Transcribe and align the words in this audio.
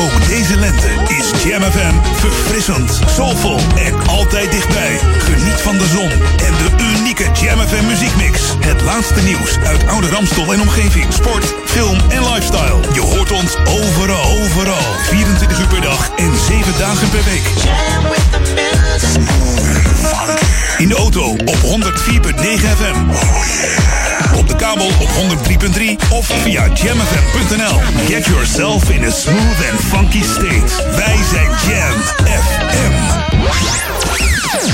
Ook 0.00 0.26
deze 0.26 0.56
lente 0.56 0.88
is 1.08 1.42
Jam 1.44 1.62
FM 1.62 1.94
verfrissend, 2.14 3.00
soulvol 3.06 3.60
en 3.76 4.08
altijd 4.08 4.52
dichtbij. 4.52 4.98
Geniet 5.18 5.60
van 5.60 5.78
de 5.78 5.86
zon 5.86 6.10
en 6.46 6.52
de 6.52 6.70
unieke 6.96 7.24
Jam 7.40 7.58
FM 7.58 7.86
muziekmix. 7.86 8.40
Het 8.60 8.80
laatste 8.80 9.20
nieuws 9.22 9.58
uit 9.64 9.86
oude 9.86 10.08
Ramstol 10.08 10.52
en 10.52 10.60
omgeving. 10.60 11.12
Sport, 11.12 11.54
film 11.64 11.98
en 12.08 12.22
lifestyle. 12.32 12.80
Je 12.92 13.00
hoort 13.00 13.32
ons 13.32 13.56
overal, 13.56 14.42
overal. 14.42 14.94
24 15.08 15.60
uur 15.60 15.66
per 15.66 15.80
dag 15.80 16.10
en 16.16 16.32
7 16.46 16.78
dagen 16.78 17.08
per 17.08 17.24
week. 17.24 17.48
In 20.80 20.88
de 20.88 20.94
auto 20.94 21.30
op 21.30 21.56
104.9 21.56 21.62
FM. 22.76 22.98
Op 24.36 24.48
de 24.48 24.56
kabel 24.56 24.86
op 24.86 25.08
103.3 25.08 26.08
of 26.10 26.26
via 26.26 26.66
jamfm.nl. 26.74 27.80
Get 28.06 28.26
yourself 28.26 28.90
in 28.90 29.04
a 29.04 29.10
smooth 29.10 29.70
and 29.70 29.80
funky 29.80 30.22
state. 30.22 30.96
Wij 30.96 31.16
zijn 31.30 31.48
Jam 31.48 32.00
FM. 32.24 32.92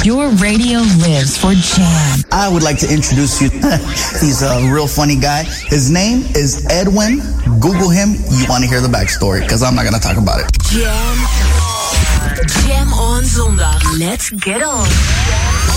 Your 0.03 0.31
radio 0.39 0.81
lives 0.81 1.37
for 1.37 1.53
Jam. 1.53 2.45
I 2.47 2.49
would 2.49 2.63
like 2.63 2.87
to 2.87 2.93
introduce 2.93 3.45
you. 3.45 3.51
He's 4.21 4.43
a 4.43 4.61
real 4.73 4.89
funny 4.89 5.17
guy. 5.17 5.45
His 5.69 5.89
name 5.89 6.23
is 6.33 6.65
Edwin. 6.67 7.23
Google 7.61 7.91
him. 7.91 8.17
You 8.31 8.47
want 8.47 8.63
to 8.63 8.69
hear 8.71 8.81
the 8.81 8.97
backstory 8.99 9.41
because 9.41 9.63
I'm 9.63 9.75
not 9.75 9.83
going 9.83 10.01
to 10.01 10.09
talk 10.09 10.17
about 10.17 10.41
it. 10.41 10.47
Jam. 10.71 11.17
Jam 12.67 12.93
on 12.93 13.25
zondag. 13.25 13.99
Let's 13.99 14.31
get 14.31 14.63
on. 14.63 14.87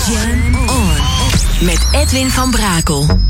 Jam 0.06 0.54
on. 0.68 1.64
Met 1.64 1.86
Edwin 1.92 2.30
van 2.30 2.50
Brakel. 2.50 3.29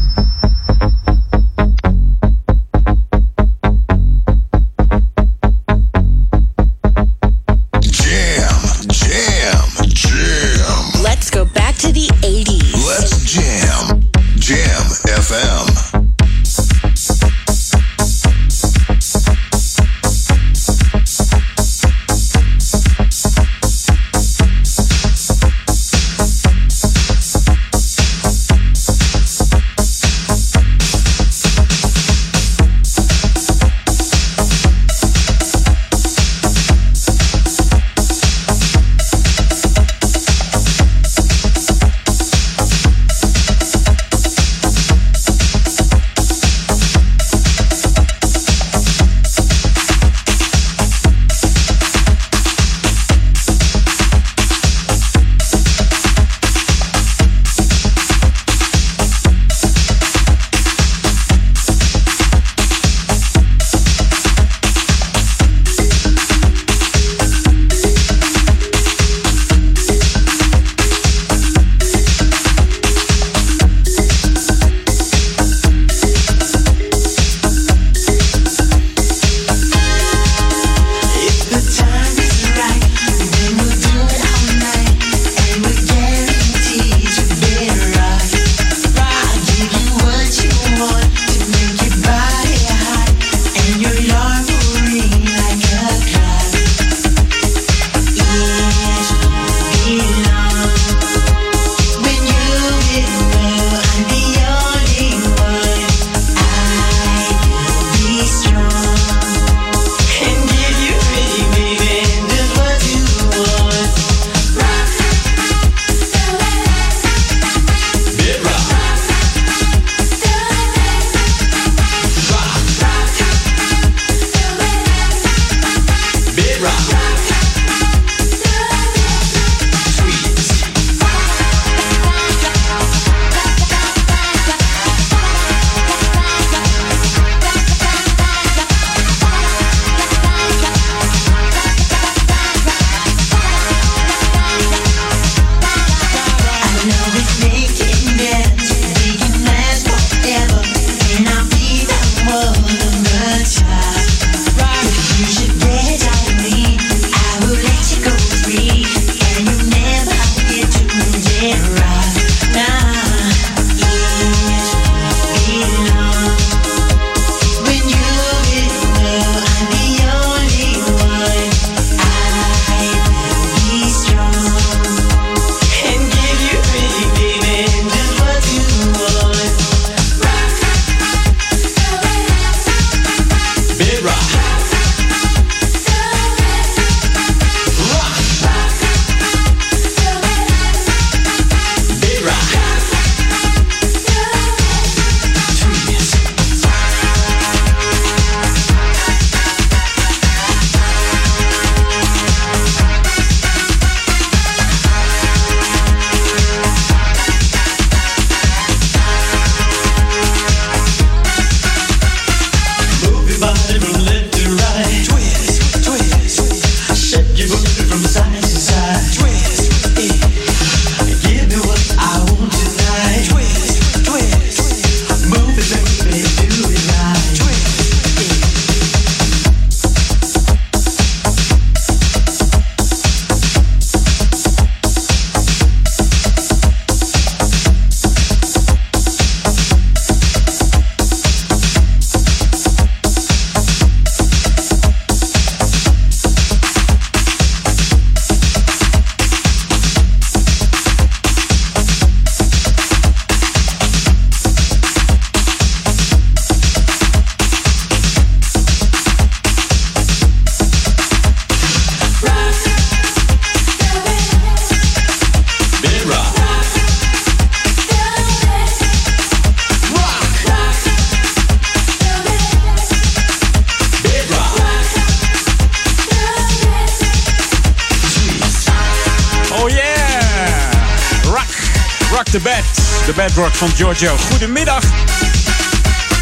Van 283.61 283.77
Giorgio. 283.77 284.17
Goedemiddag. 284.31 284.85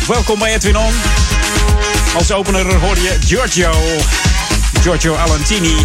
Welkom 0.06 0.38
bij 0.38 0.54
Edwin 0.54 0.76
On. 0.76 0.92
Als 2.14 2.32
opener 2.32 2.74
hoor 2.74 2.96
je 2.96 3.16
Giorgio. 3.26 3.72
Giorgio 4.80 5.14
Alantini. 5.16 5.76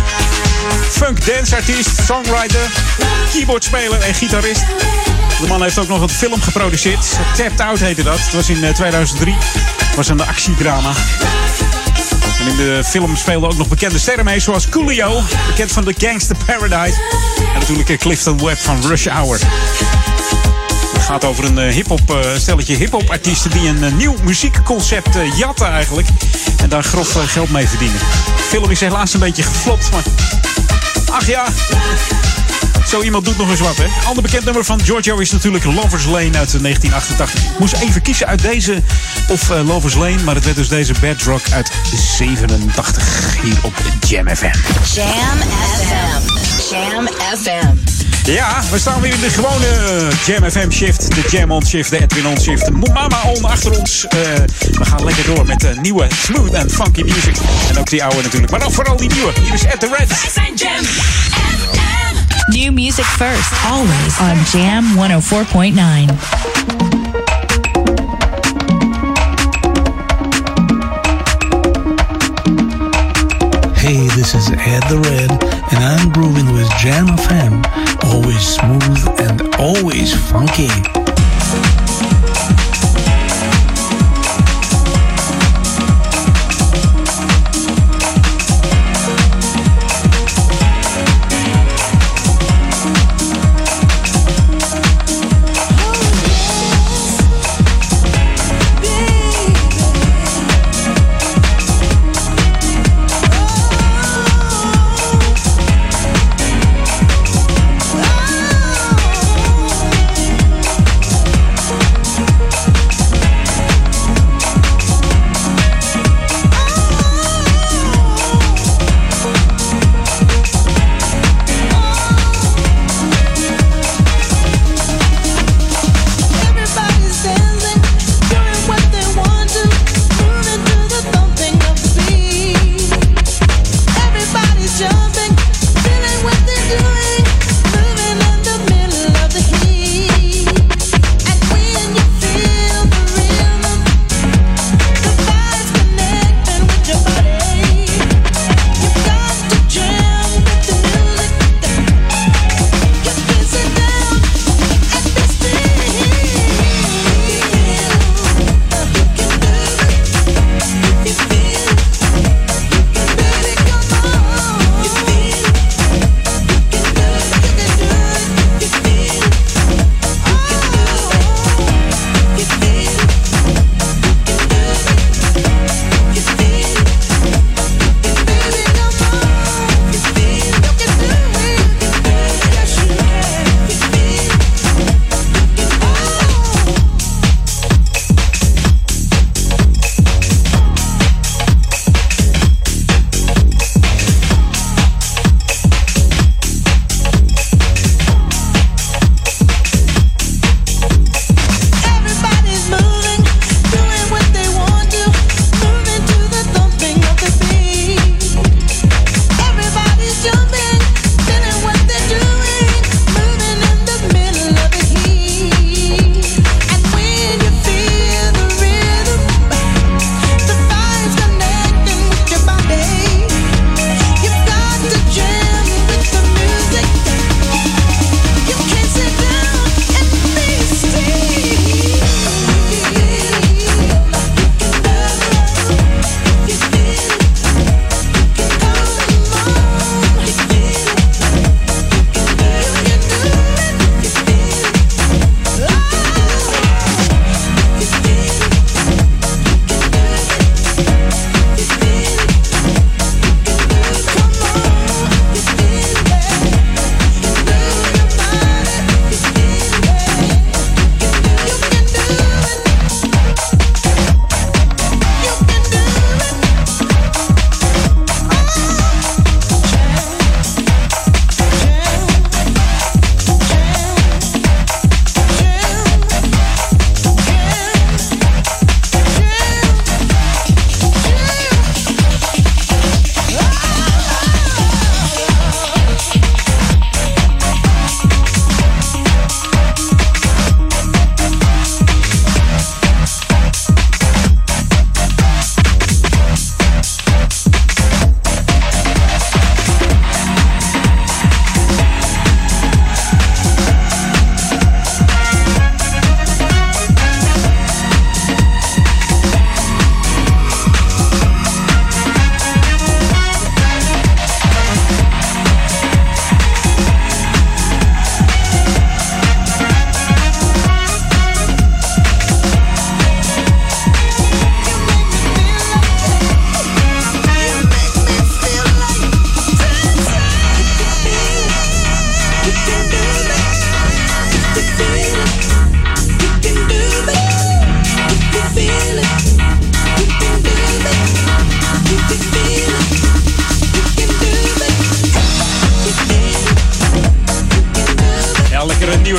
Funk 0.89 1.25
dance 1.25 1.55
artiest, 1.55 1.89
songwriter, 2.05 2.69
keyboardspeler 3.31 4.01
en 4.01 4.13
gitarist. 4.13 4.63
De 5.41 5.47
man 5.47 5.63
heeft 5.63 5.79
ook 5.79 5.87
nog 5.87 6.01
een 6.01 6.09
film 6.09 6.41
geproduceerd. 6.41 7.05
Tapped 7.35 7.59
Out 7.59 7.79
heette 7.79 8.03
dat. 8.03 8.19
Het 8.19 8.33
was 8.33 8.49
in 8.49 8.73
2003. 8.73 9.35
Het 9.77 9.95
was 9.95 10.07
een 10.07 10.21
actiedrama. 10.21 10.91
En 12.39 12.47
in 12.47 12.55
de 12.55 12.81
film 12.85 13.15
speelden 13.15 13.49
ook 13.49 13.57
nog 13.57 13.67
bekende 13.67 13.99
sterren 13.99 14.25
mee, 14.25 14.39
zoals 14.39 14.69
Coolio, 14.69 15.21
bekend 15.47 15.71
van 15.71 15.83
The 15.83 15.93
Gangster 15.97 16.35
Paradise. 16.45 17.01
En 17.53 17.59
natuurlijk 17.59 17.99
Clifton 17.99 18.45
Webb 18.45 18.59
van 18.59 18.81
Rush 18.87 19.07
Hour. 19.07 19.39
Gaat 21.05 21.25
over 21.25 21.45
een 21.45 21.57
hip-hop 21.57 22.17
stelletje 22.37 22.75
hip-hop 22.75 23.09
artiesten 23.09 23.51
die 23.51 23.67
een 23.67 23.97
nieuw 23.97 24.15
muziekconcept 24.23 25.17
jatten 25.37 25.67
eigenlijk. 25.67 26.07
En 26.61 26.69
daar 26.69 26.83
grof 26.83 27.17
geld 27.25 27.51
mee 27.51 27.67
verdienen. 27.67 27.97
De 28.37 28.43
film 28.47 28.69
is 28.69 28.79
helaas 28.79 29.13
een 29.13 29.19
beetje 29.19 29.43
geflopt, 29.43 29.91
maar. 29.91 30.03
Ach 31.11 31.27
ja. 31.27 31.45
Zo 32.87 33.01
iemand 33.01 33.25
doet 33.25 33.37
nog 33.37 33.49
eens 33.49 33.59
wat, 33.59 33.77
hè? 33.77 33.85
Ander 34.07 34.23
bekend 34.23 34.45
nummer 34.45 34.65
van 34.65 34.83
Giorgio 34.83 35.17
is 35.17 35.31
natuurlijk 35.31 35.63
Lovers 35.63 36.05
Lane 36.05 36.37
uit 36.37 36.61
1988. 36.61 37.43
Ik 37.43 37.59
moest 37.59 37.73
even 37.73 38.01
kiezen 38.01 38.27
uit 38.27 38.41
deze 38.41 38.81
of 39.27 39.49
Lovers 39.49 39.93
Lane, 39.95 40.23
maar 40.23 40.35
het 40.35 40.43
werd 40.43 40.55
dus 40.55 40.67
deze 40.67 40.93
Bad 41.01 41.21
Rock 41.21 41.41
uit 41.51 41.71
87 42.17 43.37
hier 43.41 43.57
op 43.61 43.73
Jam 44.07 44.27
FM. 44.35 44.45
Jam 44.93 45.37
FM. 45.77 46.73
Jam 46.73 47.07
FM. 47.37 47.82
Ja, 48.23 48.61
we 48.71 48.79
staan 48.79 49.01
weer 49.01 49.13
in 49.13 49.19
de 49.19 49.29
gewone 49.29 50.07
Jam 50.25 50.51
FM 50.51 50.71
shift. 50.71 51.15
De 51.15 51.23
Jam 51.29 51.51
on 51.51 51.65
shift, 51.65 51.89
de 51.89 52.01
Edwin 52.01 52.27
on 52.27 52.39
shift. 52.39 52.69
Mama 52.69 53.21
on 53.35 53.45
achter 53.45 53.79
ons. 53.79 54.05
Uh, 54.05 54.11
we 54.71 54.85
gaan 54.85 55.03
lekker 55.03 55.25
door 55.25 55.45
met 55.45 55.59
de 55.59 55.75
nieuwe 55.81 56.07
smooth 56.25 56.55
and 56.55 56.71
funky 56.71 57.01
music. 57.01 57.35
En 57.69 57.77
ook 57.77 57.89
die 57.89 58.03
oude 58.03 58.21
natuurlijk. 58.21 58.51
Maar 58.51 58.59
dan 58.59 58.71
vooral 58.71 58.97
die 58.97 59.13
nieuwe. 59.13 59.31
Hier 59.41 59.53
is 59.53 59.65
At 59.65 59.79
The 59.79 59.95
Red. 59.97 60.31
Jam 60.55 60.85
New 62.47 62.71
music 62.71 63.05
first, 63.05 63.51
always 63.71 64.17
on 64.19 64.59
Jam 64.59 64.85
104.9. 64.95 67.02
Hey, 73.83 74.07
this 74.15 74.33
is 74.33 74.49
Ed 74.49 74.79
the 74.87 74.97
Red, 74.97 75.29
and 75.73 75.83
I'm 75.83 76.09
grooving 76.13 76.53
with 76.53 76.69
Jam 76.77 77.05
FM. 77.05 77.61
Always 78.05 78.47
smooth 78.47 79.19
and 79.19 79.53
always 79.55 80.13
funky. 80.31 80.69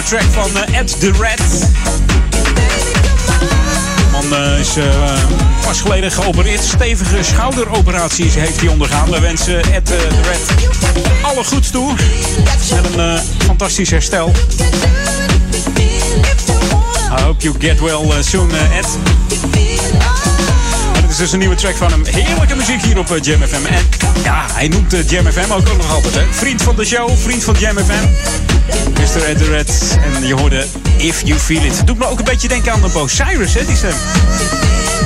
Track 0.05 0.23
van 0.31 0.51
uh, 0.51 0.79
Ed 0.79 1.01
the 1.01 1.13
Red. 1.21 1.39
De 3.97 4.05
man 4.13 4.25
uh, 4.33 4.59
is 4.59 4.77
uh, 4.77 4.85
pas 5.67 5.81
geleden 5.81 6.13
geopereerd. 6.13 6.63
Stevige 6.63 7.23
schouderoperaties 7.23 8.35
heeft 8.35 8.61
hij 8.61 8.69
ondergaan. 8.69 9.11
We 9.11 9.21
wensen 9.21 9.73
Ed 9.73 9.87
the 9.87 10.09
Red 10.23 10.41
alle 11.23 11.45
goeds 11.45 11.71
toe. 11.71 11.95
En 12.71 12.99
een 12.99 13.21
fantastisch 13.45 13.91
herstel. 13.91 14.33
I 17.19 17.23
hope 17.23 17.43
you 17.43 17.55
get 17.59 17.81
well 17.81 18.23
soon, 18.23 18.51
Ed. 18.51 18.87
Dit 21.01 21.11
is 21.11 21.17
dus 21.17 21.33
een 21.33 21.39
nieuwe 21.39 21.55
track 21.55 21.77
van 21.77 21.91
hem. 21.91 22.05
Heerlijke 22.05 22.55
muziek 22.55 22.83
hier 22.83 22.99
op 22.99 23.19
Jam 23.23 23.43
FM. 23.43 23.67
En 23.67 23.89
ja, 24.23 24.47
hij 24.53 24.69
noemt 24.69 24.97
Jam 25.07 25.27
FM 25.27 25.53
ook, 25.53 25.69
ook 25.69 25.77
nog 25.77 25.95
altijd. 25.95 26.15
Hè? 26.15 26.23
Vriend 26.31 26.63
van 26.63 26.77
de 26.77 26.85
show, 26.85 27.11
vriend 27.19 27.45
van 27.45 27.55
Jam 27.59 27.77
FM. 27.79 28.44
En 29.05 30.27
je 30.27 30.35
hoorde 30.35 30.67
If 30.97 31.23
You 31.25 31.39
Feel 31.39 31.63
It. 31.63 31.87
Doet 31.87 31.99
me 31.99 32.07
ook 32.07 32.19
een 32.19 32.25
beetje 32.25 32.49
denken 32.49 32.73
aan 32.73 32.81
de 32.81 32.89
Bo 32.89 33.07
Cyrus, 33.07 33.55
hè, 33.55 33.65
die 33.67 33.77
stem. 33.77 33.95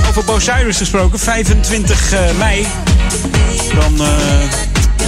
Over 0.09 0.23
Bo 0.23 0.39
Cyrus 0.39 0.77
gesproken, 0.77 1.19
25 1.19 2.13
uh, 2.13 2.19
mei. 2.37 2.67
Dan 3.73 3.93
uh, 4.01 4.07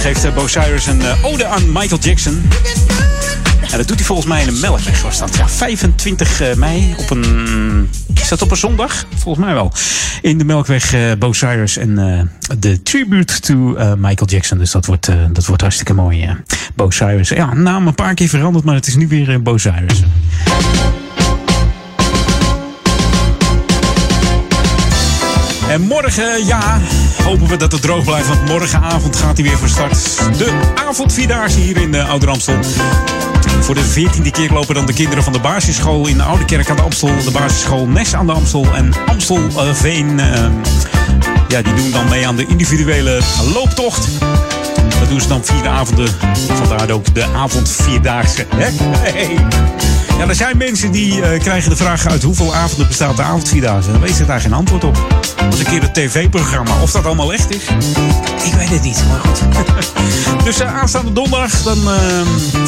geeft 0.00 0.34
Bo 0.34 0.46
Cyrus 0.46 0.86
een 0.86 1.02
ode 1.22 1.46
aan 1.46 1.72
Michael 1.72 2.00
Jackson. 2.00 2.48
En 3.70 3.78
dat 3.78 3.88
doet 3.88 3.96
hij 3.96 4.06
volgens 4.06 4.28
mij 4.28 4.40
in 4.40 4.46
de 4.46 4.60
Melkweg, 4.60 5.02
was 5.02 5.18
dat. 5.18 5.36
Ja, 5.36 5.48
25 5.48 6.56
mei 6.56 6.94
op 6.98 7.10
een... 7.10 7.90
Is 8.14 8.28
dat 8.28 8.42
op 8.42 8.50
een 8.50 8.56
zondag? 8.56 9.04
Volgens 9.16 9.44
mij 9.44 9.54
wel. 9.54 9.72
In 10.20 10.38
de 10.38 10.44
Melkweg 10.44 10.94
uh, 10.94 11.12
Bo 11.18 11.32
Cyrus 11.32 11.76
en 11.76 11.90
uh, 11.90 12.20
de 12.58 12.82
tribute 12.82 13.40
to 13.40 13.54
uh, 13.54 13.92
Michael 13.96 14.30
Jackson. 14.30 14.58
Dus 14.58 14.70
dat 14.70 14.86
wordt, 14.86 15.08
dat 15.32 15.46
wordt 15.46 15.62
hartstikke 15.62 15.94
mooi. 15.94 16.36
Bo 16.74 16.90
Cyrus. 16.90 17.28
Ja, 17.28 17.54
naam 17.54 17.86
een 17.86 17.94
paar 17.94 18.14
keer 18.14 18.28
veranderd, 18.28 18.64
maar 18.64 18.74
het 18.74 18.86
is 18.86 18.96
nu 18.96 19.08
weer 19.08 19.42
Bo 19.42 19.58
Cyrus. 19.58 20.02
En 25.72 25.80
morgen, 25.80 26.46
ja, 26.46 26.80
hopen 27.24 27.46
we 27.46 27.56
dat 27.56 27.72
het 27.72 27.82
droog 27.82 28.04
blijft. 28.04 28.28
Want 28.28 28.46
morgenavond 28.46 29.16
gaat 29.16 29.36
hij 29.36 29.46
weer 29.46 29.58
van 29.58 29.68
start. 29.68 30.38
De 30.38 30.72
avondvierdaagse 30.88 31.58
hier 31.58 31.76
in 31.76 31.92
de 31.92 32.02
Oude 32.02 32.26
Ramstel. 32.26 32.60
Voor 33.62 33.74
de 33.74 33.84
veertiende 33.84 34.30
keer 34.30 34.52
lopen 34.52 34.74
dan 34.74 34.86
de 34.86 34.92
kinderen 34.92 35.24
van 35.24 35.32
de 35.32 35.40
basisschool 35.40 36.06
in 36.06 36.16
de 36.16 36.22
Oude 36.22 36.44
Kerk 36.44 36.70
aan 36.70 36.76
de 36.76 36.82
Amstel. 36.82 37.24
De 37.24 37.30
basisschool 37.30 37.86
Nes 37.86 38.14
aan 38.14 38.26
de 38.26 38.32
Amstel 38.32 38.66
en 38.74 38.92
Amstelveen. 39.06 40.18
Uh, 40.18 40.24
ja, 41.48 41.62
die 41.62 41.74
doen 41.74 41.90
dan 41.90 42.08
mee 42.08 42.26
aan 42.26 42.36
de 42.36 42.46
individuele 42.46 43.20
looptocht. 43.54 44.08
Dat 45.00 45.08
doen 45.08 45.20
ze 45.20 45.28
dan 45.28 45.44
vier 45.44 45.68
avonden. 45.68 46.08
Vandaar 46.46 46.90
ook 46.90 47.14
de 47.14 47.24
avondvierdaagse. 47.24 48.46
Hè? 48.56 48.70
Ja, 50.22 50.28
er 50.28 50.34
zijn 50.34 50.56
mensen 50.56 50.90
die 50.90 51.16
uh, 51.16 51.38
krijgen 51.38 51.70
de 51.70 51.76
vraag 51.76 52.06
uit 52.06 52.22
hoeveel 52.22 52.54
avonden 52.54 52.86
bestaat 52.86 53.16
de 53.16 53.22
avondvierdaagse. 53.22 53.90
Dan 53.90 54.00
weten 54.00 54.16
ze 54.16 54.26
daar 54.26 54.40
geen 54.40 54.52
antwoord 54.52 54.84
op. 54.84 54.94
Dat 55.36 55.54
is 55.54 55.58
een 55.58 55.64
keer 55.64 55.82
een 55.82 55.92
tv-programma. 55.92 56.80
Of 56.82 56.90
dat 56.90 57.04
allemaal 57.04 57.32
echt 57.32 57.50
is, 57.50 57.62
ik 58.44 58.52
weet 58.52 58.68
het 58.68 58.82
niet. 58.82 59.04
Maar 59.08 59.18
goed. 59.20 59.42
dus 60.44 60.60
uh, 60.60 60.80
aanstaande 60.80 61.12
donderdag 61.12 61.62
dan 61.62 61.78
uh, 61.78 61.94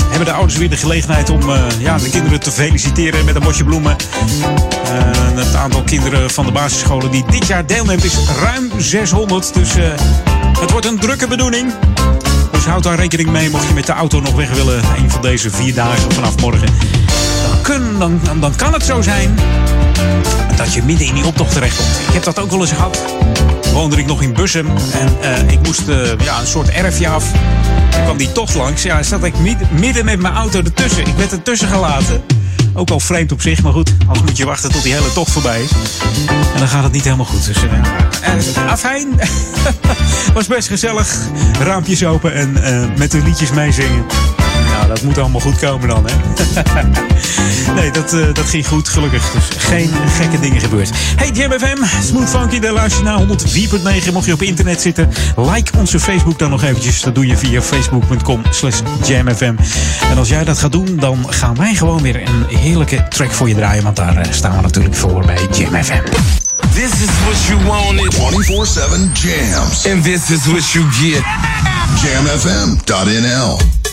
hebben 0.08 0.24
de 0.24 0.32
ouders 0.32 0.58
weer 0.58 0.70
de 0.70 0.76
gelegenheid 0.76 1.30
om 1.30 1.40
ja, 1.78 1.98
de 1.98 2.10
kinderen 2.10 2.40
te 2.40 2.50
feliciteren 2.50 3.24
met 3.24 3.34
een 3.34 3.42
bosje 3.42 3.64
bloemen. 3.64 3.96
het 5.34 5.54
aantal 5.54 5.82
kinderen 5.82 6.30
van 6.30 6.46
de 6.46 6.52
basisscholen 6.52 7.10
die 7.10 7.24
dit 7.30 7.46
jaar 7.46 7.66
deelneemt 7.66 8.04
is 8.04 8.18
ruim 8.42 8.70
600. 8.78 9.54
Dus 9.54 9.70
het 10.60 10.70
wordt 10.70 10.86
een 10.86 10.98
drukke 10.98 11.26
bedoeling. 11.26 11.72
Dus 12.52 12.64
houd 12.64 12.82
daar 12.82 12.96
rekening 12.96 13.28
mee 13.28 13.50
mocht 13.50 13.68
je 13.68 13.74
met 13.74 13.86
de 13.86 13.92
auto 13.92 14.20
nog 14.20 14.34
weg 14.34 14.50
willen. 14.50 14.82
Een 14.96 15.10
van 15.10 15.22
deze 15.22 15.50
vier 15.50 15.74
dagen 15.74 16.12
vanaf 16.12 16.40
morgen. 16.40 16.68
Dan, 17.64 18.20
dan, 18.40 18.56
kan 18.56 18.72
het 18.72 18.84
zo 18.84 19.02
zijn 19.02 19.38
dat 20.56 20.72
je 20.72 20.82
midden 20.82 21.06
in 21.06 21.14
die 21.14 21.26
optocht 21.26 21.52
terechtkomt. 21.52 21.88
Ik 22.08 22.14
heb 22.14 22.22
dat 22.24 22.38
ook 22.38 22.50
wel 22.50 22.60
eens 22.60 22.72
gehad. 22.72 22.98
Woonde 23.72 23.96
ik 23.96 24.06
nog 24.06 24.22
in 24.22 24.32
Bussum 24.32 24.66
en 24.92 25.16
uh, 25.22 25.52
ik 25.52 25.58
moest 25.62 25.88
uh, 25.88 26.18
ja, 26.18 26.40
een 26.40 26.46
soort 26.46 26.68
erfje 26.68 27.08
af. 27.08 27.24
Toen 27.90 28.02
kwam 28.02 28.16
die 28.16 28.32
tocht 28.32 28.54
langs. 28.54 28.82
Ja, 28.82 29.02
zat 29.02 29.24
ik 29.24 29.34
midden 29.78 30.04
met 30.04 30.20
mijn 30.20 30.34
auto 30.34 30.58
ertussen. 30.58 31.06
Ik 31.06 31.14
werd 31.16 31.32
ertussen 31.32 31.68
gelaten. 31.68 32.22
Ook 32.74 32.90
al 32.90 33.00
vreemd 33.00 33.32
op 33.32 33.40
zich, 33.40 33.62
maar 33.62 33.72
goed. 33.72 33.94
Als 34.08 34.20
moet 34.22 34.36
je 34.36 34.44
wachten 34.44 34.72
tot 34.72 34.82
die 34.82 34.92
hele 34.92 35.12
tocht 35.12 35.32
voorbij 35.32 35.62
is. 35.62 35.70
En 36.52 36.58
dan 36.58 36.68
gaat 36.68 36.82
het 36.82 36.92
niet 36.92 37.04
helemaal 37.04 37.26
goed. 37.26 37.46
Dus 37.46 37.62
uh, 38.56 38.70
afijn. 38.70 39.08
Was 40.34 40.46
best 40.46 40.68
gezellig. 40.68 41.16
Raampjes 41.60 42.04
open 42.04 42.34
en 42.34 42.52
met 42.96 43.10
de 43.10 43.22
liedjes 43.22 43.50
meezingen. 43.50 44.04
Nou, 44.74 44.86
dat 44.86 45.02
moet 45.02 45.18
allemaal 45.18 45.40
goed 45.40 45.58
komen 45.58 45.88
dan, 45.88 46.06
hè? 46.06 46.14
nee, 47.80 47.90
dat, 47.90 48.14
uh, 48.14 48.34
dat 48.34 48.44
ging 48.44 48.66
goed, 48.66 48.88
gelukkig. 48.88 49.30
Dus 49.30 49.44
geen 49.58 49.90
gekke 50.08 50.40
dingen 50.40 50.60
gebeurd. 50.60 50.90
Hey, 51.16 51.30
Jam 51.30 51.52
FM, 51.52 52.02
Smooth 52.02 52.28
Funky, 52.28 52.58
daar 52.58 52.72
luister 52.72 53.04
je 53.04 53.10
naar 53.10 54.00
104.9. 54.06 54.12
Mocht 54.12 54.26
je 54.26 54.32
op 54.32 54.42
internet 54.42 54.80
zitten, 54.80 55.10
like 55.36 55.78
onze 55.78 56.00
Facebook 56.00 56.38
dan 56.38 56.50
nog 56.50 56.62
eventjes. 56.62 57.00
Dat 57.00 57.14
doe 57.14 57.26
je 57.26 57.36
via 57.36 57.62
facebook.com 57.62 58.42
slash 58.50 58.80
jamfm. 59.06 59.54
En 60.10 60.18
als 60.18 60.28
jij 60.28 60.44
dat 60.44 60.58
gaat 60.58 60.72
doen, 60.72 60.96
dan 60.96 61.26
gaan 61.28 61.54
wij 61.54 61.74
gewoon 61.74 62.02
weer 62.02 62.16
een 62.16 62.56
heerlijke 62.58 63.08
track 63.08 63.30
voor 63.30 63.48
je 63.48 63.54
draaien. 63.54 63.82
Want 63.82 63.96
daar 63.96 64.16
uh, 64.16 64.32
staan 64.32 64.56
we 64.56 64.62
natuurlijk 64.62 64.94
voor 64.94 65.24
bij 65.26 65.38
Jam 65.50 65.84
FM. 65.84 66.02
This 66.72 66.90
is 66.90 67.10
what 67.24 67.44
you 67.48 67.64
wanted. 67.64 68.14
24-7 68.14 68.18
jams. 69.12 69.86
And 69.86 70.02
this 70.02 70.30
is 70.30 70.46
what 70.46 70.70
you 70.70 70.84
get. 70.90 71.22
Jamfm.nl 72.02 73.83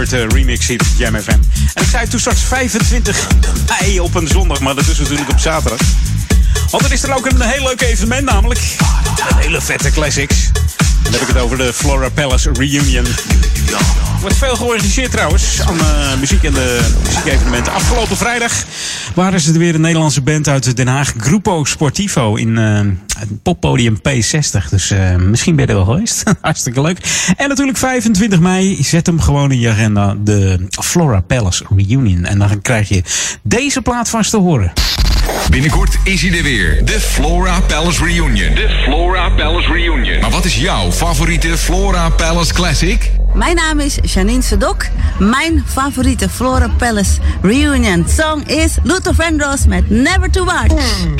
Eh, 0.00 0.26
remix 0.28 0.66
hier 0.66 0.80
op 0.80 0.86
Jam 0.96 1.20
FM. 1.20 1.30
En 1.74 1.82
ik 1.82 1.88
zei 1.90 2.08
toen 2.08 2.20
straks 2.20 2.40
25 2.40 3.26
mei 3.68 4.00
op 4.00 4.14
een 4.14 4.28
zondag, 4.28 4.60
maar 4.60 4.74
dat 4.74 4.86
is 4.86 4.98
natuurlijk 4.98 5.30
op 5.30 5.38
zaterdag. 5.38 5.80
Want 6.70 6.84
er 6.84 6.92
is 6.92 7.02
er 7.02 7.14
ook 7.14 7.26
een 7.26 7.40
heel 7.40 7.62
leuk 7.62 7.80
evenement, 7.80 8.24
namelijk 8.24 8.60
een 9.30 9.36
hele 9.36 9.60
vette 9.60 9.90
classics. 9.90 10.36
Dan 11.02 11.12
heb 11.12 11.20
ik 11.20 11.26
het 11.26 11.36
over 11.36 11.56
de 11.56 11.72
Flora 11.72 12.08
Palace 12.08 12.50
Reunion. 12.52 13.06
Er 13.06 14.20
wordt 14.20 14.36
veel 14.36 14.56
georganiseerd 14.56 15.10
trouwens 15.10 15.60
aan 15.60 15.76
uh, 15.76 16.14
muziek 16.18 16.44
en 16.44 16.52
de 16.52 16.80
muziekevenementen. 17.02 17.72
Afgelopen 17.72 18.16
vrijdag 18.16 18.52
waren 19.20 19.34
is 19.34 19.46
het 19.46 19.56
weer, 19.56 19.74
een 19.74 19.80
Nederlandse 19.80 20.20
band 20.20 20.48
uit 20.48 20.76
Den 20.76 20.86
Haag, 20.86 21.14
Grupo 21.16 21.64
Sportivo 21.64 22.34
in 22.34 22.58
eh, 22.58 22.80
het 23.18 23.42
poppodium 23.42 23.96
P60. 23.96 24.68
Dus 24.70 24.90
eh, 24.90 25.16
misschien 25.16 25.56
ben 25.56 25.64
je 25.64 25.70
er 25.70 25.76
wel 25.76 25.94
geweest. 25.94 26.22
Hartstikke 26.40 26.80
leuk. 26.80 26.98
En 27.36 27.48
natuurlijk 27.48 27.78
25 27.78 28.40
mei, 28.40 28.82
zet 28.82 29.06
hem 29.06 29.20
gewoon 29.20 29.52
in 29.52 29.60
je 29.60 29.68
agenda, 29.68 30.14
de 30.18 30.66
Flora 30.70 31.20
Palace 31.20 31.64
Reunion. 31.76 32.24
En 32.24 32.38
dan 32.38 32.62
krijg 32.62 32.88
je 32.88 33.02
deze 33.42 33.82
plaat 33.82 34.08
vast 34.08 34.30
te 34.30 34.36
horen. 34.36 34.72
Binnenkort 35.50 35.98
is 36.04 36.22
hij 36.22 36.36
er 36.36 36.42
weer. 36.42 36.84
De 36.84 37.00
Flora 37.00 37.60
Palace 37.60 38.04
Reunion. 38.04 38.54
De 38.54 38.82
Flora 38.84 39.30
Palace 39.30 39.72
Reunion. 39.72 40.20
Maar 40.20 40.30
wat 40.30 40.44
is 40.44 40.56
jouw 40.56 40.92
favoriete 40.92 41.58
Flora 41.58 42.08
Palace 42.08 42.52
Classic? 42.52 43.10
Mijn 43.34 43.56
naam 43.56 43.80
is 43.80 43.98
Janine 44.02 44.42
Sedok 44.42 44.86
mijn 45.20 45.64
favoriete 45.66 46.28
Flora 46.28 46.68
Palace 46.78 47.20
reunion 47.42 48.04
song 48.08 48.46
is 48.46 48.76
Luther 48.82 49.14
Vandross 49.14 49.66
met 49.66 49.90
Never 49.90 50.30
Too 50.30 50.44
Much. 50.44 51.19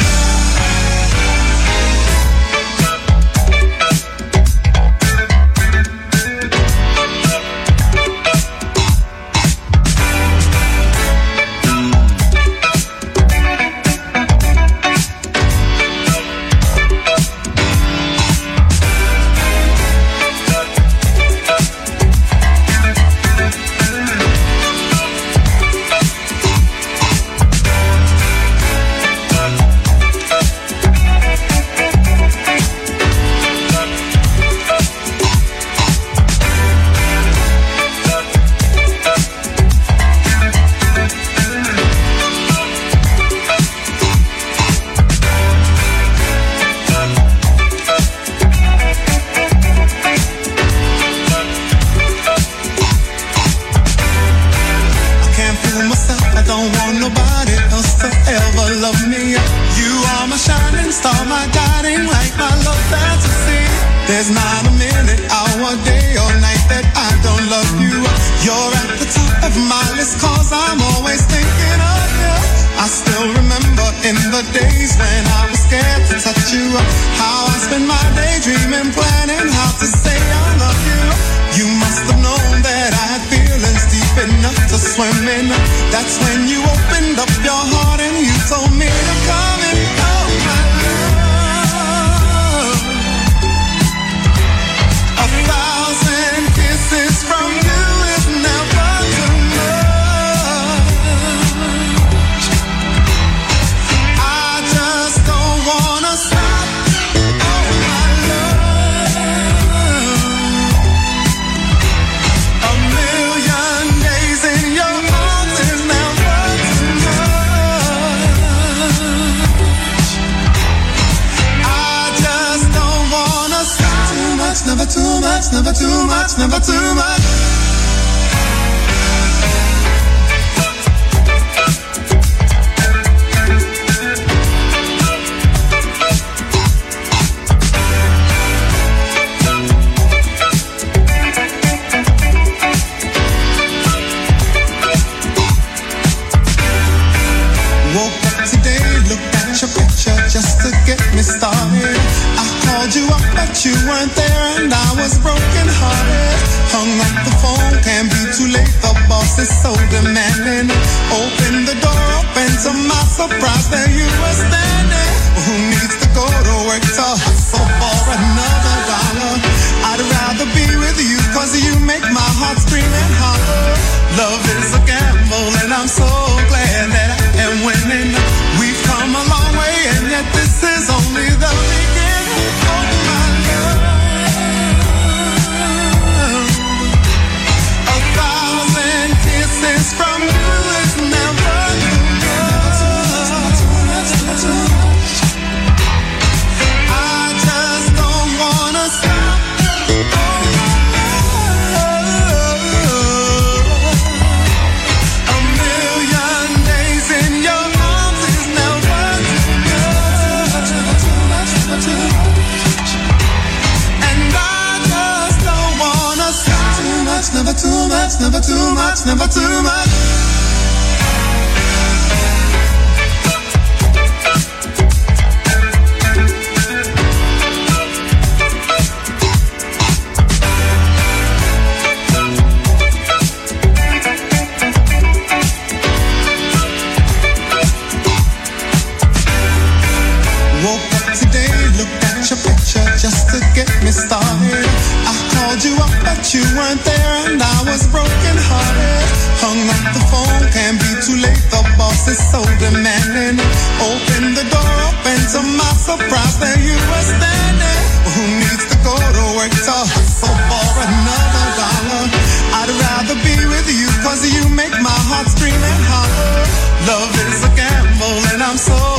A 268.10 268.14
gamble, 268.14 268.34
and 268.34 268.42
I'm 268.42 268.56
so 268.56 268.89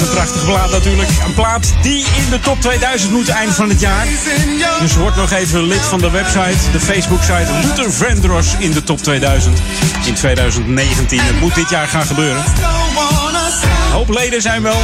een 0.00 0.08
prachtige 0.08 0.44
plaat 0.44 0.70
natuurlijk. 0.70 1.08
Een 1.26 1.34
plaat 1.34 1.72
die 1.82 2.04
in 2.16 2.30
de 2.30 2.40
top 2.40 2.60
2000 2.60 3.12
moet 3.12 3.28
eind 3.28 3.54
van 3.54 3.68
het 3.68 3.80
jaar. 3.80 4.06
Dus 4.80 4.94
word 4.94 5.16
nog 5.16 5.30
even 5.30 5.66
lid 5.66 5.80
van 5.80 5.98
de 5.98 6.10
website, 6.10 6.70
de 6.72 6.80
Facebook-site 6.80 7.52
Luther 7.62 7.92
Vandross 7.92 8.54
in 8.58 8.72
de 8.72 8.82
top 8.82 8.98
2000 9.02 9.58
in 10.06 10.14
2019. 10.14 11.20
Het 11.20 11.40
moet 11.40 11.54
dit 11.54 11.70
jaar 11.70 11.86
gaan 11.86 12.06
gebeuren. 12.06 12.44
Een 12.44 13.92
hoop 13.92 14.08
leden 14.08 14.42
zijn 14.42 14.62
wel. 14.62 14.80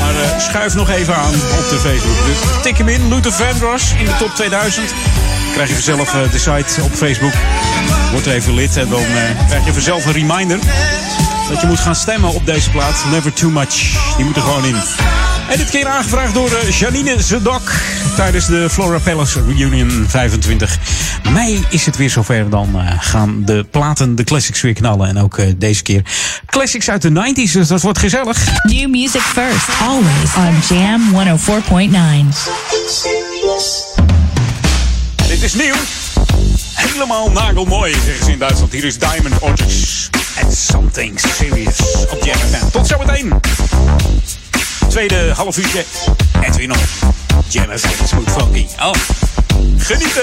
Maar 0.00 0.14
eh, 0.14 0.38
schuif 0.38 0.74
nog 0.74 0.90
even 0.90 1.16
aan 1.16 1.34
op 1.34 1.68
de 1.70 1.78
Facebook. 1.78 2.26
Dus 2.26 2.62
tik 2.62 2.78
hem 2.78 2.88
in, 2.88 3.08
Luther 3.08 3.32
Vandross 3.32 3.92
in 3.98 4.04
de 4.04 4.16
top 4.18 4.34
2000. 4.34 4.94
Krijg 5.52 5.68
je 5.68 5.74
vanzelf 5.74 6.14
eh, 6.14 6.32
de 6.32 6.38
site 6.38 6.82
op 6.82 6.94
Facebook. 6.94 7.32
Word 8.12 8.26
er 8.26 8.32
even 8.32 8.54
lid 8.54 8.76
en 8.76 8.88
dan 8.88 9.00
eh, 9.00 9.46
krijg 9.46 9.64
je 9.64 9.72
vanzelf 9.72 10.06
een 10.06 10.12
reminder 10.12 10.58
dat 11.48 11.60
je 11.60 11.66
moet 11.66 11.80
gaan 11.80 11.94
stemmen 11.94 12.34
op 12.34 12.46
deze 12.46 12.70
plaat. 12.70 13.04
Never 13.10 13.32
Too 13.32 13.50
Much. 13.50 13.96
Die 14.16 14.24
moet 14.24 14.36
er 14.36 14.42
gewoon 14.42 14.64
in. 14.64 14.76
En 15.48 15.58
dit 15.58 15.70
keer 15.70 15.86
aangevraagd 15.86 16.34
door 16.34 16.50
eh, 16.50 16.70
Janine 16.70 17.22
Zedok 17.22 17.72
tijdens 18.16 18.46
de 18.46 18.70
Flora 18.70 18.98
Palace 18.98 19.42
Reunion 19.42 20.04
25 20.08 20.78
mei 21.32 21.64
is 21.68 21.86
het 21.86 21.96
weer 21.96 22.10
zover. 22.10 22.50
Dan 22.50 22.80
eh, 22.80 22.92
gaan 22.98 23.42
de 23.44 23.66
platen, 23.70 24.14
de 24.14 24.24
classics 24.24 24.60
weer 24.60 24.72
knallen. 24.72 25.08
En 25.08 25.18
ook 25.18 25.38
eh, 25.38 25.52
deze 25.56 25.82
keer 25.82 26.02
classics 26.46 26.90
uit 26.90 27.02
de 27.02 27.10
90s, 27.10 27.52
dus 27.52 27.68
dat 27.68 27.82
wordt 27.82 27.98
gezellig. 27.98 28.62
New 28.62 28.90
music 28.90 29.20
first, 29.20 29.68
always 29.80 30.34
on 30.36 30.76
Jam 30.76 31.00
104.9. 31.12 32.36
Dit 35.28 35.42
is 35.42 35.54
nieuw. 35.54 35.74
Helemaal 36.96 37.30
nagelmooi, 37.30 37.92
zeggen 37.92 38.24
ze 38.24 38.32
in 38.32 38.38
Duitsland. 38.38 38.72
Hier 38.72 38.84
is 38.84 38.98
Diamond 38.98 39.38
Orchids. 39.38 40.08
And 40.42 40.54
something 40.54 41.20
serious 41.20 41.80
op. 42.10 42.28
Tot 42.72 42.86
zometeen. 42.86 43.32
Tweede 44.88 45.32
half 45.34 45.56
uurtje. 45.56 45.84
Edwin 46.40 46.70
op 46.72 46.78
Jam 47.48 47.78
FM. 47.78 48.06
Smooth 48.06 48.30
funky. 48.30 48.66
Oh. 48.78 48.92
Genieten. 49.78 50.22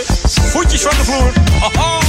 Voetjes 0.49 0.81
van 0.81 0.91
de 0.97 1.03
vloer. 1.03 1.33
Haha. 1.59 1.99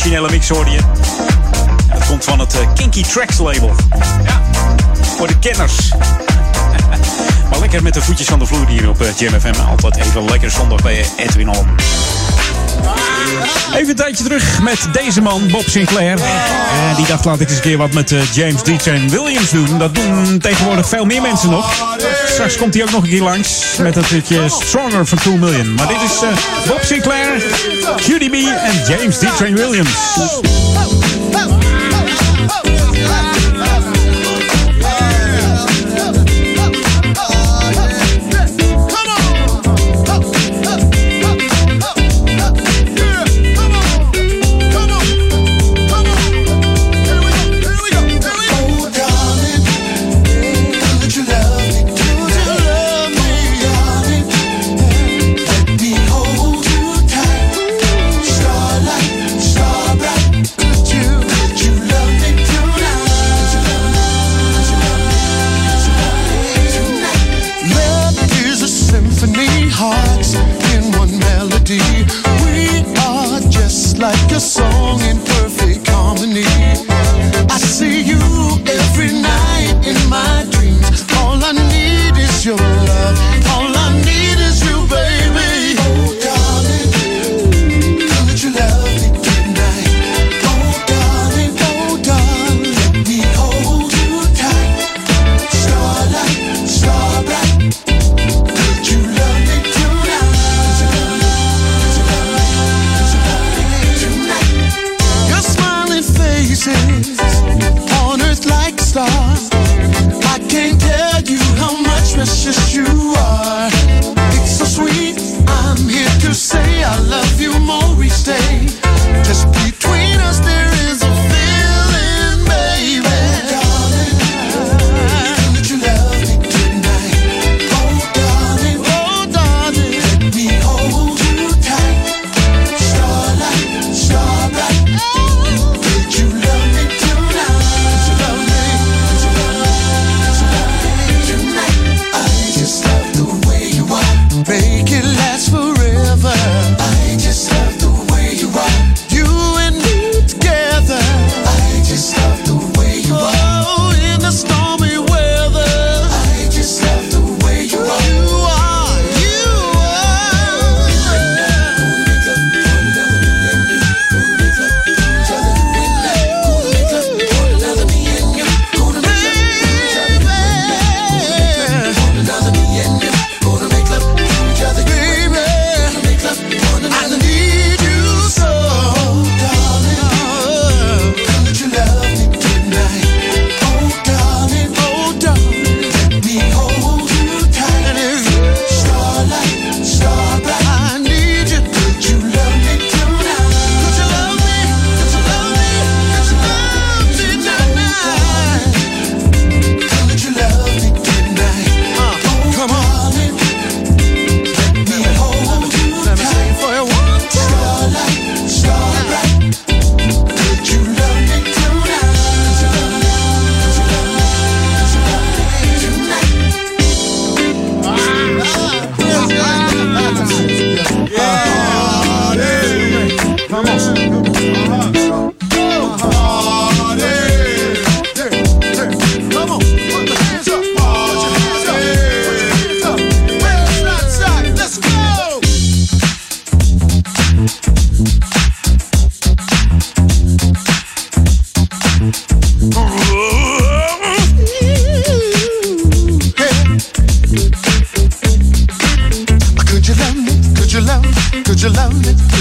originele 0.00 0.30
mix 0.30 0.48
hoorde 0.48 0.70
dat 1.92 2.06
komt 2.06 2.24
van 2.24 2.38
het 2.38 2.54
eh, 2.54 2.72
Kinky 2.74 3.02
Tracks 3.02 3.38
label. 3.38 3.74
Ja, 4.24 4.42
voor 5.16 5.26
de 5.26 5.38
kenners. 5.38 5.88
maar 7.50 7.58
lekker 7.60 7.82
met 7.82 7.94
de 7.94 8.02
voetjes 8.02 8.26
van 8.26 8.38
de 8.38 8.46
vloer 8.46 8.66
hier 8.66 8.88
op 8.88 9.00
eh, 9.00 9.16
JMFM. 9.16 9.60
Altijd 9.68 9.96
even 9.96 10.24
lekker 10.24 10.50
zondag 10.50 10.82
bij 10.82 11.00
eh, 11.00 11.24
Edwin 11.24 11.48
On. 11.48 11.66
Even 13.80 13.92
een 13.92 13.98
tijdje 13.98 14.24
terug 14.24 14.62
met 14.62 14.88
deze 14.92 15.20
man, 15.20 15.48
Bob 15.48 15.68
Sinclair. 15.68 16.18
En 16.88 16.96
die 16.96 17.06
dacht, 17.06 17.24
laat 17.24 17.40
ik 17.40 17.48
eens 17.48 17.56
een 17.56 17.62
keer 17.62 17.78
wat 17.78 17.92
met 17.92 18.12
eh, 18.12 18.32
James 18.32 18.62
DJ 18.62 18.90
en 18.90 19.08
Williams 19.08 19.50
doen. 19.50 19.78
Dat 19.78 19.94
doen 19.94 20.38
tegenwoordig 20.38 20.88
veel 20.88 21.04
meer 21.04 21.22
mensen 21.22 21.50
nog. 21.50 21.96
Straks 22.26 22.56
komt 22.56 22.74
hij 22.74 22.82
ook 22.82 22.90
nog 22.90 23.02
een 23.02 23.08
keer 23.08 23.22
langs 23.22 23.76
met 23.78 23.94
dat 23.94 24.10
liedje 24.10 24.48
Stronger 24.48 25.06
van 25.06 25.18
2 25.18 25.36
Million. 25.36 25.74
Maar 25.74 25.86
dit 25.86 26.02
is 26.02 26.22
eh, 26.22 26.28
Bob 26.66 26.80
Sinclair, 26.82 27.42
QDB 27.96 28.34
en 28.34 28.96
James 28.96 29.18
DJ 29.18 29.44
en 29.44 29.54
Williams. 29.54 30.69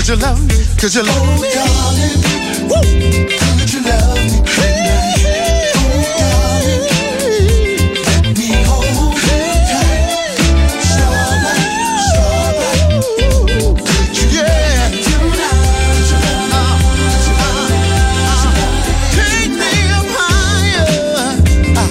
you 0.10 0.16
love 0.16 0.42
me? 0.48 0.56
Could 0.80 0.96
you 0.96 1.04
love 1.04 1.22
me? 1.22 1.36
Oh, 1.38 1.54
darling. 1.54 2.68
Woo. 2.68 2.82
Could 3.60 3.74
you 3.74 3.82
love 3.84 4.16
me? 4.16 4.40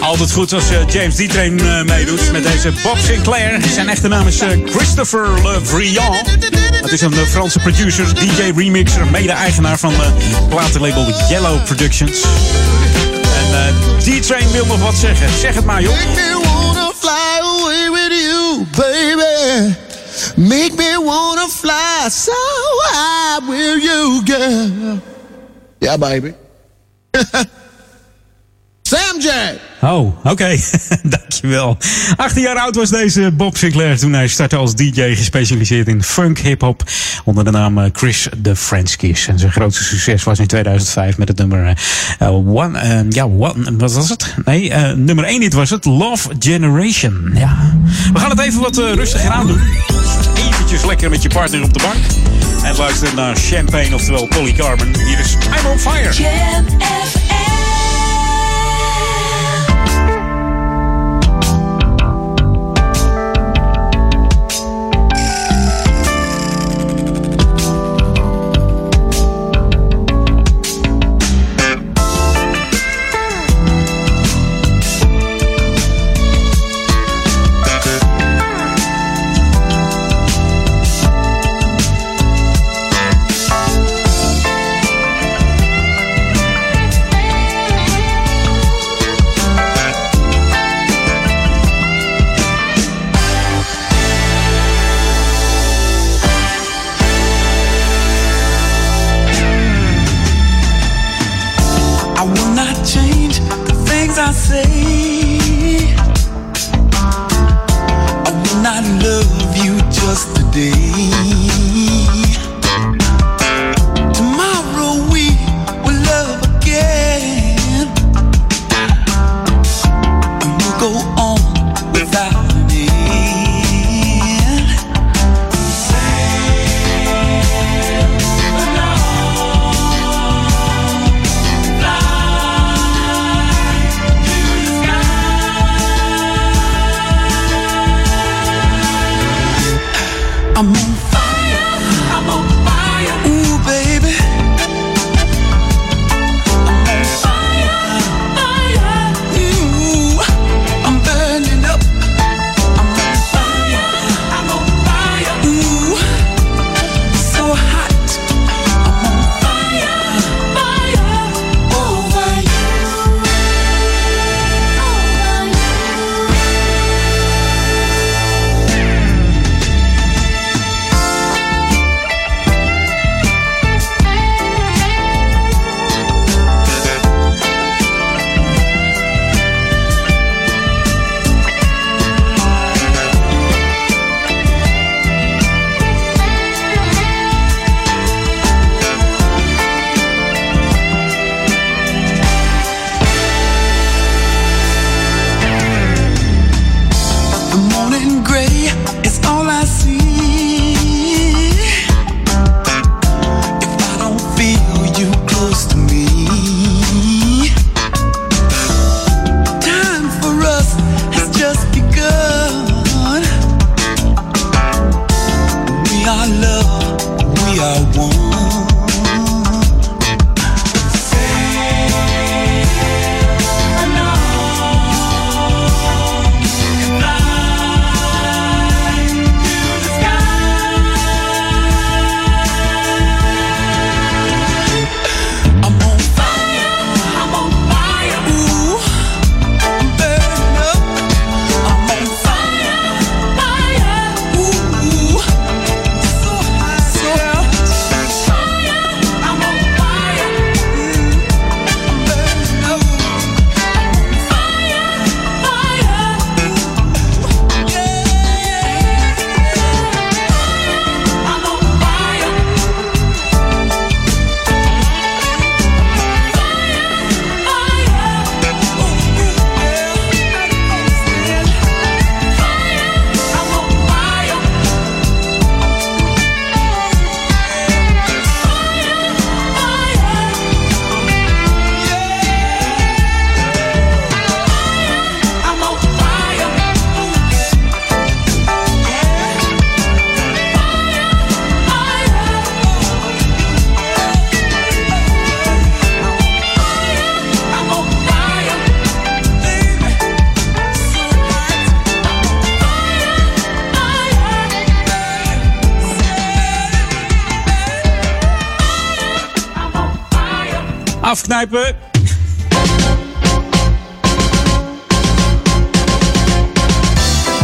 Altijd 0.00 0.32
goed 0.32 0.52
als 0.52 0.70
eh, 0.70 0.78
James 0.88 1.14
D-Train 1.14 1.58
eh, 1.60 1.82
meedoet 1.82 2.32
met 2.32 2.42
deze 2.42 2.72
Bob 2.82 2.98
Sinclair. 2.98 3.60
Zijn 3.72 3.88
echte 3.88 4.08
naam 4.08 4.26
is 4.26 4.40
eh, 4.40 4.48
Christopher 4.64 5.42
Le 5.42 5.60
Vrian. 5.62 6.16
Het 6.82 6.92
is 6.92 7.00
een 7.00 7.12
eh, 7.12 7.26
Franse 7.26 7.58
producer, 7.58 8.14
DJ, 8.14 8.52
remixer, 8.56 9.06
mede-eigenaar 9.06 9.78
van 9.78 9.92
eh, 9.92 10.00
het 10.14 10.48
platenlabel 10.48 11.06
Yellow 11.28 11.64
Productions. 11.64 12.22
En 13.22 13.50
uh, 13.50 14.18
D-Train 14.20 14.50
wil 14.50 14.66
nog 14.66 14.80
wat 14.80 14.94
zeggen. 14.94 15.28
Zeg 15.38 15.54
het 15.54 15.64
maar, 15.64 15.82
joh. 15.82 15.92
Make 15.92 16.14
me 16.14 16.40
wanna 16.44 16.92
fly 16.98 17.38
away 17.40 17.90
with 17.90 18.20
you, 18.22 18.66
baby. 18.76 19.74
Make 20.36 20.72
me 20.76 21.02
wanna 21.04 21.48
fly 21.48 22.08
so 22.10 22.32
high 22.92 23.48
with 23.48 23.82
you, 23.82 24.22
girl. 24.24 25.00
Yeah, 25.78 25.98
baby. 25.98 26.34
Sam 28.82 29.20
Jack. 29.20 29.67
Oh, 29.80 30.24
oké. 30.24 30.56
Dankjewel. 31.02 31.76
18 32.16 32.42
jaar 32.42 32.56
oud 32.56 32.76
was 32.76 32.90
deze 32.90 33.30
Bob 33.32 33.56
Sinclair 33.56 33.98
toen 33.98 34.12
hij 34.12 34.28
startte 34.28 34.56
als 34.56 34.74
DJ 34.74 35.14
gespecialiseerd 35.14 35.88
in 35.88 36.02
funk, 36.02 36.38
hip-hop. 36.38 36.82
Onder 37.24 37.44
de 37.44 37.50
naam 37.50 37.78
eh, 37.78 37.90
Chris 37.92 38.28
the 38.42 38.56
French 38.56 38.96
Kiss. 38.96 39.28
En 39.28 39.38
zijn 39.38 39.52
grootste 39.52 39.84
succes 39.84 40.22
was 40.22 40.38
in 40.38 40.46
2005 40.46 41.18
met 41.18 41.28
het 41.28 41.38
nummer 41.38 41.78
uh, 42.22 42.54
One. 42.54 42.84
Uh, 42.84 43.10
ja, 43.10 43.24
one, 43.24 43.76
wat 43.76 43.92
was 43.92 44.08
het? 44.08 44.34
Nee, 44.44 44.72
nummer 44.94 45.24
1 45.24 45.40
dit 45.40 45.52
was 45.52 45.70
het. 45.70 45.84
Love 45.84 46.28
Generation. 46.38 47.30
Ja. 47.34 47.56
We 48.12 48.18
gaan 48.18 48.30
het 48.30 48.40
even 48.40 48.60
wat 48.60 48.76
rustiger 48.76 49.30
aan 49.30 49.46
doen. 49.46 49.60
Eventjes 50.34 50.84
lekker 50.84 51.10
met 51.10 51.22
je 51.22 51.28
partner 51.28 51.62
op 51.62 51.74
de 51.74 51.80
bank. 51.80 52.04
En 52.64 52.76
luisteren 52.76 53.14
naar 53.14 53.36
Champagne, 53.36 53.94
oftewel 53.94 54.26
Polycarbon. 54.26 54.94
Hier 55.06 55.18
is 55.18 55.32
I'm 55.32 55.66
on 55.66 55.78
Fire. 55.78 57.27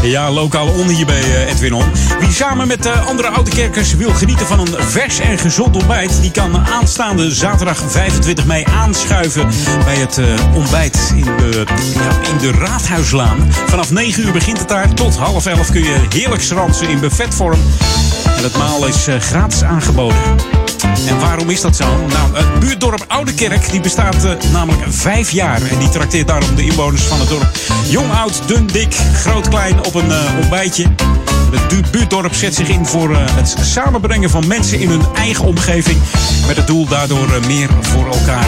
Ja, 0.02 0.30
lokale 0.30 0.70
onder 0.70 0.94
hier 0.94 1.06
bij 1.06 1.20
eh, 1.20 1.50
Edwin. 1.50 1.82
Wie 2.20 2.32
samen 2.32 2.66
met 2.66 2.86
uh, 2.86 3.06
andere 3.08 3.28
oude-kerkers 3.28 3.94
wil 3.94 4.10
genieten 4.10 4.46
van 4.46 4.58
een 4.58 4.74
vers 4.78 5.18
en 5.18 5.38
gezond 5.38 5.76
ontbijt... 5.76 6.20
die 6.20 6.30
kan 6.30 6.66
aanstaande 6.66 7.34
zaterdag 7.34 7.82
25 7.86 8.44
mei 8.44 8.64
aanschuiven 8.64 9.48
bij 9.84 9.96
het 9.96 10.18
uh, 10.18 10.26
ontbijt 10.54 11.12
in 11.16 11.24
de, 11.24 11.64
in 12.30 12.38
de 12.38 12.50
Raadhuislaan. 12.58 13.52
Vanaf 13.66 13.90
9 13.90 14.24
uur 14.24 14.32
begint 14.32 14.58
het 14.58 14.68
daar. 14.68 14.94
Tot 14.94 15.16
half 15.16 15.46
11 15.46 15.70
kun 15.70 15.82
je 15.82 16.06
heerlijk 16.08 16.42
schransen 16.42 16.88
in 16.88 17.00
buffetvorm. 17.00 17.60
En 18.36 18.42
het 18.42 18.56
maal 18.56 18.86
is 18.86 19.06
gratis 19.20 19.62
aangeboden. 19.62 20.63
En 21.08 21.20
waarom 21.20 21.50
is 21.50 21.60
dat 21.60 21.76
zo? 21.76 21.84
Nou, 22.06 22.36
het 22.36 22.60
buurtdorp 22.60 23.04
Oudekerk 23.08 23.70
die 23.70 23.80
bestaat 23.80 24.24
uh, 24.24 24.32
namelijk 24.52 24.82
vijf 24.88 25.30
jaar. 25.30 25.62
En 25.70 25.78
die 25.78 25.88
trakteert 25.88 26.26
daarom 26.26 26.54
de 26.54 26.64
inwoners 26.64 27.02
van 27.02 27.20
het 27.20 27.28
dorp. 27.28 27.48
Jong, 27.88 28.12
oud, 28.12 28.42
dun, 28.46 28.66
dik, 28.66 28.94
groot, 29.14 29.48
klein 29.48 29.84
op 29.84 29.94
een 29.94 30.08
uh, 30.08 30.38
ontbijtje. 30.40 30.86
Het 31.50 31.90
buurtdorp 31.90 32.34
zet 32.34 32.54
zich 32.54 32.68
in 32.68 32.86
voor 32.86 33.10
uh, 33.10 33.18
het 33.20 33.56
samenbrengen 33.60 34.30
van 34.30 34.46
mensen 34.46 34.80
in 34.80 34.88
hun 34.88 35.02
eigen 35.14 35.44
omgeving. 35.44 35.98
Met 36.46 36.56
het 36.56 36.66
doel 36.66 36.86
daardoor 36.86 37.40
meer 37.46 37.68
voor 37.80 38.06
elkaar, 38.06 38.46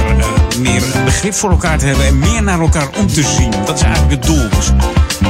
meer 0.59 0.83
begrip 1.05 1.35
voor 1.35 1.51
elkaar 1.51 1.79
te 1.79 1.87
hebben. 1.87 2.07
En 2.07 2.19
meer 2.19 2.43
naar 2.43 2.61
elkaar 2.61 2.89
om 2.99 3.07
te 3.07 3.23
zien. 3.23 3.51
Dat 3.65 3.77
is 3.77 3.83
eigenlijk 3.83 4.13
het 4.13 4.27
doel. 4.27 4.49
Dus. 4.49 4.73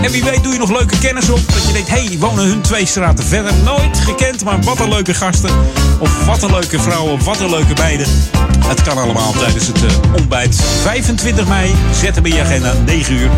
En 0.03 0.11
wie 0.11 0.25
weet 0.25 0.43
doe 0.43 0.53
je 0.53 0.59
nog 0.59 0.71
leuke 0.71 0.99
kennis 0.99 1.31
op. 1.31 1.41
Dat 1.53 1.67
je 1.67 1.73
denkt, 1.73 1.89
hé, 1.89 2.05
hey, 2.05 2.19
wonen 2.19 2.45
hun 2.45 2.61
twee 2.61 2.87
straten 2.87 3.25
verder. 3.25 3.53
Nooit 3.65 3.99
gekend, 3.99 4.45
maar 4.45 4.61
wat 4.61 4.81
een 4.81 4.89
leuke 4.89 5.15
gasten. 5.15 5.51
Of 5.99 6.27
wat 6.27 6.43
een 6.43 6.51
leuke 6.51 6.81
vrouwen, 6.81 7.25
wat 7.25 7.41
een 7.41 7.51
leuke 7.51 7.75
meiden. 7.79 8.07
Het 8.67 8.83
kan 8.83 8.99
allemaal 8.99 9.33
tijdens 9.33 9.67
het 9.67 9.83
uh, 9.83 9.91
ontbijt. 10.17 10.61
25 10.83 11.49
mei, 11.49 11.75
zet 11.93 12.15
hem 12.15 12.27
je 12.27 12.41
agenda, 12.41 12.73
9 12.85 13.15
uur. 13.15 13.31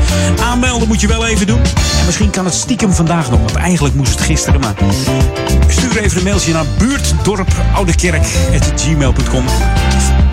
Aanmelden 0.42 0.88
moet 0.88 1.00
je 1.00 1.06
wel 1.06 1.26
even 1.26 1.46
doen. 1.46 1.60
En 1.98 2.06
misschien 2.06 2.30
kan 2.30 2.44
het 2.44 2.54
stiekem 2.54 2.92
vandaag 2.92 3.30
nog, 3.30 3.40
want 3.40 3.54
eigenlijk 3.54 3.94
moest 3.94 4.10
het 4.10 4.20
gisteren. 4.20 4.60
Maar 4.60 4.74
stuur 5.68 5.98
even 5.98 6.18
een 6.18 6.24
mailtje 6.24 6.52
naar 6.52 6.66
buurtdorpoudekerk.gmail.com 6.78 9.44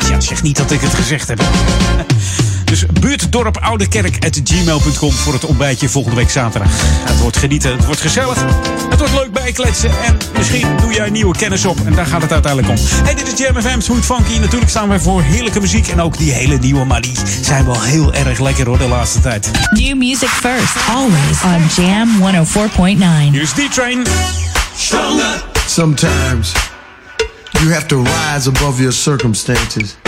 Ja, 0.10 0.20
zeg 0.20 0.42
niet 0.42 0.58
dat 0.58 0.72
ik 0.72 0.82
het 0.82 0.94
gezegd 0.94 1.28
heb. 1.28 1.42
Dus 2.76 2.86
buurtdorpoudekerk.gmail.com 3.00 5.12
voor 5.12 5.34
het 5.34 5.46
ontbijtje 5.46 5.90
volgende 5.90 6.18
week 6.18 6.30
zaterdag. 6.30 6.70
Het 6.84 7.20
wordt 7.20 7.38
genieten, 7.38 7.72
het 7.72 7.86
wordt 7.86 8.02
gezellig, 8.02 8.46
het 8.90 9.00
wordt 9.00 9.14
leuk 9.14 9.32
bijkletsen 9.32 9.90
en 10.04 10.18
misschien 10.38 10.78
doe 10.78 10.94
jij 10.94 11.10
nieuwe 11.10 11.38
kennis 11.38 11.66
op. 11.66 11.78
En 11.86 11.94
daar 11.94 12.06
gaat 12.06 12.22
het 12.22 12.32
uiteindelijk 12.32 12.80
om. 12.80 12.86
Hey, 13.04 13.16
dit 13.16 13.34
is 13.34 13.40
Jam 13.40 13.62
FM, 13.62 13.80
Smooth 13.80 14.06
Funky. 14.06 14.40
Natuurlijk 14.40 14.70
staan 14.70 14.88
wij 14.88 15.00
voor 15.00 15.22
heerlijke 15.22 15.60
muziek 15.60 15.88
en 15.88 16.02
ook 16.02 16.18
die 16.18 16.32
hele 16.32 16.58
nieuwe, 16.58 16.86
maar 16.86 17.02
die 17.02 17.18
zijn 17.42 17.66
wel 17.66 17.82
heel 17.82 18.14
erg 18.14 18.40
lekker 18.40 18.66
hoor 18.66 18.78
de 18.78 18.88
laatste 18.88 19.20
tijd. 19.20 19.52
New 19.70 19.98
music 19.98 20.30
first, 20.30 20.76
always 20.90 21.44
on 21.44 21.62
Jam 21.76 22.10
104.9. 22.22 22.28
Hier 23.32 23.42
is 23.42 23.52
D-Train. 23.52 24.06
Stronger. 24.78 25.44
Sometimes 25.68 26.52
you 27.52 27.74
have 27.74 27.86
to 27.86 28.04
rise 28.04 28.50
above 28.50 28.78
your 28.78 28.94
circumstances. 28.94 30.05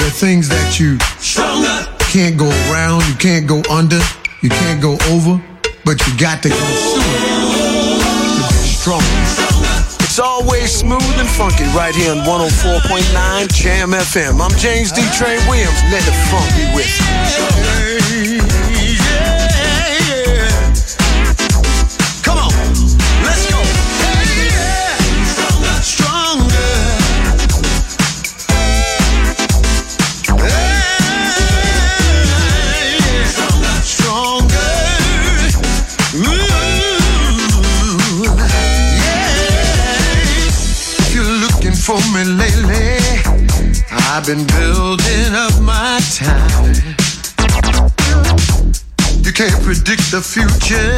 There 0.00 0.08
are 0.08 0.12
things 0.12 0.48
that 0.48 0.80
you 0.80 0.96
Stronger. 1.20 1.84
can't 2.08 2.38
go 2.40 2.48
around, 2.72 3.04
you 3.04 3.12
can't 3.20 3.46
go 3.46 3.60
under, 3.68 4.00
you 4.40 4.48
can't 4.48 4.80
go 4.80 4.96
over, 5.12 5.36
but 5.84 6.00
you 6.08 6.16
got 6.16 6.40
to 6.42 6.48
go 6.48 6.56
through 6.56 7.04
to 7.04 8.48
be. 8.80 9.04
It's 10.00 10.18
always 10.18 10.72
smooth 10.72 11.04
and 11.20 11.28
funky 11.28 11.68
right 11.76 11.94
here 11.94 12.12
on 12.12 12.24
104.9 12.24 13.52
Jam 13.52 13.90
FM. 13.90 14.40
I'm 14.40 14.56
James 14.56 14.90
D. 14.90 15.04
Train 15.12 15.36
Williams. 15.44 15.76
Let 15.92 16.00
the 16.08 16.16
funk 16.32 16.48
be 16.56 16.64
with 16.72 16.88
you. 18.16 18.39
Been 44.36 44.46
building 44.46 45.34
up 45.34 45.60
my 45.60 45.98
time. 46.14 46.74
You 49.24 49.32
can't 49.32 49.60
predict 49.64 50.12
the 50.14 50.22
future. 50.22 50.94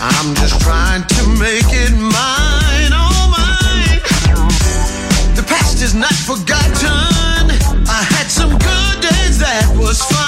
I'm 0.00 0.34
just 0.34 0.60
trying 0.60 1.04
to 1.06 1.22
make 1.38 1.70
it 1.70 1.92
mine, 1.94 2.90
oh 2.90 3.30
mine. 3.30 4.00
The 5.36 5.44
past 5.46 5.82
is 5.82 5.94
not 5.94 6.14
forgotten. 6.14 7.46
I 7.86 8.02
had 8.10 8.26
some 8.26 8.50
good 8.50 8.96
days 9.06 9.38
that 9.38 9.66
was 9.78 10.02
fine, 10.02 10.21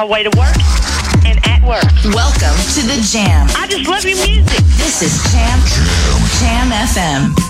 my 0.00 0.06
way 0.06 0.22
to 0.22 0.30
work 0.30 0.56
and 1.26 1.38
at 1.46 1.60
work. 1.62 1.84
Welcome 2.14 2.56
to 2.72 2.80
the 2.88 3.06
Jam. 3.12 3.46
I 3.54 3.66
just 3.68 3.86
love 3.86 4.02
your 4.02 4.16
music. 4.16 4.46
This 4.78 5.02
is 5.02 5.12
Jam 5.30 5.60
Jam, 6.40 6.70
Jam 6.70 6.70
FM. 6.88 7.40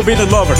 Chic, 0.00 0.06
My 0.06 0.16
Forbidden 0.16 0.30
Lover. 0.30 0.59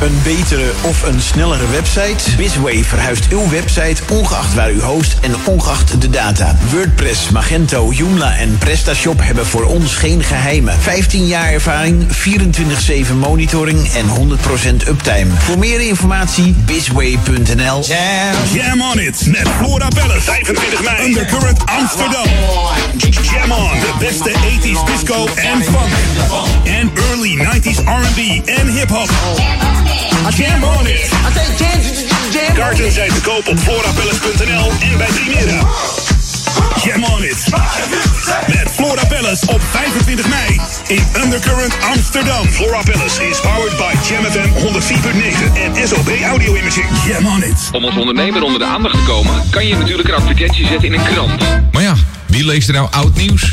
Een 0.00 0.20
betere 0.22 0.70
of 0.82 1.02
een 1.02 1.20
snellere 1.20 1.68
website? 1.70 2.36
Bizway 2.36 2.84
verhuist 2.84 3.28
uw 3.30 3.48
website 3.48 4.02
ongeacht 4.08 4.54
waar 4.54 4.72
u 4.72 4.80
host 4.80 5.16
en 5.20 5.34
ongeacht 5.44 6.00
de 6.00 6.10
data. 6.10 6.56
WordPress, 6.70 7.28
Magento, 7.30 7.92
Joomla 7.92 8.36
en 8.36 8.58
PrestaShop 8.58 9.20
hebben 9.22 9.46
voor 9.46 9.64
ons 9.64 9.94
geen 9.94 10.22
geheimen. 10.22 10.78
15 10.80 11.26
jaar 11.26 11.52
ervaring, 11.52 12.06
24-7 13.10 13.14
monitoring 13.18 13.88
en 13.92 14.06
100% 14.84 14.88
uptime. 14.88 15.30
Voor 15.38 15.58
meer 15.58 15.80
informatie 15.80 16.54
bizway.nl. 16.66 17.84
Jam. 18.52 18.82
On 18.82 19.00
it 19.00 19.26
met 19.26 19.48
Flora 19.58 19.88
Palace. 19.88 20.20
25 20.20 20.82
mei. 20.82 21.06
Undercurrent 21.06 21.66
Amsterdam. 21.66 22.26
Jam 23.22 23.50
on. 23.50 23.70
De 23.80 23.92
beste 23.98 24.30
80s 24.30 24.92
disco 24.92 25.26
en 25.34 25.62
funk. 25.62 25.92
En 26.64 26.90
early 26.94 27.36
90s 27.36 27.84
R&B 27.84 28.48
en 28.48 28.66
hip-hop. 29.98 30.32
Jam 30.32 30.64
on 30.64 30.86
it. 30.86 31.12
Kaarten 32.54 32.92
zijn 32.92 33.12
te 33.12 33.20
koop 33.20 33.48
op 33.48 33.58
florapalace.nl 33.58 34.70
en 34.80 34.98
bij 34.98 35.06
Primera. 35.06 35.66
Jam 36.84 37.04
on 37.04 37.24
it. 37.24 37.44
Met 38.46 38.70
Flora 38.74 39.04
Palace 39.04 39.46
op 39.46 39.60
25 39.70 40.28
mei 40.28 40.60
in 40.86 41.04
Undercurrent 41.24 41.76
Amsterdam. 41.82 42.46
Flora 42.46 42.82
Palace 42.82 43.28
is 43.28 43.40
powered 43.40 43.76
by 43.76 44.08
Jam 44.08 44.24
FM 44.24 44.48
104.9 44.48 45.52
en 45.54 45.88
SOB 45.88 46.08
Audio 46.24 46.54
Imaging. 46.54 46.86
Jam 47.06 47.26
on 47.26 47.42
it. 47.42 47.68
Om 47.72 47.84
als 47.84 47.96
ondernemer 47.96 48.42
onder 48.42 48.58
de 48.58 48.64
aandacht 48.64 48.94
te 48.94 49.04
komen, 49.06 49.50
kan 49.50 49.66
je 49.66 49.76
natuurlijk 49.76 50.08
een 50.08 50.14
advertentie 50.14 50.66
zetten 50.66 50.92
in 50.92 50.98
een 50.98 51.04
krant. 51.12 51.42
Maar 51.72 51.82
ja, 51.82 51.94
wie 52.26 52.44
leest 52.44 52.68
er 52.68 52.74
nou 52.74 52.88
oud 52.90 53.14
nieuws? 53.14 53.52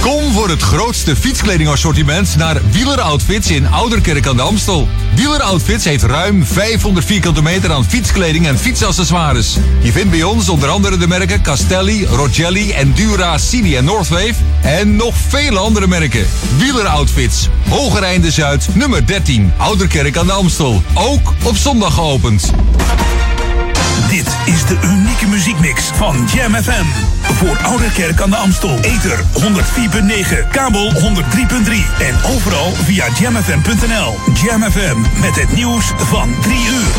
Kom 0.00 0.32
voor 0.32 0.48
het 0.48 0.62
grootste 0.62 1.16
fietskledingassortiment 1.16 2.36
naar 2.36 2.60
Wieler 2.70 3.00
Outfits 3.00 3.50
in 3.50 3.68
Ouderkerk 3.68 4.26
aan 4.26 4.36
de 4.36 4.42
Amstel. 4.42 4.88
Wieler 5.14 5.42
Outfits 5.42 5.84
heeft 5.84 6.02
ruim 6.02 6.44
500 6.44 7.06
vierkante 7.06 7.42
meter 7.42 7.72
aan 7.72 7.84
fietskleding 7.84 8.46
en 8.46 8.58
fietsaccessoires. 8.58 9.56
Je 9.80 9.92
vindt 9.92 10.10
bij 10.10 10.22
ons 10.22 10.48
onder 10.48 10.68
andere 10.68 10.96
de 10.96 11.08
merken 11.08 11.42
Castelli, 11.42 12.06
Rogelli, 12.06 12.72
Endura, 12.72 13.38
Cini 13.38 13.76
en 13.76 13.84
Northwave. 13.84 14.34
En 14.62 14.96
nog 14.96 15.14
vele 15.28 15.58
andere 15.58 15.86
merken. 15.86 16.26
Wieler 16.56 16.86
Outfits, 16.86 17.48
Hogereinde 17.68 18.30
Zuid, 18.30 18.68
nummer 18.74 19.06
13, 19.06 19.52
Ouderkerk 19.56 20.16
aan 20.16 20.26
de 20.26 20.32
Amstel. 20.32 20.82
Ook 20.94 21.34
op 21.42 21.56
zondag 21.56 21.94
geopend. 21.94 22.52
Dit 24.08 24.36
is 24.44 24.66
de 24.66 24.78
unieke 24.84 25.26
muziekmix 25.26 25.84
van 25.94 26.28
Jam 26.34 26.54
FM. 26.54 26.84
Voor 27.22 27.58
Ouderkerk 27.62 28.20
aan 28.20 28.30
de 28.30 28.36
Amstel. 28.36 28.78
Ether 28.80 29.18
104.9, 29.18 30.48
kabel 30.50 30.92
103.3 30.92 31.00
en 32.00 32.14
overal 32.34 32.72
via 32.72 33.06
jamfm.nl. 33.18 34.14
Jam 34.34 34.62
FM 34.62 35.20
met 35.20 35.40
het 35.40 35.54
nieuws 35.54 35.92
van 35.96 36.34
3 36.40 36.54
uur. 36.54 36.92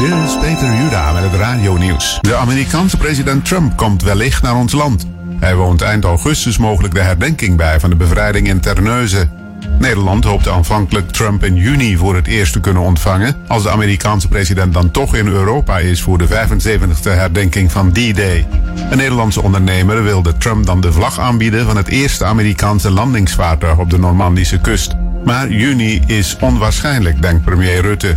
Dit 0.00 0.28
is 0.28 0.38
Peter 0.40 0.74
Juda 0.74 1.12
met 1.12 1.22
het 1.22 1.34
radio-nieuws. 1.34 2.18
De 2.20 2.34
Amerikaanse 2.34 2.96
president 2.96 3.44
Trump 3.44 3.76
komt 3.76 4.02
wellicht 4.02 4.42
naar 4.42 4.56
ons 4.56 4.72
land. 4.72 5.06
Hij 5.40 5.54
woont 5.54 5.82
eind 5.82 6.04
augustus 6.04 6.58
mogelijk 6.58 6.94
de 6.94 7.00
herdenking 7.00 7.56
bij 7.56 7.80
van 7.80 7.90
de 7.90 7.96
bevrijding 7.96 8.48
in 8.48 8.60
Terneuzen. 8.60 9.37
Nederland 9.78 10.24
hoopte 10.24 10.50
aanvankelijk 10.50 11.10
Trump 11.10 11.44
in 11.44 11.54
juni 11.54 11.96
voor 11.96 12.14
het 12.14 12.26
eerst 12.26 12.52
te 12.52 12.60
kunnen 12.60 12.82
ontvangen. 12.82 13.36
Als 13.46 13.62
de 13.62 13.70
Amerikaanse 13.70 14.28
president 14.28 14.74
dan 14.74 14.90
toch 14.90 15.14
in 15.14 15.26
Europa 15.26 15.78
is 15.78 16.02
voor 16.02 16.18
de 16.18 16.28
75e 16.28 17.02
herdenking 17.02 17.72
van 17.72 17.92
D-Day. 17.92 18.46
Een 18.90 18.96
Nederlandse 18.96 19.42
ondernemer 19.42 20.02
wilde 20.02 20.36
Trump 20.36 20.66
dan 20.66 20.80
de 20.80 20.92
vlag 20.92 21.18
aanbieden 21.18 21.66
van 21.66 21.76
het 21.76 21.88
eerste 21.88 22.24
Amerikaanse 22.24 22.90
landingsvaartuig 22.90 23.78
op 23.78 23.90
de 23.90 23.98
Normandische 23.98 24.60
kust. 24.60 24.94
Maar 25.24 25.50
juni 25.50 26.02
is 26.06 26.36
onwaarschijnlijk, 26.40 27.22
denkt 27.22 27.44
premier 27.44 27.80
Rutte. 27.80 28.16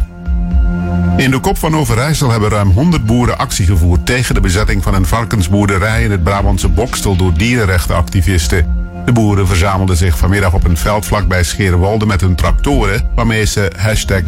In 1.17 1.31
de 1.31 1.39
kop 1.39 1.57
van 1.57 1.75
Overijssel 1.75 2.31
hebben 2.31 2.49
ruim 2.49 2.69
100 2.69 3.05
boeren 3.05 3.37
actie 3.37 3.65
gevoerd 3.65 4.05
tegen 4.05 4.35
de 4.35 4.41
bezetting 4.41 4.83
van 4.83 4.93
een 4.93 5.05
varkensboerderij 5.05 6.03
in 6.03 6.11
het 6.11 6.23
Brabantse 6.23 6.69
Bokstel 6.69 7.15
door 7.15 7.33
dierenrechtenactivisten. 7.33 8.80
De 9.05 9.11
boeren 9.11 9.47
verzamelden 9.47 9.97
zich 9.97 10.17
vanmiddag 10.17 10.53
op 10.53 10.63
een 10.63 10.77
veld 10.77 11.05
vlakbij 11.05 11.43
Scherenwolde 11.43 12.05
met 12.05 12.21
hun 12.21 12.35
tractoren, 12.35 13.09
waarmee 13.15 13.45
ze 13.45 13.71
hashtag 13.77 14.21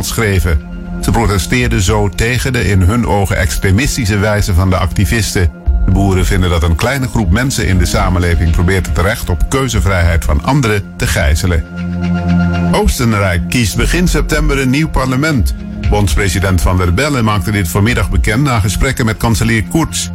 schreven. 0.00 0.60
Ze 1.00 1.10
protesteerden 1.10 1.82
zo 1.82 2.08
tegen 2.08 2.52
de 2.52 2.68
in 2.68 2.80
hun 2.80 3.06
ogen 3.06 3.36
extremistische 3.36 4.18
wijze 4.18 4.54
van 4.54 4.70
de 4.70 4.76
activisten. 4.76 5.50
De 5.84 5.90
boeren 5.90 6.26
vinden 6.26 6.50
dat 6.50 6.62
een 6.62 6.76
kleine 6.76 7.08
groep 7.08 7.30
mensen 7.30 7.66
in 7.66 7.78
de 7.78 7.86
samenleving 7.86 8.50
probeert 8.50 8.86
het 8.86 8.98
recht 8.98 9.28
op 9.28 9.48
keuzevrijheid 9.48 10.24
van 10.24 10.44
anderen 10.44 10.82
te 10.96 11.06
gijzelen. 11.06 11.64
Oostenrijk 12.72 13.48
kiest 13.48 13.76
begin 13.76 14.08
september 14.08 14.58
een 14.58 14.70
nieuw 14.70 14.88
parlement. 14.88 15.54
Bondspresident 15.90 16.60
Van 16.60 16.76
der 16.76 16.94
Bellen 16.94 17.24
maakte 17.24 17.50
dit 17.50 17.68
vanmiddag 17.68 18.10
bekend 18.10 18.42
na 18.42 18.60
gesprekken 18.60 19.04
met 19.04 19.16
kanselier 19.16 19.62
Kurz. 19.62 20.08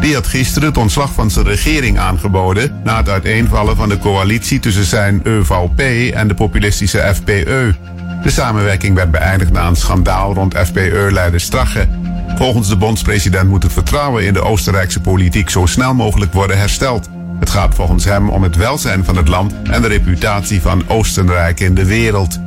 Die 0.00 0.14
had 0.14 0.26
gisteren 0.26 0.68
het 0.68 0.78
ontslag 0.78 1.12
van 1.12 1.30
zijn 1.30 1.46
regering 1.46 1.98
aangeboden 1.98 2.80
na 2.84 2.96
het 2.96 3.08
uiteenvallen 3.08 3.76
van 3.76 3.88
de 3.88 3.98
coalitie 3.98 4.60
tussen 4.60 4.84
zijn 4.84 5.20
EVP 5.24 6.12
en 6.14 6.28
de 6.28 6.34
populistische 6.34 7.14
FPE. 7.14 7.74
De 8.22 8.30
samenwerking 8.30 8.94
werd 8.94 9.10
beëindigd 9.10 9.52
na 9.52 9.66
een 9.66 9.76
schandaal 9.76 10.34
rond 10.34 10.56
FPE-leider 10.56 11.40
Strache. 11.40 11.88
Volgens 12.36 12.68
de 12.68 12.76
bondspresident 12.76 13.48
moet 13.48 13.62
het 13.62 13.72
vertrouwen 13.72 14.24
in 14.24 14.32
de 14.32 14.42
Oostenrijkse 14.42 15.00
politiek 15.00 15.50
zo 15.50 15.66
snel 15.66 15.94
mogelijk 15.94 16.32
worden 16.32 16.58
hersteld. 16.58 17.08
Het 17.38 17.50
gaat 17.50 17.74
volgens 17.74 18.04
hem 18.04 18.28
om 18.28 18.42
het 18.42 18.56
welzijn 18.56 19.04
van 19.04 19.16
het 19.16 19.28
land 19.28 19.54
en 19.62 19.82
de 19.82 19.88
reputatie 19.88 20.60
van 20.60 20.88
Oostenrijk 20.88 21.60
in 21.60 21.74
de 21.74 21.84
wereld. 21.84 22.38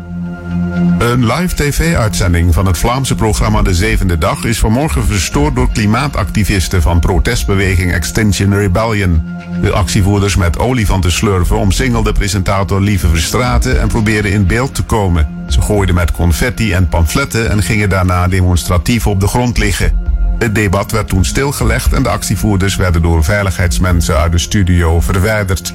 Een 0.97 1.25
live 1.25 1.55
tv-uitzending 1.55 2.53
van 2.53 2.65
het 2.65 2.77
Vlaamse 2.77 3.15
programma 3.15 3.61
De 3.61 3.73
Zevende 3.73 4.17
Dag 4.17 4.43
is 4.43 4.59
vanmorgen 4.59 5.05
verstoord 5.05 5.55
door 5.55 5.71
klimaatactivisten 5.71 6.81
van 6.81 6.99
protestbeweging 6.99 7.93
Extinction 7.93 8.53
Rebellion. 8.53 9.23
De 9.61 9.71
actievoerders 9.71 10.35
met 10.35 10.59
olifanten 10.59 11.11
slurven 11.11 11.57
omsingelden 11.57 12.13
presentator 12.13 12.81
Lieve 12.81 13.07
Verstraten 13.07 13.81
en 13.81 13.87
probeerden 13.87 14.31
in 14.31 14.47
beeld 14.47 14.75
te 14.75 14.83
komen. 14.83 15.27
Ze 15.47 15.61
gooiden 15.61 15.95
met 15.95 16.11
confetti 16.11 16.73
en 16.73 16.87
pamfletten 16.87 17.49
en 17.49 17.63
gingen 17.63 17.89
daarna 17.89 18.27
demonstratief 18.27 19.07
op 19.07 19.19
de 19.19 19.27
grond 19.27 19.57
liggen. 19.57 20.02
Het 20.37 20.55
debat 20.55 20.91
werd 20.91 21.07
toen 21.07 21.25
stilgelegd 21.25 21.93
en 21.93 22.03
de 22.03 22.09
actievoerders 22.09 22.75
werden 22.75 23.01
door 23.01 23.23
veiligheidsmensen 23.23 24.17
uit 24.17 24.31
de 24.31 24.37
studio 24.37 24.99
verwijderd. 25.01 25.73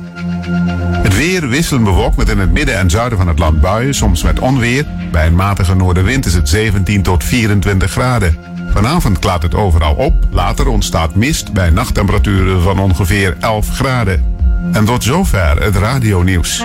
Het 1.02 1.16
weer 1.16 1.48
wisselend 1.48 1.84
bewolkt 1.84 2.16
met 2.16 2.28
in 2.28 2.38
het 2.38 2.52
midden 2.52 2.76
en 2.76 2.90
zuiden 2.90 3.18
van 3.18 3.28
het 3.28 3.38
land 3.38 3.60
buien, 3.60 3.94
soms 3.94 4.22
met 4.22 4.38
onweer. 4.38 4.86
Bij 5.12 5.26
een 5.26 5.34
matige 5.34 5.74
noordenwind 5.74 6.26
is 6.26 6.34
het 6.34 6.48
17 6.48 7.02
tot 7.02 7.24
24 7.24 7.90
graden. 7.90 8.36
Vanavond 8.68 9.18
klaart 9.18 9.42
het 9.42 9.54
overal 9.54 9.94
op, 9.94 10.14
later 10.30 10.68
ontstaat 10.68 11.14
mist 11.14 11.52
bij 11.52 11.70
nachttemperaturen 11.70 12.62
van 12.62 12.78
ongeveer 12.78 13.36
11 13.40 13.68
graden. 13.68 14.24
En 14.72 14.84
tot 14.84 15.04
zover 15.04 15.62
het 15.62 15.76
radionieuws. 15.76 16.64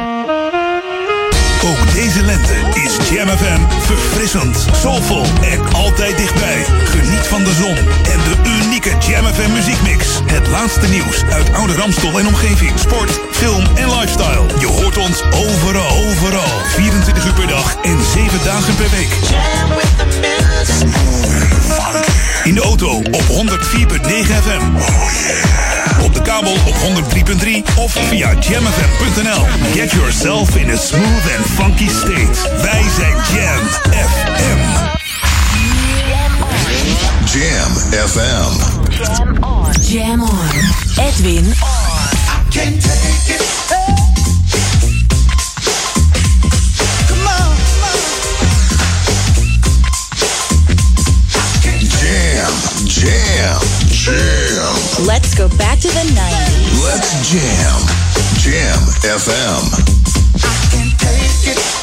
Ook 1.65 1.93
deze 1.93 2.21
lente 2.21 2.53
is 2.73 3.09
Jam 3.09 3.27
FM 3.27 3.59
verfrissend, 3.79 4.67
soulvol 4.81 5.25
en 5.41 5.73
altijd 5.73 6.17
dichtbij. 6.17 6.65
Geniet 6.85 7.27
van 7.27 7.43
de 7.43 7.53
zon 7.53 7.77
en 8.11 8.19
de 8.23 8.35
unieke 8.63 8.89
Jam 9.07 9.25
FM 9.25 9.51
muziekmix. 9.51 10.07
Het 10.25 10.47
laatste 10.47 10.87
nieuws 10.87 11.23
uit 11.31 11.53
oude 11.53 11.73
Ramstol 11.73 12.19
en 12.19 12.27
omgeving. 12.27 12.79
Sport, 12.79 13.19
film 13.31 13.65
en 13.75 13.99
lifestyle. 13.99 14.45
Je 14.59 14.67
hoort 14.67 14.97
ons 14.97 15.21
overal, 15.21 16.05
overal. 16.09 16.59
24 16.67 17.25
uur 17.25 17.33
per 17.33 17.47
dag 17.47 17.75
en 17.81 17.97
7 18.13 18.43
dagen 18.43 18.75
per 18.75 18.89
week. 18.89 19.11
In 22.43 22.53
de 22.53 22.61
auto, 22.61 22.97
op 22.97 23.23
FM. 24.43 24.63
Op 26.03 26.13
de 26.13 26.21
kabel 26.21 26.51
op 26.51 26.75
103.3 26.75 27.75
of 27.75 27.91
via 27.91 28.33
jamfm.nl. 28.39 29.45
Get 29.73 29.91
yourself 29.91 30.55
in 30.55 30.69
a 30.69 30.75
smooth 30.75 31.35
and 31.37 31.45
funky 31.45 31.89
state. 31.89 32.61
Wij 32.61 32.83
zijn 32.97 33.15
Jam 33.33 33.67
FM. 33.89 34.91
Jam 37.37 37.73
FM. 38.07 38.53
Jam 38.89 39.43
on. 39.43 39.71
Jam 39.81 40.21
on. 40.21 40.49
Edwin 40.95 41.45
on. 41.45 42.43
Can't 42.49 42.81
take 42.81 43.33
it. 43.35 44.22
Jam, 53.03 53.59
jam, 53.89 54.15
jam. 54.15 55.05
Let's 55.05 55.35
go 55.35 55.49
back 55.57 55.77
to 55.79 55.89
the 55.89 56.05
90s. 56.15 56.83
Let's 56.85 57.29
jam. 57.29 57.81
Jam 58.39 58.79
FM. 59.03 59.63
can't 60.71 60.99
take 60.99 61.57
it. 61.57 61.82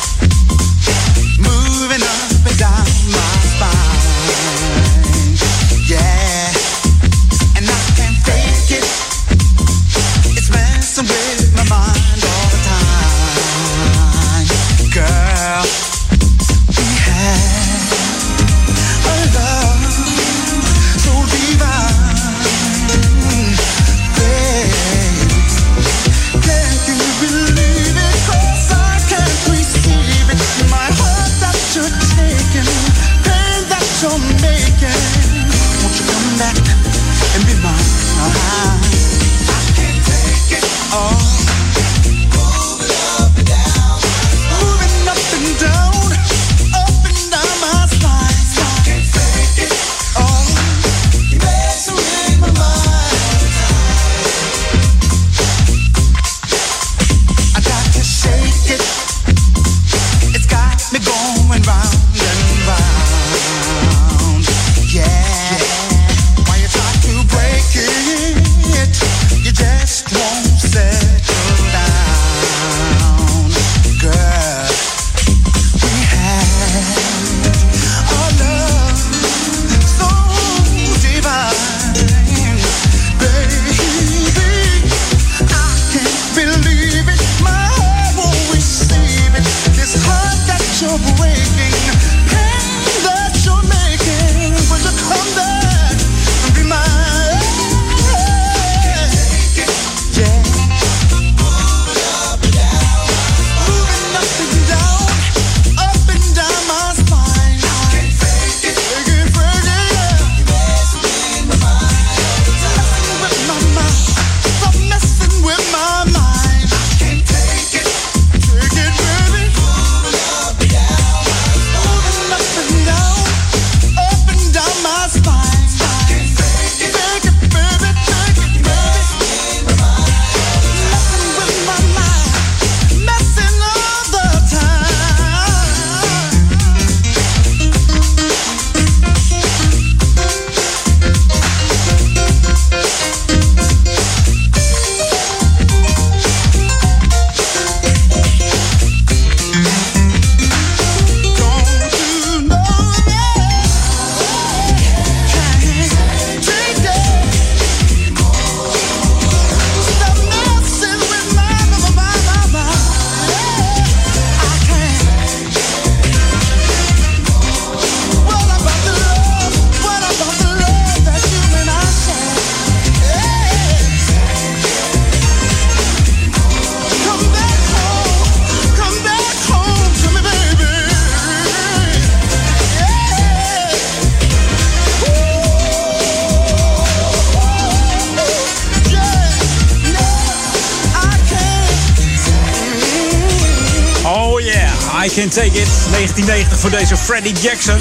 Yeah, 195.20 195.26
I 195.26 195.28
Can 195.28 195.28
Take 195.28 195.60
It. 195.60 195.68
1990 195.90 196.58
voor 196.58 196.70
deze 196.70 196.96
Freddie 196.96 197.34
Jackson. 197.40 197.78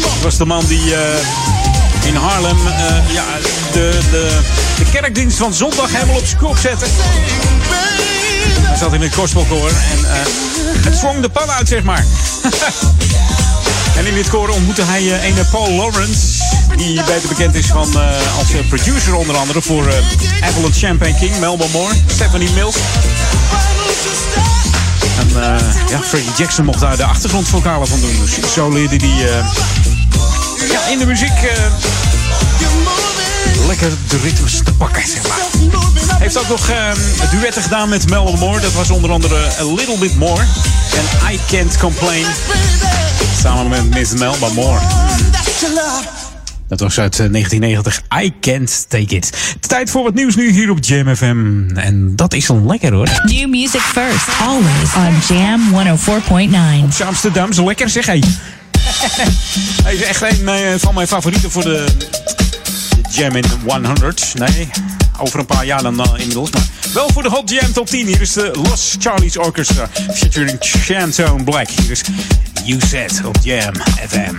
Dat 0.00 0.22
was 0.22 0.36
de 0.36 0.44
man 0.44 0.66
die 0.66 0.94
eh, 0.94 2.06
in 2.06 2.14
Harlem 2.14 2.66
eh, 2.66 3.12
ja, 3.12 3.24
de, 3.72 3.98
de, 4.10 4.38
de 4.78 4.84
kerkdienst 4.92 5.36
van 5.36 5.54
zondag 5.54 5.92
helemaal 5.92 6.16
op 6.16 6.26
zijn 6.26 6.40
kop 6.40 6.58
zette. 6.58 6.84
Hij 8.60 8.76
zat 8.76 8.92
in 8.92 9.00
het 9.00 9.14
gospelkoor 9.14 9.68
en 9.68 10.04
eh, 10.04 10.20
het 10.84 10.96
zwong 10.96 11.20
de 11.20 11.28
pan 11.28 11.50
uit, 11.50 11.68
zeg 11.68 11.82
maar. 11.82 12.04
en 13.98 14.06
in 14.06 14.14
dit 14.14 14.28
koor 14.28 14.48
ontmoette 14.48 14.82
hij 14.82 15.28
een 15.28 15.34
Paul 15.50 15.70
Lawrence. 15.70 16.42
Die 16.76 17.02
beter 17.02 17.28
bekend 17.28 17.54
is 17.54 17.66
van, 17.66 17.94
als 18.38 18.48
producer 18.68 19.14
onder 19.14 19.36
andere 19.36 19.62
voor 19.62 19.88
eh 19.88 20.48
Avalanche 20.48 20.86
Champagne 20.86 21.14
King, 21.18 21.38
Melba 21.38 21.64
Moore, 21.72 21.94
Stephanie 22.06 22.50
Mills. 22.50 22.76
Eh, 25.36 25.90
ja, 25.90 26.00
Freddie 26.02 26.32
Jackson 26.36 26.64
mocht 26.64 26.80
daar 26.80 26.96
de 26.96 27.04
achtergrondvokalen 27.04 27.88
van 27.88 28.00
doen. 28.00 28.20
Dus 28.20 28.52
zo 28.52 28.70
leerde 28.70 28.96
hij 28.96 29.28
eh, 29.28 29.46
ja, 30.70 30.86
in 30.86 30.98
de 30.98 31.06
muziek 31.06 31.28
eh, 31.28 31.64
lekker 33.66 33.90
de 34.08 34.18
ritmes 34.18 34.60
te 34.64 34.72
pakken, 34.72 35.02
zeg 35.06 35.22
heeft 36.18 36.38
ook 36.38 36.48
nog 36.48 36.68
eh, 36.68 36.90
duetten 37.30 37.62
gedaan 37.62 37.88
met 37.88 38.08
Mel 38.10 38.36
Moore. 38.36 38.60
Dat 38.60 38.72
was 38.72 38.90
onder 38.90 39.10
andere 39.10 39.36
A 39.60 39.64
Little 39.64 39.98
Bit 39.98 40.16
More. 40.16 40.44
En 40.96 41.32
I 41.32 41.40
Can't 41.50 41.78
Complain. 41.78 42.26
Samen 43.40 43.68
met 43.68 43.90
Miss 43.90 44.12
Melba 44.12 44.48
Moore. 44.48 44.80
Dat 46.68 46.80
was 46.80 47.00
uit 47.00 47.18
eh, 47.20 47.30
1990. 47.30 48.02
I 48.22 48.32
Can't 48.40 48.86
Take 48.88 49.14
It. 49.16 49.56
Tijd 49.60 49.90
voor 49.90 50.02
wat 50.02 50.14
nieuws 50.14 50.36
nu 50.36 50.50
hier 50.50 50.70
op 50.70 50.84
Jam 50.84 51.16
FM. 51.16 51.68
En 51.74 52.16
dat 52.16 52.34
is 52.34 52.46
dan 52.46 52.66
lekker 52.66 52.92
hoor. 52.92 53.08
New 53.22 53.48
music 53.48 53.80
first, 53.80 54.28
always 54.40 54.94
on 54.96 55.36
Jam 55.36 55.60
104.9. 55.98 57.00
Op 57.00 57.06
Amsterdam, 57.06 57.52
zo 57.52 57.64
lekker 57.64 57.90
zeg 57.90 58.06
hij. 58.06 58.22
Hij 59.84 59.94
is 59.94 60.02
echt 60.02 60.22
een 60.22 60.48
eh, 60.48 60.56
van 60.76 60.94
mijn 60.94 61.06
favorieten 61.06 61.50
voor 61.50 61.62
de, 61.62 61.84
de 61.98 63.02
Jam 63.10 63.36
in 63.36 63.44
100. 63.66 64.32
Nee, 64.34 64.68
over 65.18 65.38
een 65.38 65.46
paar 65.46 65.64
jaar 65.64 65.82
dan 65.82 66.00
uh, 66.00 66.06
inmiddels. 66.16 66.50
Maar 66.50 66.66
wel 66.92 67.10
voor 67.12 67.22
de 67.22 67.28
Hot 67.28 67.50
Jam 67.50 67.72
Top 67.72 67.86
10. 67.86 68.06
Hier 68.06 68.20
is 68.20 68.32
de 68.32 68.50
Los 68.62 68.96
Charlie's 68.98 69.38
Orchestra 69.38 69.88
featuring 70.12 70.56
Chantone 70.60 71.44
Black. 71.44 71.68
Hier 71.68 71.90
is 71.90 72.02
You 72.64 72.80
Said 72.86 73.20
op 73.24 73.36
Jam 73.42 73.74
FM. 74.08 74.34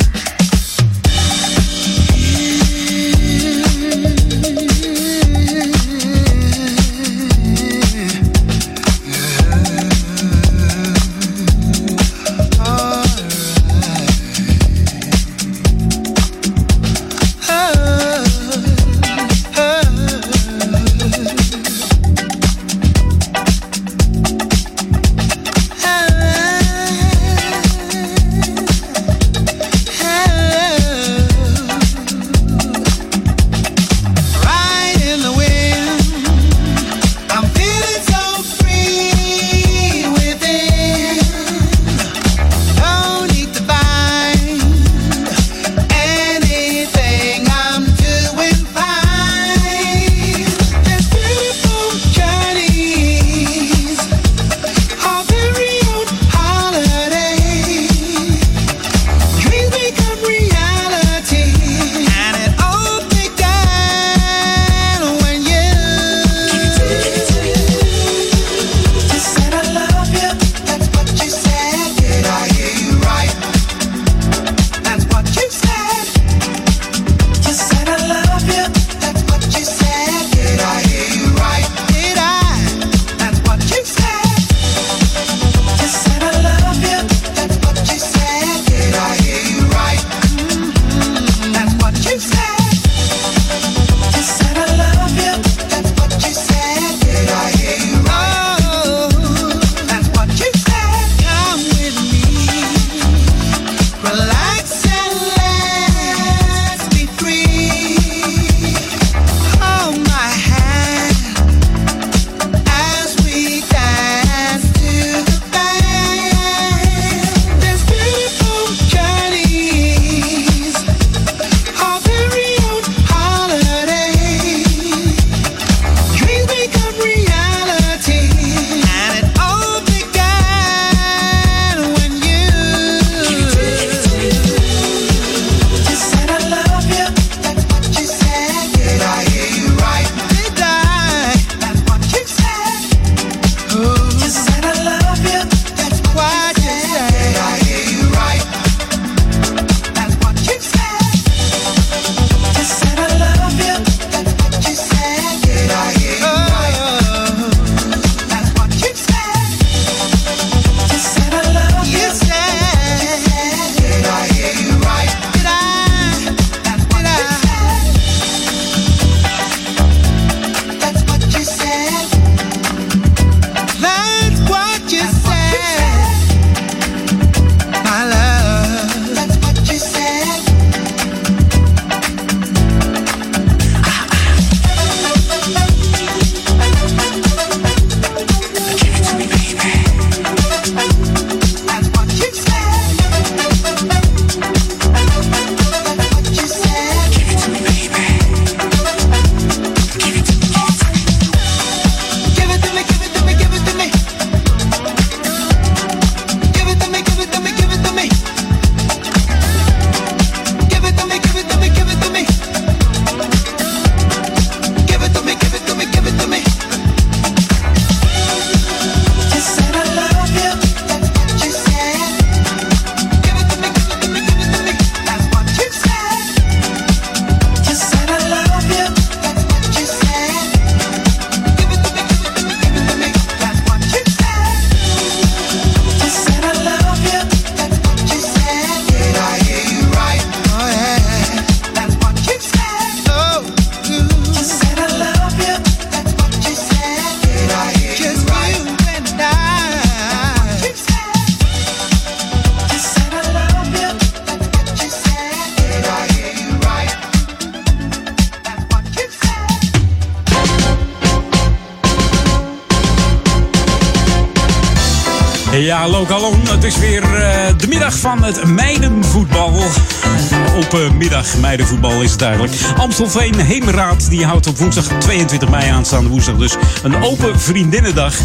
Middag 271.26 271.42
meidenvoetbal 271.42 272.02
is 272.02 272.12
het 272.12 272.22
eigenlijk. 272.22 272.54
Amstelveen 272.78 273.40
Heemraad 273.40 274.10
die 274.10 274.26
houdt 274.26 274.48
op 274.48 274.58
woensdag 274.58 274.86
22 275.00 275.50
mei 275.50 275.70
aanstaande 275.70 276.10
woensdag 276.10 276.36
dus 276.36 276.56
een 276.84 277.04
open 277.04 277.40
vriendinnendag. 277.40 278.20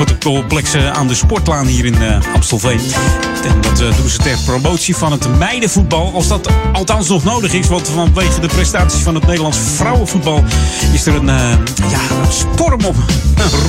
Op 0.00 0.08
het 0.08 0.18
complex 0.18 0.76
aan 0.76 1.08
de 1.08 1.14
Sportlaan 1.14 1.66
hier 1.66 1.84
in 1.84 1.94
uh, 1.94 2.34
Amstelveen. 2.34 2.80
En 3.44 3.60
dat 3.60 3.80
eh, 3.80 3.96
doen 3.96 4.08
ze 4.08 4.18
ter 4.18 4.38
promotie 4.44 4.96
van 4.96 5.12
het 5.12 5.38
meidenvoetbal. 5.38 6.12
Als 6.14 6.28
dat 6.28 6.48
althans 6.72 7.08
nog 7.08 7.24
nodig 7.24 7.52
is. 7.52 7.68
Want 7.68 7.88
vanwege 7.88 8.40
de 8.40 8.48
prestaties 8.48 9.00
van 9.00 9.14
het 9.14 9.26
Nederlands 9.26 9.58
vrouwenvoetbal 9.74 10.44
is 10.92 11.06
er 11.06 11.14
een, 11.14 11.28
eh, 11.28 11.50
ja, 11.90 12.00
een 12.22 12.32
storm 12.32 12.84
op. 12.84 12.96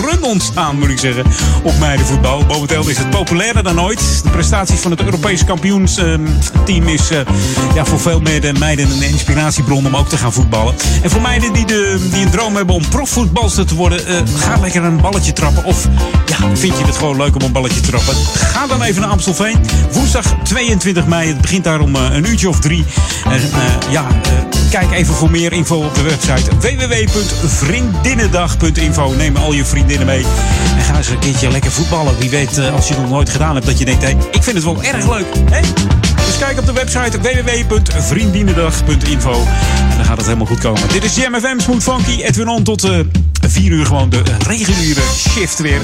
Run 0.02 0.23
ontstaan, 0.23 0.80
moet 0.80 0.89
ik 0.89 0.99
zeggen. 0.99 1.26
Op 1.64 1.80
meidenvoetbal. 1.80 2.43
Momenteel 2.48 2.89
is 2.89 2.98
het 2.98 3.10
populairder 3.10 3.64
dan 3.64 3.81
ooit. 3.81 4.23
De 4.23 4.30
prestaties 4.30 4.80
van 4.80 4.91
het 4.91 5.02
Europese 5.02 5.45
kampioensteam 5.45 6.88
is 6.88 7.10
eh, 7.10 7.19
ja, 7.76 7.85
voor 7.85 7.99
veel 7.99 8.19
meiden 8.19 8.60
meiden 8.60 8.91
een 8.91 9.02
inspiratiebron 9.02 9.85
om 9.85 9.95
ook 9.95 10.10
te 10.10 10.18
gaan 10.18 10.34
voetballen. 10.34 10.73
En 11.02 11.10
voor 11.10 11.22
meiden 11.22 11.53
die, 11.53 11.65
de, 11.65 12.07
die 12.11 12.26
een 12.26 12.31
droom 12.31 12.56
hebben 12.56 12.76
om 12.76 12.89
profvoetbalster 12.89 13.65
te 13.65 13.76
worden, 13.76 14.06
eh, 14.06 14.15
ga 14.35 14.57
lekker 14.60 14.84
een 14.84 15.02
balletje 15.02 15.34
trappen. 15.34 15.64
Of 15.64 15.88
ja, 16.26 16.56
vind 16.56 16.77
je 16.77 16.85
het 16.85 16.98
gewoon 16.98 17.18
leuk 17.18 17.35
om 17.35 17.41
een 17.41 17.52
balletje 17.52 17.81
te 17.81 17.89
trappen? 17.89 18.15
Ga 18.34 18.68
dan 18.68 18.81
even 18.81 19.02
naar 19.02 19.10
Amstelveen. 19.10 19.57
Woensdag 19.91 20.35
22 20.43 21.06
mei. 21.06 21.27
Het 21.27 21.41
begint 21.41 21.64
daar 21.64 21.80
om 21.80 21.95
eh, 21.95 22.02
een 22.11 22.30
uurtje 22.30 22.49
of 22.49 22.60
drie. 22.60 22.85
En 23.26 23.41
ja, 23.89 24.07
kijk 24.72 24.91
even 24.91 25.14
voor 25.14 25.31
meer 25.31 25.53
info 25.53 25.76
op 25.76 25.95
de 25.95 26.02
website 26.02 26.57
www.vriendinnendag.info. 26.60 29.14
Neem 29.18 29.35
al 29.35 29.53
je 29.53 29.65
vriendinnen 29.65 30.06
mee. 30.06 30.26
En 30.77 30.81
ga 30.81 30.98
eens 30.98 31.10
een 31.10 31.19
keertje 31.19 31.52
lekker 31.52 31.72
voetballen. 31.72 32.18
Wie 32.18 32.30
weet, 32.30 32.57
eh, 32.57 32.73
als 32.73 32.88
je 32.88 32.93
het 32.93 33.02
nog 33.02 33.11
nooit 33.11 33.30
gedaan 33.30 33.53
hebt, 33.53 33.65
dat 33.65 33.80
je 33.80 33.85
denkt: 33.85 34.03
hé, 34.03 34.10
ik 34.10 34.43
vind 34.43 34.56
het 34.56 34.64
wel 34.64 34.84
erg 34.84 35.10
leuk. 35.10 35.26
Hè? 35.52 35.61
Dus 36.15 36.38
kijk 36.39 36.60
op 36.60 36.65
de 36.65 36.73
website 36.73 37.19
www.vriendinnendag.info. 37.22 39.34
En 39.89 39.95
dan 39.95 40.06
gaat 40.06 40.18
het 40.18 40.26
helemaal 40.26 40.48
goed 40.48 40.60
komen. 40.60 40.81
Dit 40.91 41.03
is 41.03 41.15
Jam 41.15 41.35
FM 41.35 41.60
Smooth 41.60 41.84
Funky. 41.84 42.23
Edwin 42.23 42.48
On 42.48 42.64
tot 42.64 42.84
eh 42.84 42.99
4 43.47 43.72
uur 43.72 43.85
gewoon 43.85 44.09
de 44.09 44.22
reguliere 44.47 45.01
shift 45.15 45.59
weer. 45.59 45.81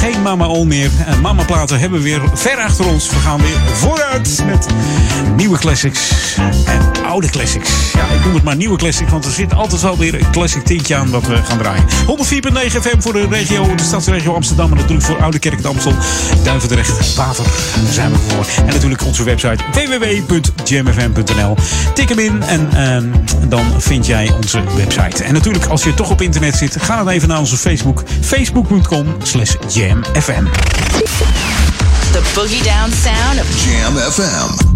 Geen 0.00 0.22
Mama 0.22 0.46
On 0.46 0.68
meer. 0.68 0.90
En 1.06 1.20
Mama 1.20 1.44
platen 1.44 1.78
hebben 1.78 1.98
we 1.98 2.04
weer 2.04 2.20
ver 2.34 2.56
achter 2.56 2.86
ons. 2.86 3.08
We 3.08 3.16
gaan 3.16 3.40
weer 3.40 3.60
vooruit 3.74 4.42
met 4.46 4.66
nieuwe 5.36 5.58
classics 5.58 6.12
en 6.64 7.04
oude 7.06 7.30
classics. 7.30 7.70
Ja, 7.92 8.06
ik 8.06 8.24
noem 8.24 8.34
het 8.34 8.42
maar 8.42 8.56
nieuwe 8.56 8.76
classics, 8.76 9.10
want 9.10 9.24
er 9.24 9.30
zit 9.30 9.54
altijd 9.54 9.82
wel 9.82 9.98
weer 9.98 10.14
een 10.14 10.30
classic 10.30 10.64
tintje 10.64 10.94
aan 10.94 11.10
wat 11.10 11.26
we 11.26 11.36
gaan 11.36 11.58
draaien. 11.58 11.84
104.9 11.84 11.86
FM 12.80 13.00
voor 13.00 13.12
de 13.12 13.26
regio, 13.30 13.74
de 13.74 13.82
stadsregio 13.82 14.34
Amsterdam. 14.34 14.70
En 14.70 14.76
natuurlijk 14.76 15.06
voor 15.06 15.22
Oude 15.22 15.38
Kerk 15.38 15.62
de 15.62 15.92
Duivendrecht, 16.44 17.14
Waver. 17.14 17.44
Daar 17.84 17.92
zijn 17.92 18.10
we 18.10 18.18
voor. 18.28 18.46
En 18.66 18.72
natuurlijk 18.72 19.04
onze 19.04 19.24
website 19.24 19.64
www.jamfm.nl. 19.72 21.56
Tik 21.94 22.08
hem 22.08 22.18
in 22.18 22.42
en 22.42 22.68
ehm, 22.72 23.06
dan 23.48 23.64
vind 23.78 24.06
jij 24.06 24.32
onze 24.36 24.62
website. 24.76 25.24
En 25.24 25.32
natuurlijk, 25.32 25.66
als 25.66 25.82
je 25.82 25.94
toch 25.94 26.10
op 26.10 26.22
internet 26.22 26.54
zit, 26.54 26.76
ga 26.88 26.96
dan 26.96 27.08
even 27.08 27.28
naar 27.28 27.38
onze 27.38 27.56
Facebook. 27.56 28.02
Facebook.com 28.20 29.06
slash 29.22 29.56
jamfm. 29.68 30.44
The 32.12 32.30
boogie 32.34 32.62
down 32.62 32.90
sound 32.92 33.40
of 33.40 33.64
Jam 33.64 33.96
FM. 33.96 34.67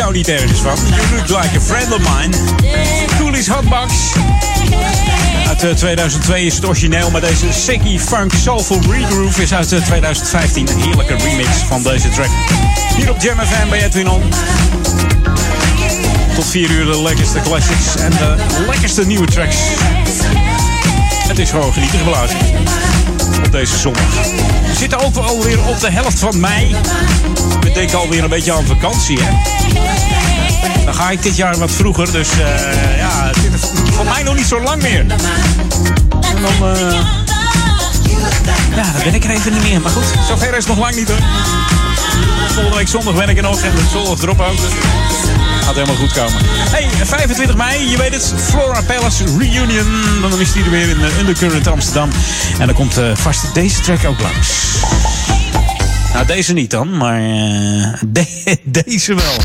Jou 0.00 0.12
niet 0.12 0.28
ergens 0.28 0.60
van. 0.60 0.76
You 0.88 1.16
look 1.16 1.28
like 1.28 1.56
a 1.56 1.60
friend 1.60 1.92
of 1.92 1.98
mine. 1.98 2.36
Coolies 3.18 3.48
Hotbox. 3.48 3.92
Uit 5.48 5.62
eh, 5.62 5.70
2002 5.70 6.44
is 6.44 6.54
het 6.54 6.66
origineel, 6.66 7.10
maar 7.10 7.20
deze 7.20 7.52
Siggy 7.52 7.98
Funk 7.98 8.32
Soulful 8.42 8.80
Regroove 8.90 9.42
is 9.42 9.54
uit 9.54 9.68
2015. 9.68 10.68
Een 10.68 10.80
heerlijke 10.80 11.14
remix 11.14 11.48
van 11.68 11.82
deze 11.82 12.08
track. 12.08 12.28
Hier 12.96 13.10
op 13.10 13.20
Jam 13.20 13.38
FM 13.38 13.68
bij 13.68 13.84
Edwin 13.84 14.08
On. 14.08 14.22
Tot 16.34 16.46
4 16.46 16.70
uur 16.70 16.92
de 16.92 17.02
lekkerste 17.02 17.40
classics 17.40 17.96
en 17.96 18.10
de 18.10 18.34
lekkerste 18.66 19.06
nieuwe 19.06 19.26
tracks. 19.26 19.56
Het 21.28 21.38
is 21.38 21.50
gewoon 21.50 21.72
genieten 21.72 21.98
geblazen. 21.98 22.36
Op 23.38 23.52
deze 23.52 23.78
zondag. 23.78 24.02
We 24.66 24.74
zitten 24.76 24.98
ook 24.98 25.16
alweer 25.16 25.58
op 25.66 25.80
de 25.80 25.90
helft 25.90 26.18
van 26.18 26.40
mei. 26.40 26.76
We 27.60 27.72
denken 27.72 27.98
alweer 27.98 28.22
een 28.22 28.28
beetje 28.28 28.52
aan 28.52 28.66
vakantie, 28.66 29.18
hè? 29.20 29.30
Dan 30.84 30.94
ga 30.94 31.10
ik 31.10 31.22
dit 31.22 31.36
jaar 31.36 31.58
wat 31.58 31.70
vroeger, 31.70 32.12
dus 32.12 32.28
uh, 32.32 32.98
ja, 32.98 33.26
het 33.26 33.54
is 33.54 33.70
voor 33.92 34.04
mij 34.04 34.22
nog 34.22 34.34
niet 34.36 34.46
zo 34.46 34.60
lang 34.62 34.82
meer. 34.82 35.00
En 35.00 36.42
dan, 36.42 36.76
uh, 36.76 36.92
ja, 38.76 38.92
dan 38.92 39.02
ben 39.04 39.14
ik 39.14 39.24
er 39.24 39.30
even 39.30 39.52
niet 39.52 39.62
meer. 39.62 39.80
Maar 39.80 39.92
goed, 39.92 40.04
zover 40.28 40.48
is 40.48 40.56
het 40.56 40.66
nog 40.66 40.78
lang 40.78 40.94
niet 40.94 41.08
hoor. 41.08 41.18
Volgende 42.46 42.76
week 42.76 42.88
zondag 42.88 43.14
ben 43.14 43.28
ik 43.28 43.36
er 43.36 43.42
nog 43.42 43.60
en 43.60 43.74
de 43.74 43.82
zondag 43.92 44.22
erop 44.22 44.40
ook. 44.40 44.56
Dus 44.56 44.72
gaat 45.74 45.86
helemaal 45.86 46.08
goed 46.08 46.12
komen. 46.12 46.46
Hey, 46.70 47.06
25 47.06 47.56
mei, 47.56 47.90
je 47.90 47.96
weet 47.96 48.14
het, 48.14 48.34
Flora 48.36 48.82
Palace 48.82 49.24
Reunion. 49.38 49.86
Dan 50.20 50.40
is 50.40 50.52
die 50.52 50.64
er 50.64 50.70
weer 50.70 50.88
in 50.88 50.98
de 50.98 51.16
Undercurrent 51.18 51.66
Amsterdam. 51.66 52.10
En 52.58 52.66
dan 52.66 52.74
komt 52.74 52.98
uh, 52.98 53.10
vast 53.14 53.54
deze 53.54 53.80
track 53.80 54.04
ook 54.04 54.20
langs. 54.20 54.78
Nou, 56.12 56.26
deze 56.26 56.52
niet 56.52 56.70
dan, 56.70 56.96
maar 56.96 57.20
uh, 57.20 57.94
de 58.06 58.58
deze 58.84 59.14
wel. 59.14 59.36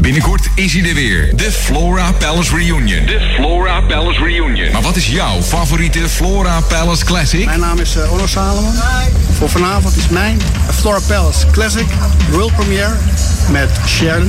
Binnenkort 0.00 0.48
is 0.54 0.72
hij 0.72 0.88
er 0.88 0.94
weer. 0.94 1.36
De 1.36 1.52
Flora 1.52 2.12
Palace 2.12 2.56
Reunion. 2.56 3.06
De 3.06 3.34
Flora 3.34 3.80
Palace 3.80 4.24
Reunion. 4.24 4.72
Maar 4.72 4.82
wat 4.82 4.96
is 4.96 5.06
jouw 5.06 5.42
favoriete 5.42 6.08
Flora 6.08 6.60
Palace 6.60 7.04
Classic? 7.04 7.44
Mijn 7.44 7.60
naam 7.60 7.78
is 7.78 7.96
uh, 7.96 8.12
Onno 8.12 8.26
Salomon. 8.26 8.74
Voor 9.38 9.48
vanavond 9.48 9.96
is 9.96 10.08
mijn 10.08 10.40
Flora 10.74 11.00
Palace 11.06 11.46
Classic 11.50 11.86
World 12.30 12.54
Premiere 12.54 12.96
met 13.50 13.70
Share 13.86 14.24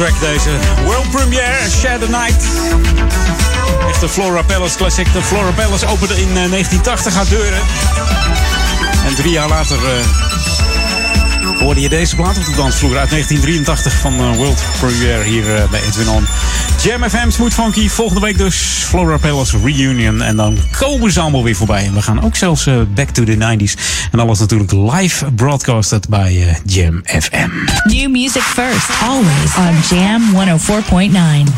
track 0.00 0.20
deze. 0.20 0.50
World 0.84 1.10
premiere, 1.10 1.70
Shadow 1.70 2.08
Night. 2.08 2.44
Echte 3.88 4.08
Flora 4.08 4.42
Palace 4.42 4.76
classic. 4.76 5.12
De 5.12 5.22
Flora 5.22 5.50
Palace 5.50 5.86
opende 5.86 6.14
in 6.14 6.28
eh, 6.28 6.50
1980 6.50 7.14
haar 7.14 7.28
deuren. 7.28 7.60
En 9.06 9.14
drie 9.14 9.30
jaar 9.30 9.48
later 9.48 9.76
uh, 9.76 11.58
hoorde 11.58 11.80
je 11.80 11.88
deze 11.88 12.16
plaat 12.16 12.36
op 12.36 12.44
de 12.44 12.54
dansvloer 12.56 12.98
uit 12.98 13.10
1983 13.10 13.92
van 13.92 14.12
eh, 14.12 14.36
World 14.36 14.62
Premiere 14.78 15.22
hier 15.22 15.68
bij 15.70 15.82
Edwin 15.82 16.08
On. 16.08 16.26
Jam 16.82 17.10
FM 17.10 17.30
Smooth 17.30 17.54
Funky. 17.54 17.88
Volgende 17.88 18.20
week 18.20 18.38
dus 18.38 18.56
Flora 18.86 19.16
Palace 19.16 19.58
Reunion. 19.64 20.22
En 20.22 20.36
dan 20.36 20.58
komen 20.78 21.12
ze 21.12 21.20
allemaal 21.20 21.44
weer 21.44 21.56
voorbij. 21.56 21.84
En 21.84 21.94
we 21.94 22.02
gaan 22.02 22.22
ook 22.22 22.36
zelfs 22.36 22.68
back 22.94 23.10
to 23.10 23.24
the 23.24 23.36
90s. 23.36 23.80
En 24.10 24.18
alles 24.20 24.38
natuurlijk 24.38 24.72
live 24.72 25.32
broadcasted 25.32 26.08
bij 26.08 26.48
eh, 26.48 26.54
Jam 26.64 27.00
FM. 27.04 27.48
New 27.84 28.10
music 28.10 28.42
first, 28.42 28.88
always 29.02 29.56
on 29.56 29.96
Jam 29.98 30.22
104.9. 30.58 31.52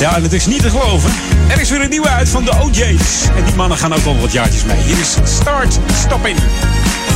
Ja, 0.00 0.16
en 0.16 0.22
het 0.22 0.32
is 0.32 0.46
niet 0.46 0.62
te 0.62 0.70
geloven. 0.70 1.10
Er 1.48 1.60
is 1.60 1.70
weer 1.70 1.82
een 1.82 1.90
nieuwe 1.90 2.08
uit 2.08 2.28
van 2.28 2.44
de 2.44 2.52
OJ's. 2.62 3.28
En 3.36 3.44
die 3.44 3.54
mannen 3.54 3.78
gaan 3.78 3.92
ook 3.92 4.04
al 4.04 4.20
wat 4.20 4.32
jaartjes 4.32 4.64
mee. 4.64 4.76
Hier 4.82 4.98
is 4.98 5.16
Start 5.24 5.78
Stopping. 5.94 6.38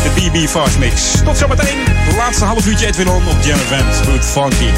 De 0.03 0.11
BB 0.15 0.49
Fast 0.49 0.79
Mix. 0.79 1.03
Tot 1.25 1.39
zometeen. 1.39 1.79
Laatste 2.17 2.45
half 2.45 2.67
uurtje 2.67 2.87
Edwin 2.87 3.09
On 3.09 3.23
op 3.29 3.43
Jam 3.45 3.59
FM, 3.59 4.11
Goed 4.11 4.25
funky. 4.25 4.71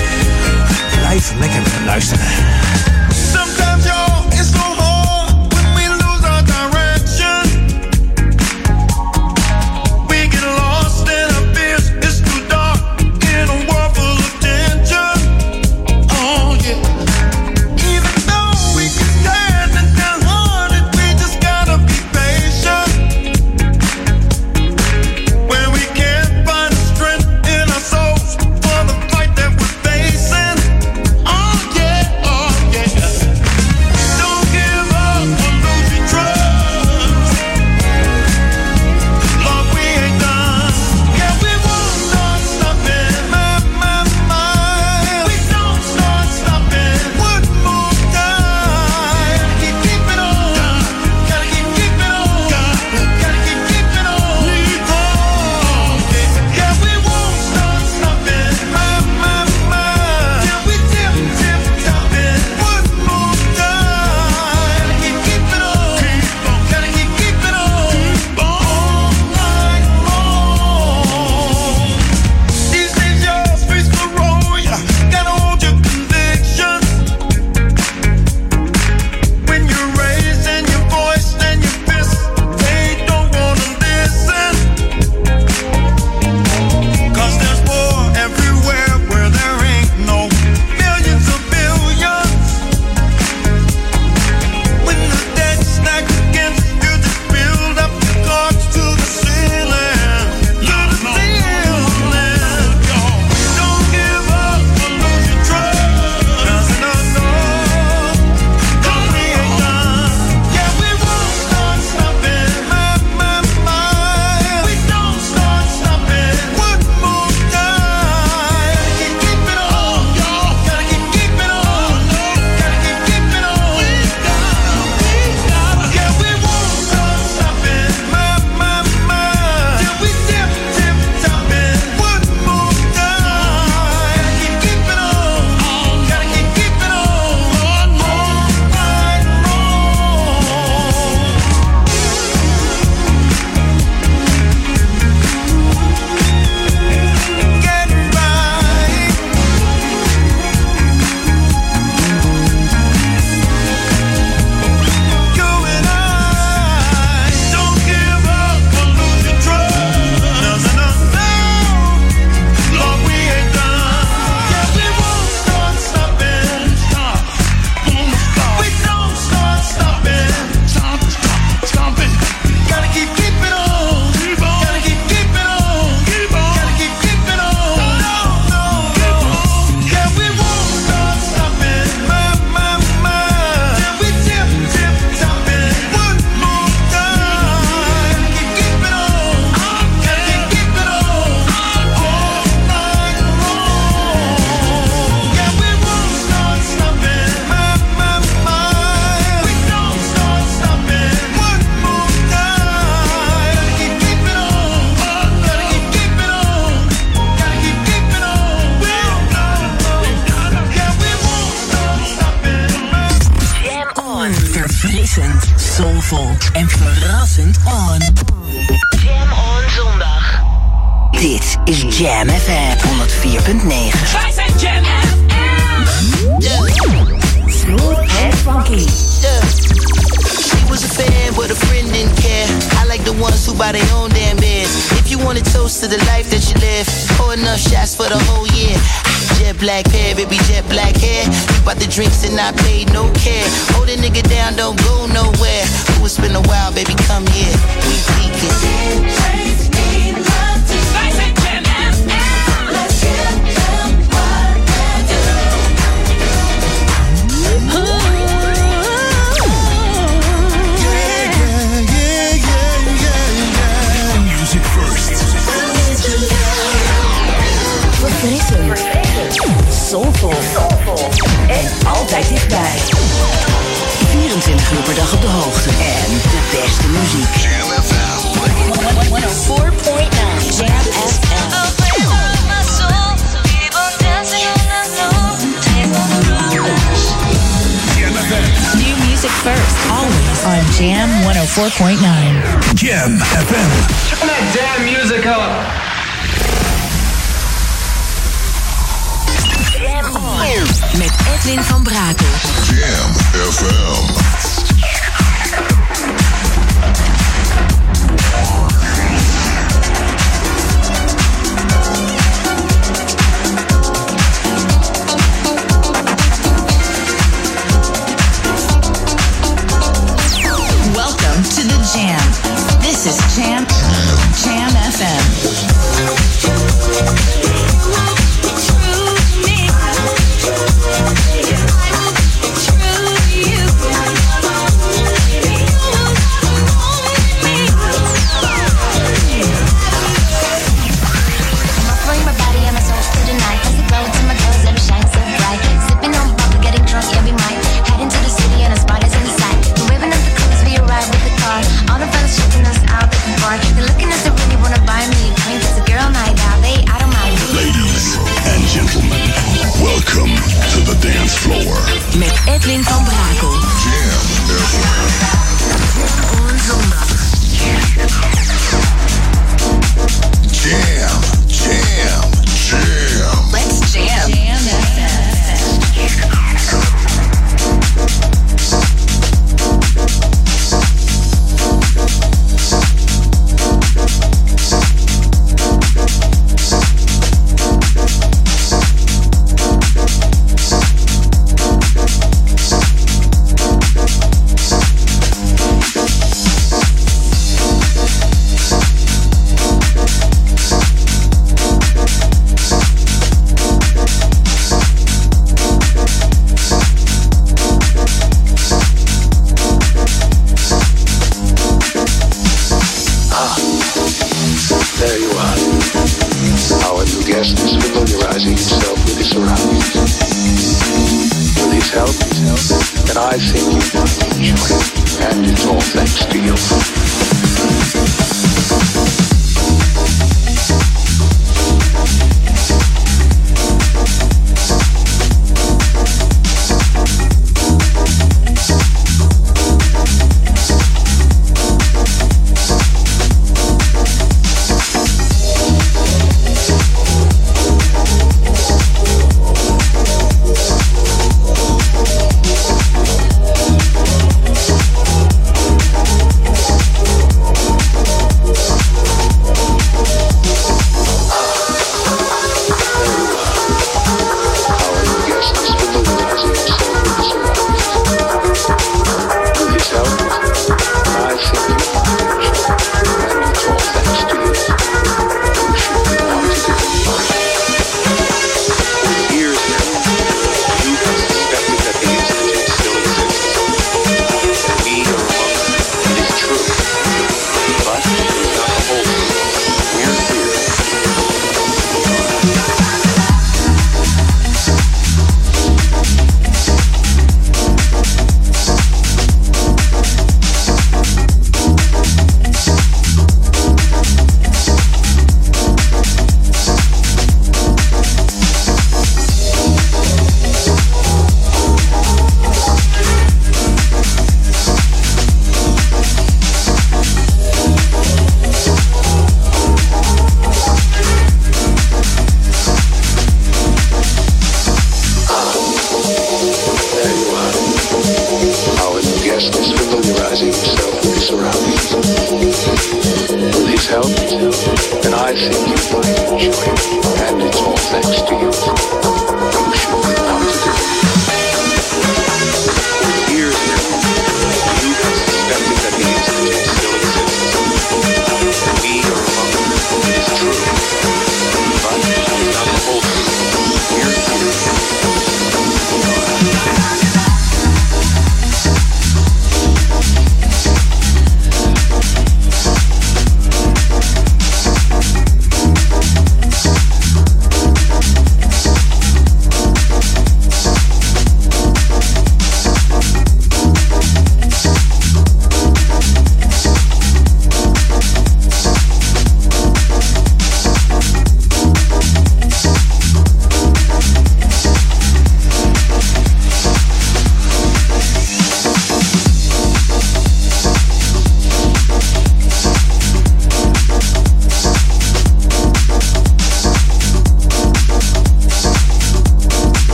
Blijf 1.00 1.32
lekker 1.38 1.62
luisteren. 1.84 2.24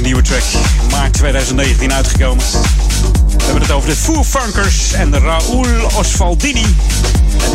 een 0.00 0.06
nieuwe 0.06 0.22
track. 0.22 0.42
Maart 0.90 1.12
2019 1.12 1.92
uitgekomen. 1.92 2.44
We 3.36 3.44
hebben 3.44 3.62
het 3.62 3.70
over 3.70 3.88
de 3.88 3.96
Foo 3.96 4.24
Funkers 4.24 4.92
en 4.92 5.18
Raoul 5.18 5.66
Osvaldini. 5.96 6.64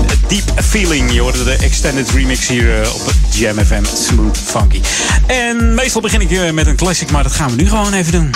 En 0.08 0.20
Deep 0.28 0.62
Feeling. 0.64 1.14
Je 1.14 1.22
hoorde 1.22 1.44
de 1.44 1.52
extended 1.52 2.10
remix 2.10 2.48
hier 2.48 2.82
eh, 2.82 2.94
op 2.94 3.12
Jam 3.30 3.66
FM 3.66 3.84
Smooth 4.08 4.38
Funky. 4.46 4.82
En 5.28 5.74
meestal 5.74 6.02
begin 6.02 6.22
ik 6.22 6.32
eh, 6.32 6.52
met 6.52 6.68
een 6.68 6.76
classic, 6.76 7.12
maar 7.12 7.24
dat 7.24 7.32
gaan 7.32 7.50
we 7.50 7.56
nu 7.56 7.68
gewoon 7.68 7.94
even 7.94 8.12
doen. 8.12 8.30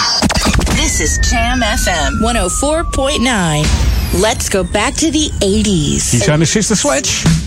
This 0.75 0.99
is 0.99 1.29
Jam 1.29 1.61
FM 1.77 2.39
104.9. 3.63 3.67
Let's 4.21 4.49
go 4.49 4.63
back 4.71 4.93
to 4.93 5.09
the 5.09 5.31
80s. 5.39 6.09
Hier 6.09 6.23
zijn 6.23 6.39
de 6.39 6.45
Sister 6.45 6.77
Sledge. 6.77 7.38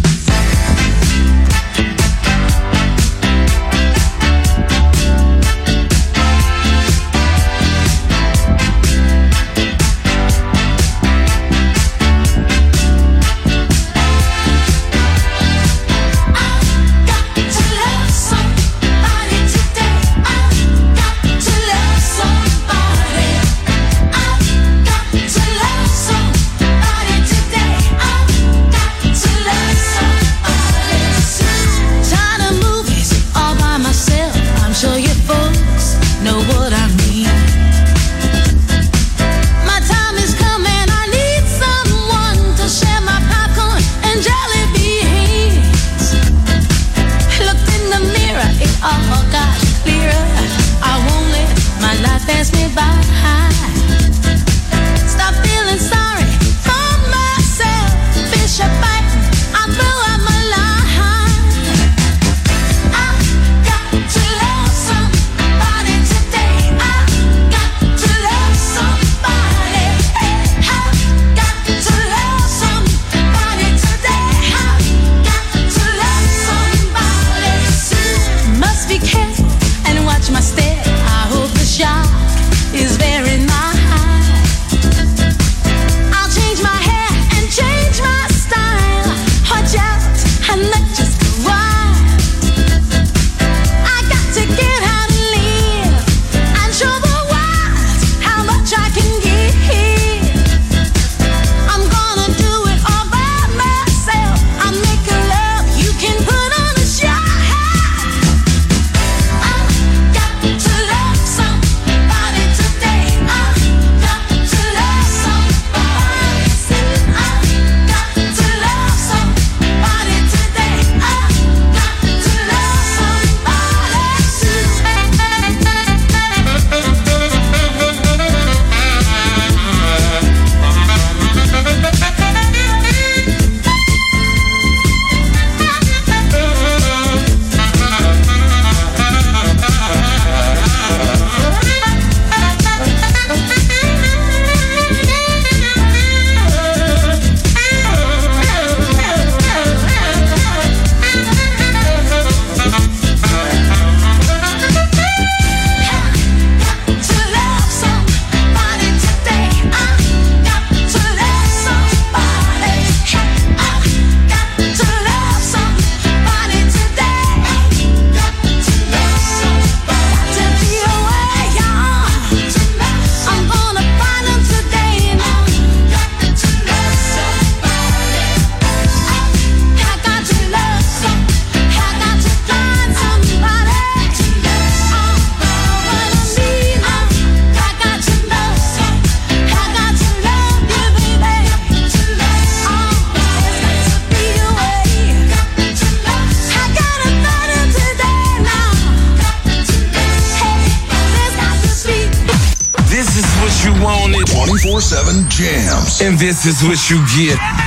is 206.46 206.62
what 206.64 206.90
you 206.90 206.96
get. 207.14 207.61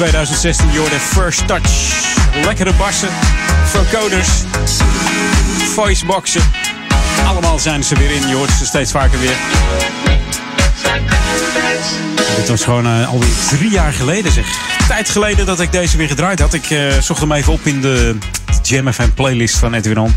2016. 0.00 0.72
Jordan 0.72 0.98
First 0.98 1.46
Touch. 1.46 1.92
Lekkere 2.44 2.72
bassen, 2.72 3.08
vocoders, 3.64 4.28
voiceboxen. 5.74 6.42
Allemaal 7.26 7.58
zijn 7.58 7.84
ze 7.84 7.94
weer 7.94 8.10
in. 8.10 8.28
Je 8.28 8.34
hoort 8.34 8.50
ze 8.50 8.66
steeds 8.66 8.90
vaker 8.90 9.18
weer. 9.18 9.34
Dit 12.36 12.48
was 12.48 12.64
gewoon 12.64 12.86
eh, 12.86 13.08
alweer 13.08 13.28
drie 13.48 13.70
jaar 13.70 13.92
geleden 13.92 14.32
zeg. 14.32 14.46
Tijd 14.88 15.08
geleden 15.08 15.46
dat 15.46 15.60
ik 15.60 15.72
deze 15.72 15.96
weer 15.96 16.08
gedraaid 16.08 16.40
had. 16.40 16.54
Ik 16.54 16.70
eh, 16.70 16.98
zocht 16.98 17.20
hem 17.20 17.32
even 17.32 17.52
op 17.52 17.66
in 17.66 17.80
de 17.80 18.16
JamfM 18.62 19.10
playlist 19.14 19.56
van 19.56 19.74
Edwin 19.74 19.98
On. 19.98 20.14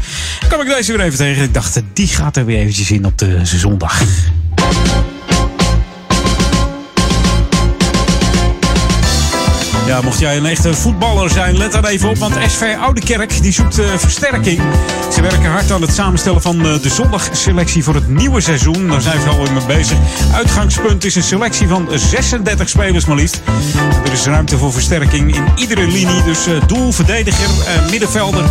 Kom 0.49 0.61
ik 0.61 0.67
deze 0.67 0.91
weer 0.91 1.05
even 1.05 1.17
tegen. 1.17 1.43
Ik 1.43 1.53
dacht, 1.53 1.75
eh, 1.75 1.83
die 1.93 2.07
gaat 2.07 2.37
er 2.37 2.45
weer 2.45 2.59
eventjes 2.59 2.91
in 2.91 3.05
op 3.05 3.17
de 3.17 3.39
zondag. 3.43 4.01
Ja, 9.85 10.01
mocht 10.01 10.19
jij 10.19 10.37
een 10.37 10.45
echte 10.45 10.73
voetballer 10.73 11.29
zijn, 11.29 11.57
let 11.57 11.71
dan 11.71 11.85
even 11.85 12.09
op. 12.09 12.17
Want 12.17 12.35
SV 12.47 12.75
Oudekerk 12.79 13.41
die 13.41 13.51
zoekt 13.51 13.79
uh, 13.79 13.85
versterking. 13.97 14.61
Ze 15.13 15.21
werken 15.21 15.51
hard 15.51 15.71
aan 15.71 15.81
het 15.81 15.93
samenstellen 15.93 16.41
van 16.41 16.65
uh, 16.65 16.81
de 16.81 16.89
zondagselectie 16.89 17.83
voor 17.83 17.95
het 17.95 18.07
nieuwe 18.07 18.41
seizoen. 18.41 18.87
Daar 18.87 19.01
zijn 19.01 19.21
ze 19.21 19.29
al 19.29 19.37
mee 19.37 19.65
bezig. 19.67 19.97
Uitgangspunt 20.33 21.05
is 21.05 21.15
een 21.15 21.23
selectie 21.23 21.67
van 21.67 21.87
36 21.95 22.69
spelers 22.69 23.05
maar 23.05 23.17
liefst. 23.17 23.41
Er 24.05 24.11
is 24.11 24.25
ruimte 24.25 24.57
voor 24.57 24.73
versterking 24.73 25.35
in 25.35 25.45
iedere 25.55 25.87
linie. 25.87 26.23
Dus 26.23 26.47
uh, 26.47 26.53
doel, 26.67 26.91
verdediger, 26.91 27.49
middenvelder. 27.89 28.43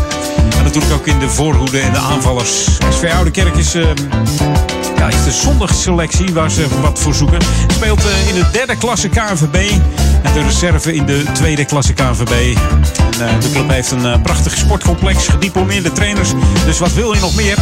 En 0.56 0.64
natuurlijk 0.64 0.92
ook 0.92 1.06
in 1.06 1.18
de 1.18 1.28
voorhoede 1.28 1.80
en 1.80 1.92
de 1.92 1.98
aanvallers. 1.98 2.64
SV 2.90 3.10
Oudekerk 3.14 3.56
is 3.56 3.72
ja, 4.96 5.08
is 5.08 5.24
de 5.24 5.30
zondagselectie 5.30 6.32
waar 6.32 6.50
ze 6.50 6.66
wat 6.80 6.98
voor 6.98 7.14
zoeken. 7.14 7.40
Speelt 7.66 8.02
in 8.28 8.34
de 8.34 8.48
derde 8.52 8.76
klasse 8.76 9.08
KNVB. 9.08 9.80
En 10.22 10.32
de 10.32 10.42
reserve 10.42 10.94
in 10.94 11.06
de 11.06 11.22
tweede 11.32 11.64
klasse 11.64 11.92
KNVB. 11.92 12.56
En, 13.20 13.34
uh, 13.34 13.40
de 13.40 13.50
club 13.52 13.70
heeft 13.70 13.90
een 13.90 14.04
uh, 14.04 14.22
prachtig 14.22 14.56
sportcomplex, 14.56 15.28
gediplomeerde 15.28 15.92
trainers. 15.92 16.28
Dus 16.64 16.78
wat 16.78 16.92
wil 16.92 17.12
je 17.12 17.20
nog 17.20 17.34
meer? 17.34 17.56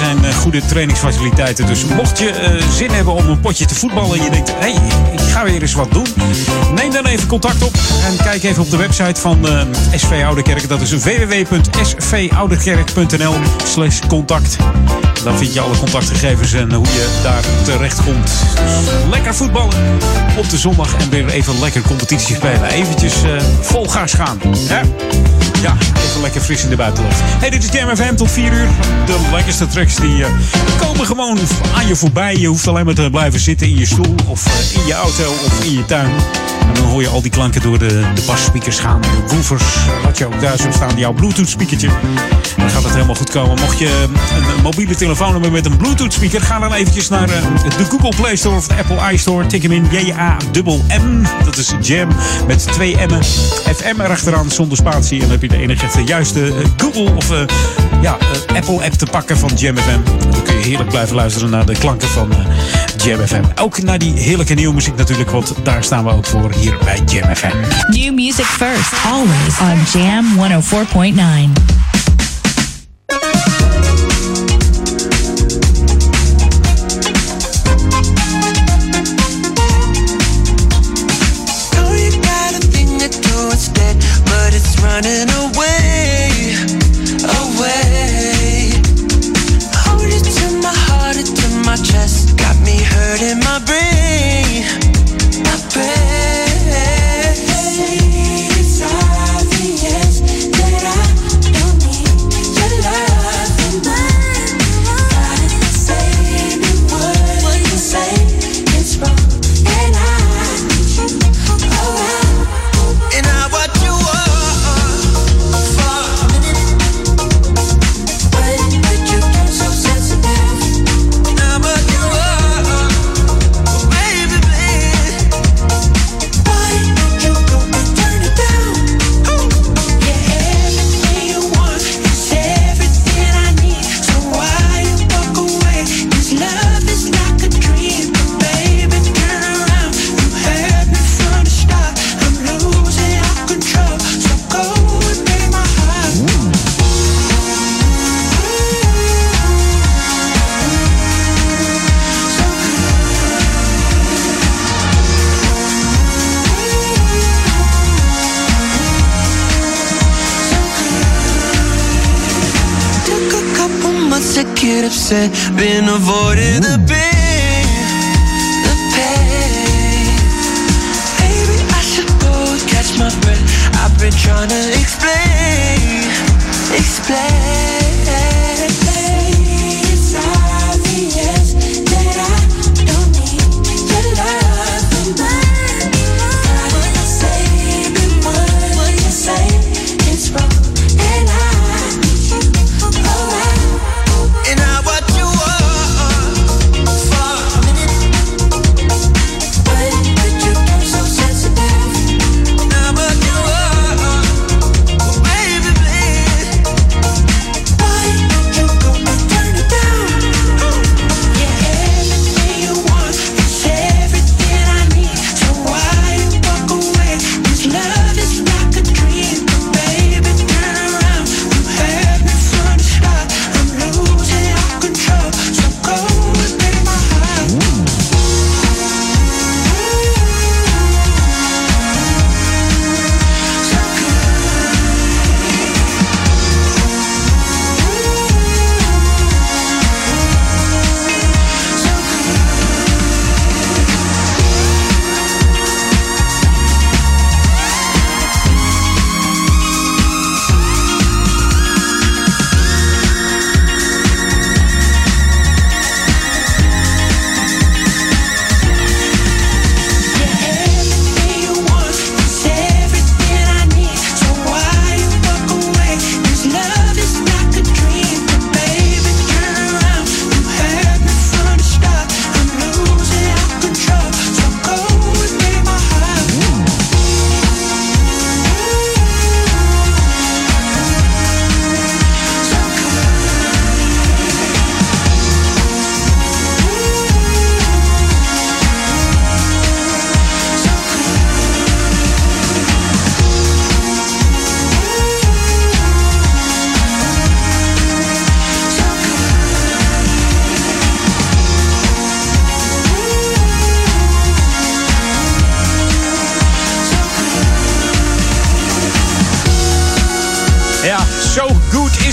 Zijn 0.00 0.18
uh, 0.24 0.34
goede 0.34 0.62
trainingsfaciliteiten. 0.66 1.66
Dus 1.66 1.84
mocht 1.84 2.18
je 2.18 2.58
zin 2.76 2.90
hebben 2.90 3.14
om 3.14 3.28
een 3.28 3.40
potje 3.40 3.64
te 3.64 3.74
voetballen 3.74 4.18
en 4.18 4.24
je 4.24 4.30
denkt, 4.30 4.52
hé, 4.58 4.72
hey, 4.72 4.74
ik 5.12 5.20
ga 5.20 5.44
weer 5.44 5.62
eens 5.62 5.74
wat 5.74 5.92
doen. 5.92 6.06
Neem 6.74 6.92
dan 6.92 7.06
even 7.06 7.28
contact 7.28 7.62
op 7.62 7.74
en 8.06 8.16
kijk 8.16 8.42
even 8.42 8.62
op 8.62 8.70
de 8.70 8.76
website 8.76 9.20
van 9.20 9.46
SV 9.96 10.22
Ouderkerk. 10.24 10.68
Dat 10.68 10.80
is 10.80 10.90
www.svouderkerk.nl 10.90 13.34
slash 13.64 13.98
contact. 14.08 14.56
Dan 15.24 15.36
vind 15.36 15.54
je 15.54 15.60
alle 15.60 15.76
contactgegevens 15.76 16.52
en 16.52 16.72
hoe 16.72 16.86
je 16.86 17.18
daar 17.22 17.44
terecht 17.64 18.04
komt. 18.04 18.24
Dus 18.24 19.10
lekker 19.10 19.34
voetballen 19.34 19.74
op 20.36 20.50
de 20.50 20.58
zondag 20.58 20.96
en 20.96 21.10
weer 21.10 21.28
even 21.28 21.60
lekker 21.60 21.82
competitie 21.82 22.34
spelen. 22.34 22.64
Eventjes 22.64 23.14
uh, 23.24 23.30
vol 23.60 23.88
gaan. 23.88 24.40
Hè? 24.68 24.80
Ja, 25.62 25.76
even 25.96 26.20
lekker 26.20 26.40
fris 26.40 26.62
in 26.62 26.70
de 26.70 26.76
buitenlucht. 26.76 27.18
Hey, 27.22 27.50
dit 27.50 27.64
is 27.64 27.70
Jam 27.72 27.96
FM 27.96 28.14
tot 28.14 28.30
4 28.30 28.52
uur. 28.52 28.68
De 29.06 29.28
lekkerste 29.32 29.66
die 29.96 30.16
uh, 30.16 30.26
komen 30.80 31.06
gewoon 31.06 31.38
aan 31.74 31.86
je 31.86 31.96
voorbij. 31.96 32.36
Je 32.36 32.46
hoeft 32.46 32.68
alleen 32.68 32.84
maar 32.84 32.94
te 32.94 33.08
blijven 33.10 33.40
zitten 33.40 33.66
in 33.66 33.76
je 33.76 33.86
stoel 33.86 34.14
of 34.26 34.46
uh, 34.46 34.80
in 34.80 34.86
je 34.86 34.94
auto 34.94 35.30
of 35.30 35.64
in 35.64 35.72
je 35.72 35.84
tuin. 35.84 36.10
En 36.68 36.74
dan 36.74 36.84
hoor 36.84 37.02
je 37.02 37.08
al 37.08 37.22
die 37.22 37.30
klanken 37.30 37.62
door 37.62 37.78
de, 37.78 37.86
de 38.14 38.22
basspeakers 38.26 38.78
gaan. 38.78 39.00
De 39.00 39.34
woofers, 39.34 39.64
wat 40.04 40.18
je 40.18 40.26
ook 40.26 40.34
thuis 40.34 40.62
hebt 40.62 40.74
staan. 40.74 40.98
Jouw 40.98 41.12
Bluetooth 41.12 41.48
speakertje. 41.48 41.88
Dan 42.56 42.70
gaat 42.70 42.82
het 42.82 42.92
helemaal 42.92 43.14
goed 43.14 43.30
komen. 43.30 43.58
Mocht 43.60 43.78
je 43.78 44.06
een 44.56 44.62
mobiele 44.62 44.94
telefoon 44.94 45.32
hebben 45.32 45.52
met 45.52 45.66
een 45.66 45.76
Bluetooth 45.76 46.12
speaker. 46.12 46.40
Ga 46.40 46.58
dan 46.58 46.72
eventjes 46.72 47.08
naar 47.08 47.26
de 47.26 47.84
Google 47.88 48.12
Play 48.16 48.36
Store 48.36 48.56
of 48.56 48.66
de 48.66 48.74
Apple 48.74 49.12
iStore. 49.12 49.46
Tik 49.46 49.62
hem 49.62 49.72
in 49.72 49.86
J-A-M-M. 49.90 51.22
Dat 51.44 51.56
is 51.56 51.72
Jam 51.80 52.08
met 52.46 52.72
twee 52.72 52.96
M'en. 52.96 53.22
FM 53.76 54.00
erachteraan 54.00 54.50
zonder 54.50 54.76
spatie. 54.76 55.14
En 55.14 55.20
dan 55.20 55.30
heb 55.30 55.42
je 55.42 55.48
de 55.48 55.56
enige 55.56 56.04
juiste 56.04 56.52
Google 56.76 57.14
of 57.14 57.28
ja, 58.00 58.16
Apple 58.54 58.84
app 58.84 58.92
te 58.92 59.06
pakken 59.10 59.38
van 59.38 59.50
Jam 59.54 59.76
Dan 60.30 60.42
kun 60.42 60.58
je 60.58 60.64
heerlijk 60.64 60.88
blijven 60.88 61.16
luisteren 61.16 61.50
naar 61.50 61.66
de 61.66 61.78
klanken 61.78 62.08
van 62.08 62.32
Jam 62.96 63.26
FM. 63.26 63.42
Ook 63.54 63.82
naar 63.82 63.98
die 63.98 64.12
heerlijke 64.12 64.54
nieuwe 64.54 64.74
muziek 64.74 64.96
natuurlijk. 64.96 65.30
Want 65.30 65.54
daar 65.62 65.84
staan 65.84 66.04
we 66.04 66.10
ook 66.10 66.26
voor 66.26 66.52
hier 66.52 66.78
bij 66.84 67.00
Jam 67.06 67.34
FM. 67.36 67.56
New 67.88 68.14
music 68.14 68.44
first, 68.44 68.92
always 69.04 69.60
on 69.60 70.00
Jam 70.00 70.24
104.9. 70.62 71.89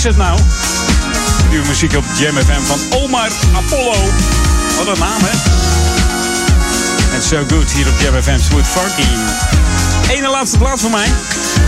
het 0.08 0.18
nou? 0.18 0.40
Nieuwe 1.50 1.68
muziek 1.68 1.96
op 1.96 2.04
Jam 2.20 2.36
FM 2.38 2.62
van 2.64 3.00
Omar 3.00 3.32
Apollo. 3.56 3.96
Wat 4.78 4.88
een 4.88 5.00
naam, 5.00 5.22
hè? 5.22 5.32
En 7.16 7.22
So 7.22 7.44
Good 7.48 7.72
hier 7.72 7.88
op 7.88 8.00
Jam 8.00 8.24
FM 8.24 8.40
Smooth 8.40 8.66
Funky. 8.66 9.08
Ene 10.12 10.28
laatste 10.28 10.58
plaats 10.58 10.82
voor 10.82 10.90
mij. 10.90 11.08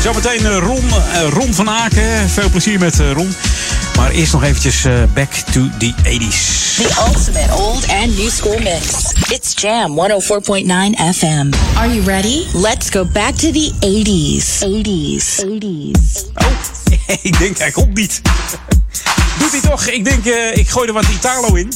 Zometeen 0.02 0.46
eh, 0.46 0.58
Ron, 0.58 0.90
eh, 0.90 1.28
Ron 1.30 1.54
van 1.54 1.70
Aken. 1.70 2.30
Veel 2.30 2.50
plezier 2.50 2.80
met 2.80 3.00
eh, 3.00 3.12
Ron. 3.12 3.36
Maar 3.96 4.12
eerst 4.12 4.34
nog 4.34 4.44
eventjes 4.44 4.86
back 5.14 5.32
to 5.32 5.70
the 5.78 5.94
80s. 6.04 6.76
The 6.76 7.04
ultimate 7.08 7.54
old 7.54 7.88
and 7.88 8.18
new 8.18 8.30
school 8.30 8.60
mix. 8.60 9.14
It's 9.30 9.54
Jam 9.62 10.00
104.9 10.00 11.16
FM. 11.16 11.50
Are 11.76 11.94
you 11.94 12.06
ready? 12.06 12.46
Let's 12.54 12.90
go 12.90 13.06
back 13.06 13.36
to 13.36 13.52
the 13.52 13.72
80s. 13.80 14.64
80s. 14.64 15.44
80s. 15.46 16.29
Ik 17.22 17.40
denk 17.40 17.58
hij 17.58 17.72
komt 17.72 17.94
niet. 17.94 18.22
Doet 19.40 19.52
hij 19.52 19.62
toch? 19.62 19.88
Ik 19.88 20.06
denk, 20.06 20.26
eh, 20.26 20.58
ik 20.58 20.70
gooi 20.70 20.88
er 20.88 20.94
wat 20.94 21.08
Italo 21.08 21.54
in. 21.56 21.74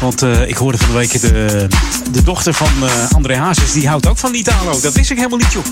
Want 0.00 0.22
eh, 0.22 0.48
ik 0.48 0.56
hoorde 0.56 0.78
van 0.78 0.88
de 0.88 0.94
week 0.94 1.20
de, 1.20 1.66
de 2.12 2.22
dochter 2.22 2.54
van 2.54 2.70
eh, 2.82 3.10
André 3.14 3.36
Hazes, 3.36 3.72
die 3.72 3.88
houdt 3.88 4.06
ook 4.06 4.18
van 4.18 4.34
Italo. 4.34 4.80
Dat 4.80 4.92
wist 4.92 5.10
ik 5.10 5.16
helemaal 5.16 5.38
niet, 5.38 5.52
joh. 5.52 5.64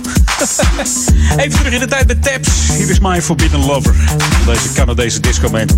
Even 1.44 1.58
terug 1.58 1.72
in 1.72 1.80
de 1.80 1.86
tijd 1.86 2.06
met 2.06 2.22
Taps. 2.22 2.48
Hier 2.76 2.90
is 2.90 2.98
My 2.98 3.22
Forbidden 3.22 3.64
Lover. 3.64 3.94
Deze 4.46 4.72
Canadese 4.72 5.20
disco-band. 5.20 5.74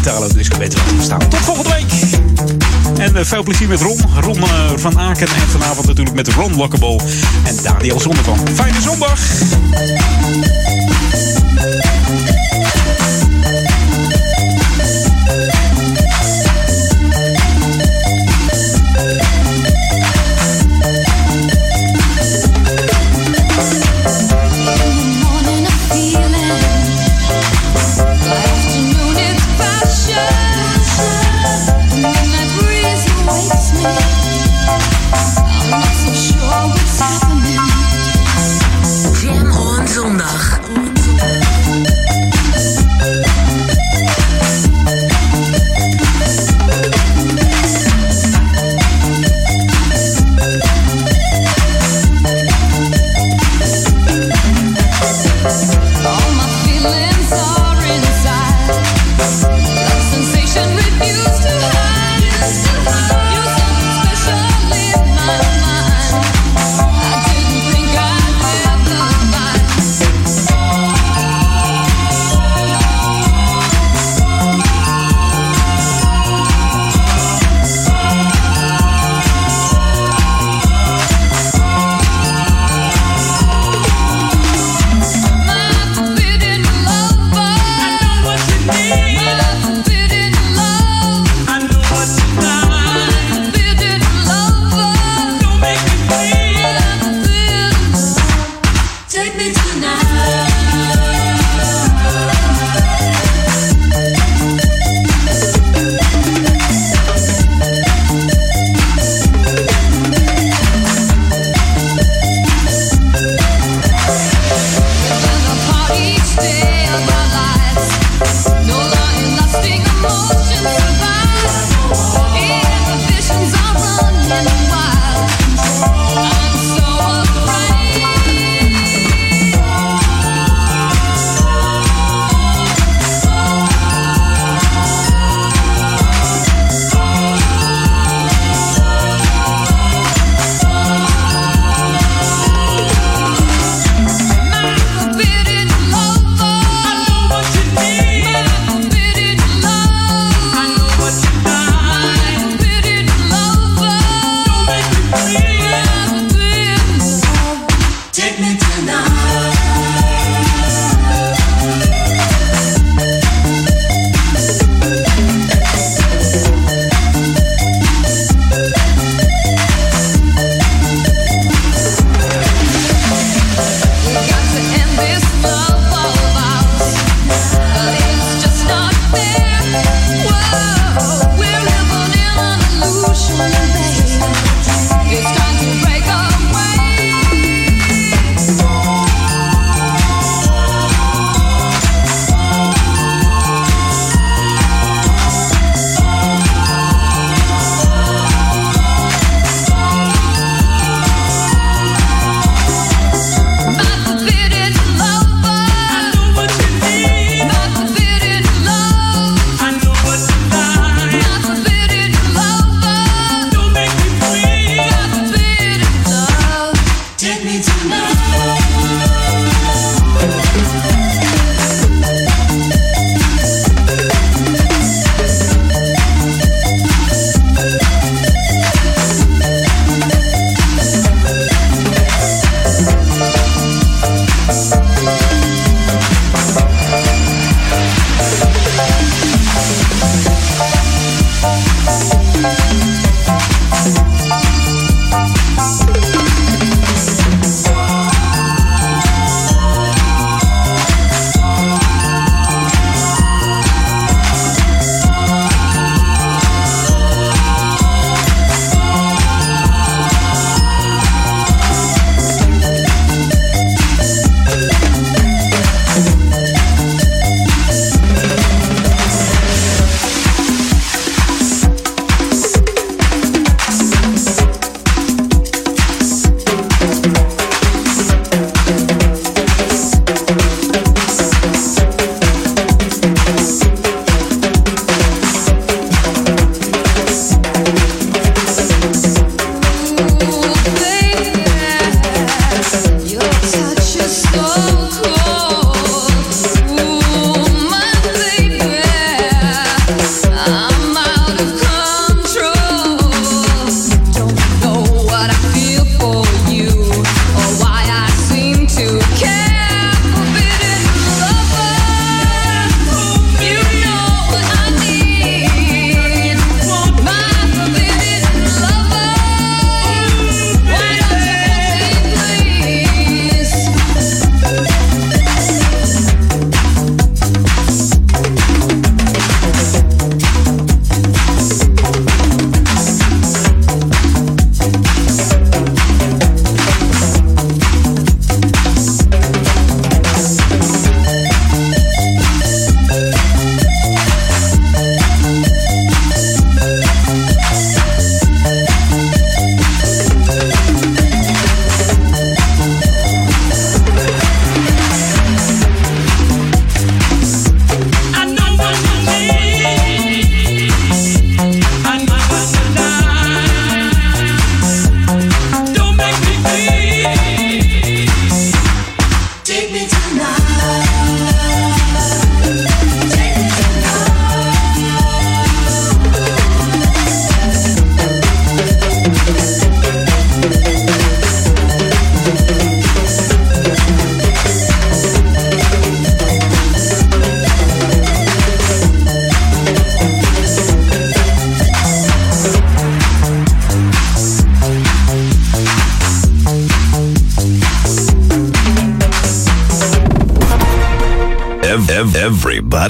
Italo 0.00 0.28
disco-band 0.28 0.76
laten 0.76 1.02
staan. 1.02 1.28
Tot 1.28 1.40
volgende 1.40 1.70
week. 1.70 1.92
En 2.98 3.26
veel 3.26 3.42
plezier 3.42 3.68
met 3.68 3.80
Ron. 3.80 4.00
Ron 4.20 4.40
van 4.76 4.98
Aken. 4.98 5.26
En 5.26 5.48
vanavond 5.50 5.86
natuurlijk 5.86 6.16
met 6.16 6.28
Ron 6.28 6.56
Lockable 6.56 7.00
en 7.44 7.56
Daniel 7.62 8.00
Zondervan. 8.00 8.38
Fijne 8.54 8.80
zondag. 8.80 9.20
Thank 11.64 12.64
you. 12.64 12.73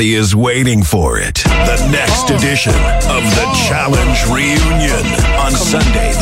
Everybody 0.04 0.20
is 0.20 0.36
waiting 0.36 0.82
for 0.82 1.18
it. 1.18 1.36
The 1.36 1.88
next 1.90 2.30
oh. 2.30 2.36
edition 2.36 2.74
of 2.74 3.24
the 3.24 3.46
oh. 3.46 3.66
Challenge 3.68 4.26
Reunion 4.28 4.63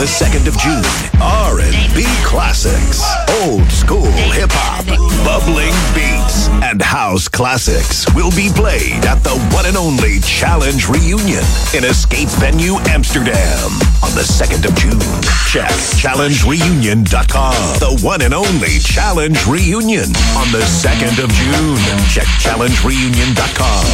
the 0.02 0.08
2nd 0.08 0.48
of 0.48 0.58
June. 0.58 0.82
R&B 1.22 2.02
classics, 2.26 3.06
old 3.46 3.62
school 3.70 4.10
hip 4.34 4.50
hop, 4.50 4.82
bubbling 5.22 5.70
beats, 5.94 6.48
and 6.58 6.82
house 6.82 7.28
classics 7.28 8.02
will 8.12 8.34
be 8.34 8.50
played 8.50 8.98
at 9.06 9.22
the 9.22 9.38
one 9.54 9.64
and 9.64 9.76
only 9.76 10.18
Challenge 10.18 10.88
Reunion 10.88 11.46
in 11.70 11.86
Escape 11.86 12.26
Venue 12.42 12.82
Amsterdam 12.90 13.70
on 14.02 14.10
the 14.18 14.26
2nd 14.26 14.66
of 14.66 14.74
June. 14.74 14.98
Check 15.46 15.70
challengereunion.com. 15.94 17.54
The 17.78 17.94
one 18.02 18.22
and 18.22 18.34
only 18.34 18.82
Challenge 18.82 19.38
Reunion 19.46 20.10
on 20.34 20.50
the 20.50 20.66
2nd 20.66 21.22
of 21.22 21.30
June. 21.30 21.78
Check 22.10 22.26
challengereunion.com. 22.42 23.86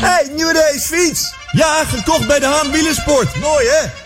Hey, 0.00 0.32
nieuwe 0.32 0.52
racefiets! 0.52 1.34
Ja, 1.52 1.84
gekocht 1.84 2.26
bij 2.26 2.38
de 2.38 2.46
Haan 2.46 2.70
Wielersport. 2.70 3.40
Mooi 3.40 3.66
hè? 3.66 4.05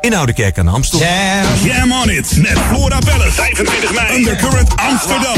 in 0.00 0.14
Oudekerk 0.14 0.58
aan 0.58 0.64
de 0.64 0.70
Amstel. 0.70 0.98
Jam 1.64 1.92
on 1.92 2.10
it 2.10 2.36
met 2.36 2.58
Flora 2.68 2.98
Palace. 2.98 3.32
25 3.32 3.92
mei. 3.92 4.16
Undercurrent 4.16 4.76
Amsterdam. 4.76 5.34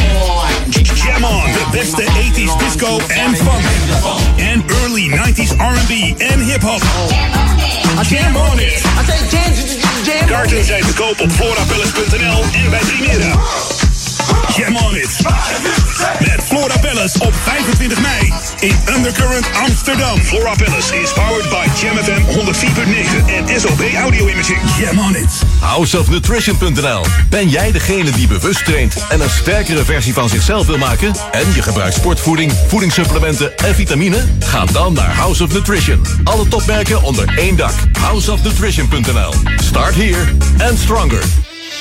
Jam 0.94 1.24
on. 1.24 1.52
De 1.52 1.66
beste 1.72 2.02
80s 2.02 2.64
disco 2.64 2.98
en 3.08 3.36
funk. 3.36 3.64
En 4.36 4.64
early 4.66 5.08
90s 5.08 5.56
R&B 5.56 6.20
en 6.20 6.40
hip-hop. 6.40 6.82
Jam 8.08 8.36
on 8.36 8.60
it. 8.60 8.82
Kaarten 10.26 10.64
zijn 10.64 10.82
te 10.86 10.92
koop 10.92 11.20
op 11.20 11.30
florapalace.nl 11.32 12.42
en 12.64 12.70
bij 12.70 12.80
Primera. 12.80 13.38
Jam 14.56 14.76
on 14.76 14.96
it. 14.96 15.16
Met 16.20 16.42
Flora 16.44 16.78
Palace 16.78 17.18
op 17.20 17.34
25 17.34 18.00
mei 18.00 18.32
in 18.60 18.76
Undercurrent 18.96 19.46
Amsterdam. 19.66 20.18
Flora 20.18 20.54
Palace 20.54 21.00
is 21.02 21.12
powered 21.12 21.48
by 21.48 21.80
Jam 21.80 21.96
FM 21.96 22.22
104.9 22.24 23.26
en 23.26 23.60
SOB 23.60 23.82
Audio 24.02 24.26
Imaging. 24.26 24.58
Jam 24.78 24.98
on 24.98 25.16
it. 25.16 25.42
Houseofnutrition.nl. 25.60 27.04
Ben 27.28 27.48
jij 27.48 27.72
degene 27.72 28.10
die 28.10 28.26
bewust 28.26 28.64
traint 28.64 28.94
en 29.08 29.20
een 29.20 29.30
sterkere 29.30 29.84
versie 29.84 30.12
van 30.12 30.28
zichzelf 30.28 30.66
wil 30.66 30.78
maken? 30.78 31.14
En 31.30 31.52
je 31.54 31.62
gebruikt 31.62 31.94
sportvoeding, 31.94 32.52
voedingssupplementen 32.68 33.56
en 33.58 33.74
vitamine? 33.74 34.24
Ga 34.40 34.64
dan 34.64 34.92
naar 34.92 35.14
House 35.14 35.42
of 35.42 35.52
Nutrition. 35.52 36.06
Alle 36.24 36.48
topmerken 36.48 37.02
onder 37.02 37.38
één 37.38 37.56
dak. 37.56 37.74
Houseofnutrition.nl. 38.00 39.34
Start 39.56 39.94
here 39.94 40.24
and 40.58 40.78
stronger. 40.78 41.49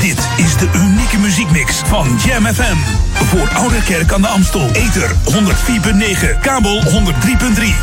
Dit 0.00 0.28
is 0.36 0.56
de 0.56 0.68
unieke 0.74 1.18
muziekmix 1.18 1.76
van 1.86 2.18
Jam 2.26 2.46
FM. 2.46 2.76
Voor 3.12 3.48
Ouderkerk 3.54 4.12
aan 4.12 4.20
de 4.20 4.28
Amstel. 4.28 4.70
Ether 4.72 5.10
104.9, 5.10 6.40
kabel 6.40 6.82
103.3 6.82 6.90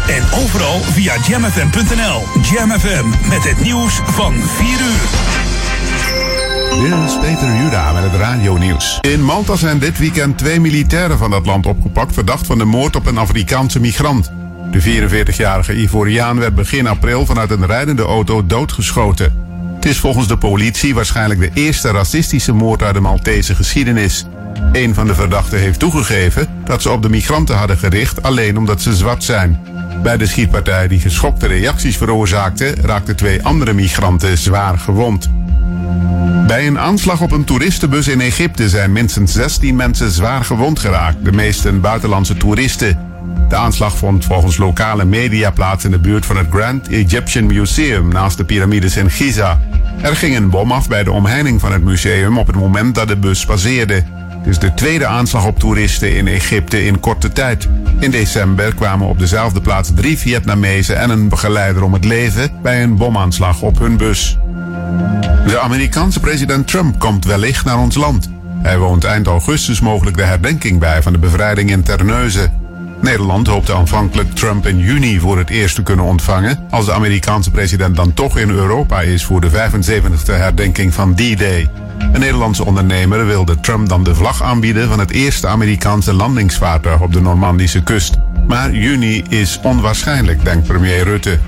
en 0.08 0.24
overal 0.44 0.80
via 0.80 1.14
jamfm.nl. 1.28 2.24
Jam 2.42 2.72
FM 2.80 3.30
met 3.30 3.44
het 3.44 3.62
nieuws 3.62 4.02
van 4.06 4.34
4 4.34 4.68
uur. 4.68 5.34
Dit 6.82 6.94
is 7.06 7.18
Peter 7.20 7.56
Juda 7.56 7.92
met 7.92 8.04
het 8.04 8.16
radio-nieuws. 8.16 8.98
In 9.02 9.24
Malta 9.24 9.56
zijn 9.56 9.80
dit 9.80 9.98
weekend 9.98 10.38
twee 10.38 10.60
militairen 10.60 11.18
van 11.18 11.32
dat 11.32 11.46
land 11.46 11.66
opgepakt... 11.66 12.14
verdacht 12.14 12.46
van 12.46 12.58
de 12.58 12.66
moord 12.66 12.96
op 12.96 13.06
een 13.06 13.18
Afrikaanse 13.18 13.80
migrant. 13.80 14.32
De 14.72 14.82
44-jarige 14.82 15.76
Ivoriaan 15.76 16.40
werd 16.40 16.56
begin 16.56 16.88
april 16.88 17.26
vanuit 17.26 17.52
een 17.52 17.66
rijdende 17.66 18.04
auto 18.04 18.46
doodgeschoten. 18.46 19.45
Is 19.86 20.00
volgens 20.00 20.28
de 20.28 20.38
politie 20.38 20.94
waarschijnlijk 20.96 21.40
de 21.40 21.50
eerste 21.54 21.92
racistische 21.92 22.52
moord 22.52 22.84
uit 22.84 22.94
de 22.94 23.00
Maltese 23.00 23.56
geschiedenis. 23.56 24.26
Een 24.72 24.94
van 24.94 25.08
de 25.08 25.16
verdachten 25.16 25.60
heeft 25.60 25.80
toegegeven 25.80 26.48
dat 26.64 26.82
ze 26.82 26.90
op 26.90 27.02
de 27.02 27.10
migranten 27.10 27.58
hadden 27.58 27.78
gericht 27.78 28.22
alleen 28.22 28.58
omdat 28.58 28.82
ze 28.82 28.96
zwart 28.96 29.24
zijn. 29.24 29.60
Bij 30.04 30.18
de 30.18 30.26
schietpartij 30.26 30.88
die 30.88 31.00
geschokte 31.00 31.48
reacties 31.48 31.98
veroorzaakte, 31.98 32.76
raakten 32.82 33.16
twee 33.16 33.44
andere 33.44 33.74
migranten 33.74 34.38
zwaar 34.38 34.78
gewond. 34.78 35.30
Bij 36.48 36.68
een 36.68 36.80
aanslag 36.80 37.22
op 37.22 37.32
een 37.32 37.44
toeristenbus 37.44 38.08
in 38.08 38.22
Egypte 38.22 38.70
zijn 38.70 38.92
minstens 38.92 39.34
16 39.34 39.76
mensen 39.76 40.12
zwaar 40.12 40.46
gewond 40.46 40.80
geraakt, 40.80 41.26
de 41.26 41.32
meesten 41.32 41.82
buitenlandse 41.82 42.38
toeristen. 42.38 43.15
De 43.56 43.62
aanslag 43.62 43.98
vond 43.98 44.26
volgens 44.26 44.58
lokale 44.58 45.06
media 45.06 45.52
plaats 45.52 45.86
in 45.86 45.92
de 45.92 46.00
buurt 46.00 46.26
van 46.26 46.38
het 46.38 46.48
Grand 46.50 46.88
Egyptian 46.88 47.46
Museum 47.46 48.08
naast 48.08 48.38
de 48.38 48.46
piramides 48.46 48.98
in 48.98 49.10
Giza. 49.10 49.60
Er 50.02 50.16
ging 50.16 50.36
een 50.36 50.50
bom 50.50 50.72
af 50.72 50.88
bij 50.88 51.04
de 51.04 51.12
omheining 51.12 51.62
van 51.62 51.72
het 51.72 51.84
museum 51.84 52.38
op 52.38 52.48
het 52.48 52.56
moment 52.56 52.96
dat 52.96 53.08
de 53.08 53.18
bus 53.18 53.46
passeerde. 53.46 53.94
Het 53.94 54.48
is 54.48 54.60
de 54.60 54.74
tweede 54.74 55.06
aanslag 55.06 55.46
op 55.46 55.60
toeristen 55.60 56.16
in 56.16 56.28
Egypte 56.28 56.86
in 56.86 57.00
korte 57.00 57.32
tijd. 57.32 57.68
In 58.00 58.12
december 58.12 58.76
kwamen 58.76 59.08
op 59.08 59.20
dezelfde 59.20 59.62
plaats 59.62 59.92
drie 59.96 60.18
Vietnamezen 60.18 60.98
en 60.98 61.10
een 61.10 61.30
begeleider 61.30 61.84
om 61.84 61.94
het 61.94 62.06
leven 62.06 62.52
bij 62.62 62.84
een 62.84 62.98
bomaanslag 62.98 63.62
op 63.62 63.80
hun 63.80 63.98
bus. 63.98 64.38
De 65.48 65.60
Amerikaanse 65.60 66.20
president 66.20 66.68
Trump 66.68 67.00
komt 67.00 67.26
wellicht 67.26 67.66
naar 67.66 67.80
ons 67.80 67.96
land. 67.96 68.30
Hij 68.62 68.78
woont 68.78 69.04
eind 69.04 69.28
augustus 69.28 69.80
mogelijk 69.80 70.18
de 70.18 70.24
herdenking 70.24 70.80
bij 70.80 71.02
van 71.02 71.14
de 71.14 71.20
bevrijding 71.20 71.70
in 71.70 71.84
Terneuzen. 71.84 72.65
Nederland 73.06 73.48
hoopte 73.48 73.74
aanvankelijk 73.74 74.36
Trump 74.36 74.68
in 74.68 74.80
juni 74.80 75.20
voor 75.20 75.38
het 75.38 75.50
eerst 75.50 75.76
te 75.76 75.84
kunnen 75.84 76.06
ontvangen, 76.06 76.60
als 76.70 76.86
de 76.86 76.94
Amerikaanse 76.94 77.52
president 77.52 77.96
dan 77.96 78.14
toch 78.14 78.38
in 78.38 78.50
Europa 78.50 79.02
is 79.02 79.26
voor 79.26 79.42
de 79.42 79.52
75e 79.52 80.26
herdenking 80.26 80.94
van 80.94 81.16
D-Day. 81.16 81.70
Een 81.98 82.20
Nederlandse 82.20 82.66
ondernemer 82.66 83.26
wilde 83.26 83.60
Trump 83.60 83.90
dan 83.90 84.04
de 84.04 84.16
vlag 84.16 84.44
aanbieden 84.44 84.88
van 84.88 85.00
het 85.00 85.12
eerste 85.12 85.48
Amerikaanse 85.48 86.14
landingsvaartuig 86.14 87.02
op 87.02 87.14
de 87.14 87.22
Normandische 87.22 87.84
kust. 87.84 88.18
Maar 88.48 88.74
juni 88.74 89.24
is 89.30 89.60
onwaarschijnlijk, 89.64 90.44
denkt 90.44 90.68
premier 90.68 91.04
Rutte. 91.04 91.40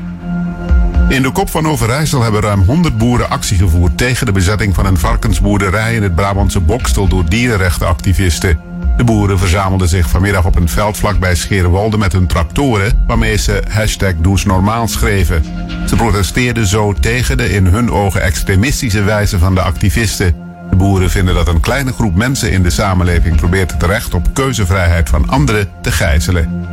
In 1.10 1.22
de 1.22 1.32
kop 1.32 1.50
van 1.50 1.68
Overijssel 1.68 2.22
hebben 2.22 2.42
ruim 2.42 2.62
100 2.62 2.98
boeren 2.98 3.30
actie 3.30 3.58
gevoerd 3.58 3.98
tegen 3.98 4.26
de 4.26 4.32
bezetting 4.32 4.76
van 4.76 4.86
een 4.86 4.98
varkensboerderij 4.98 5.96
in 5.96 6.04
het 6.04 6.16
Brabantse 6.16 6.60
Bokstel 6.60 7.08
door 7.08 7.30
dierenrechtenactivisten. 7.30 8.60
De 8.98 9.04
boeren 9.04 9.40
verzamelden 9.40 9.88
zich 9.88 10.10
vanmiddag 10.10 10.46
op 10.46 10.56
een 10.56 10.70
veld 10.70 10.98
vlakbij 10.98 11.36
Scherenwolde 11.36 11.98
met 11.98 12.14
hun 12.14 12.28
tractoren, 12.28 13.04
waarmee 13.08 13.38
ze 13.38 13.64
hashtag 13.70 14.14
Does 14.18 14.46
Normaal 14.46 14.88
schreven. 14.88 15.44
Ze 15.88 15.96
protesteerden 15.96 16.68
zo 16.68 16.94
tegen 16.94 17.38
de 17.38 17.50
in 17.50 17.66
hun 17.66 17.92
ogen 17.92 18.22
extremistische 18.22 19.04
wijze 19.04 19.40
van 19.40 19.56
de 19.56 19.62
activisten. 19.62 20.47
Boeren 20.78 21.10
vinden 21.10 21.36
dat 21.36 21.48
een 21.48 21.60
kleine 21.60 21.94
groep 21.94 22.16
mensen 22.16 22.52
in 22.52 22.64
de 22.64 22.70
samenleving 22.70 23.36
probeert 23.36 23.72
het 23.72 23.84
recht 23.84 24.14
op 24.14 24.28
keuzevrijheid 24.34 25.10
van 25.10 25.30
anderen 25.30 25.70
te 25.82 25.92
gijzelen. 25.92 26.66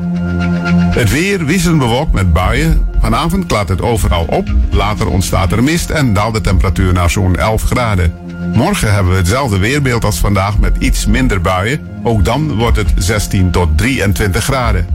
Het 0.91 1.11
weer 1.11 1.45
wisselend 1.45 1.79
bewolkt 1.79 2.13
met 2.13 2.33
buien. 2.33 2.89
Vanavond 3.01 3.47
klaart 3.47 3.69
het 3.69 3.83
overal 3.83 4.25
op. 4.25 4.49
Later 4.71 5.09
ontstaat 5.09 5.53
er 5.53 5.63
mist 5.63 5.91
en 5.91 6.13
daalt 6.13 6.35
de 6.35 6.41
temperatuur 6.41 6.93
naar 6.93 7.11
zo'n 7.11 7.37
11 7.37 7.63
graden. 7.63 8.15
Morgen 8.55 8.93
hebben 8.93 9.13
we 9.13 9.19
hetzelfde 9.19 9.59
weerbeeld 9.59 10.05
als 10.05 10.19
vandaag 10.19 10.59
met 10.59 10.77
iets 10.79 11.07
minder 11.07 11.41
buien. 11.41 11.81
Ook 12.03 12.25
dan 12.25 12.55
wordt 12.57 12.77
het 12.77 12.93
16 12.97 13.51
tot 13.51 13.79
23 13.79 14.45
graden. 14.45 14.87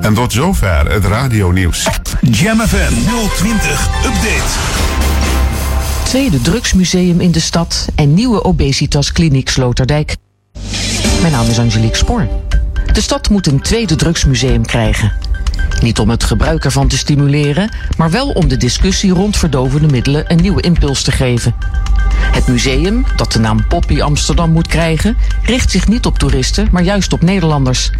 En 0.00 0.14
tot 0.14 0.32
zover 0.32 0.90
het 0.90 1.04
radionieuws. 1.04 1.88
Jam 2.20 2.60
FM 2.60 2.92
020 3.36 3.88
Update. 4.04 5.17
Tweede 6.08 6.40
drugsmuseum 6.40 7.20
in 7.20 7.30
de 7.30 7.40
stad 7.40 7.88
en 7.94 8.14
nieuwe 8.14 8.44
obesitaskliniek 8.44 9.48
Sloterdijk. 9.48 10.16
Mijn 11.20 11.32
naam 11.32 11.48
is 11.48 11.58
Angelique 11.58 11.96
Spoor. 11.96 12.28
De 12.92 13.00
stad 13.00 13.28
moet 13.28 13.46
een 13.46 13.60
tweede 13.60 13.96
drugsmuseum 13.96 14.66
krijgen. 14.66 15.12
Niet 15.82 15.98
om 15.98 16.10
het 16.10 16.24
gebruik 16.24 16.64
ervan 16.64 16.88
te 16.88 16.98
stimuleren, 16.98 17.70
maar 17.96 18.10
wel 18.10 18.28
om 18.28 18.48
de 18.48 18.56
discussie 18.56 19.12
rond 19.12 19.36
verdovende 19.36 19.88
middelen 19.88 20.32
een 20.32 20.40
nieuwe 20.40 20.62
impuls 20.62 21.02
te 21.02 21.12
geven. 21.12 21.54
Het 22.14 22.46
museum, 22.46 23.04
dat 23.16 23.32
de 23.32 23.38
naam 23.38 23.66
Poppy 23.66 24.00
Amsterdam 24.00 24.50
moet 24.50 24.66
krijgen, 24.66 25.16
richt 25.42 25.70
zich 25.70 25.88
niet 25.88 26.06
op 26.06 26.18
toeristen, 26.18 26.68
maar 26.70 26.82
juist 26.82 27.12
op 27.12 27.22
Nederlanders. 27.22 27.90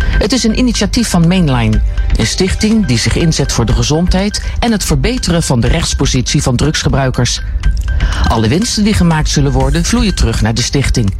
Het 0.00 0.32
is 0.32 0.44
een 0.44 0.58
initiatief 0.58 1.08
van 1.08 1.28
Mainline, 1.28 1.80
een 2.16 2.26
stichting 2.26 2.86
die 2.86 2.98
zich 2.98 3.16
inzet 3.16 3.52
voor 3.52 3.64
de 3.64 3.72
gezondheid 3.72 4.42
en 4.58 4.72
het 4.72 4.84
verbeteren 4.84 5.42
van 5.42 5.60
de 5.60 5.68
rechtspositie 5.68 6.42
van 6.42 6.56
drugsgebruikers. 6.56 7.40
Alle 8.28 8.48
winsten 8.48 8.84
die 8.84 8.94
gemaakt 8.94 9.28
zullen 9.28 9.52
worden, 9.52 9.84
vloeien 9.84 10.14
terug 10.14 10.42
naar 10.42 10.54
de 10.54 10.62
stichting. 10.62 11.14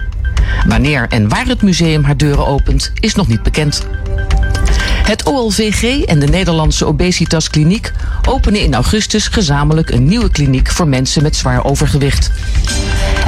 Wanneer 0.67 1.07
en 1.09 1.29
waar 1.29 1.47
het 1.47 1.63
museum 1.63 2.05
haar 2.05 2.17
deuren 2.17 2.47
opent, 2.47 2.93
is 2.95 3.15
nog 3.15 3.29
niet 3.29 3.43
bekend. 3.43 3.87
Het 5.09 5.25
OLVG 5.25 6.05
en 6.05 6.19
de 6.19 6.27
Nederlandse 6.27 6.87
Obesitaskliniek 6.87 7.93
openen 8.29 8.61
in 8.61 8.75
augustus 8.75 9.29
gezamenlijk 9.29 9.91
een 9.91 10.05
nieuwe 10.05 10.31
kliniek 10.31 10.71
voor 10.71 10.89
mensen 10.89 11.23
met 11.23 11.37
zwaar 11.37 11.65
overgewicht. 11.65 12.31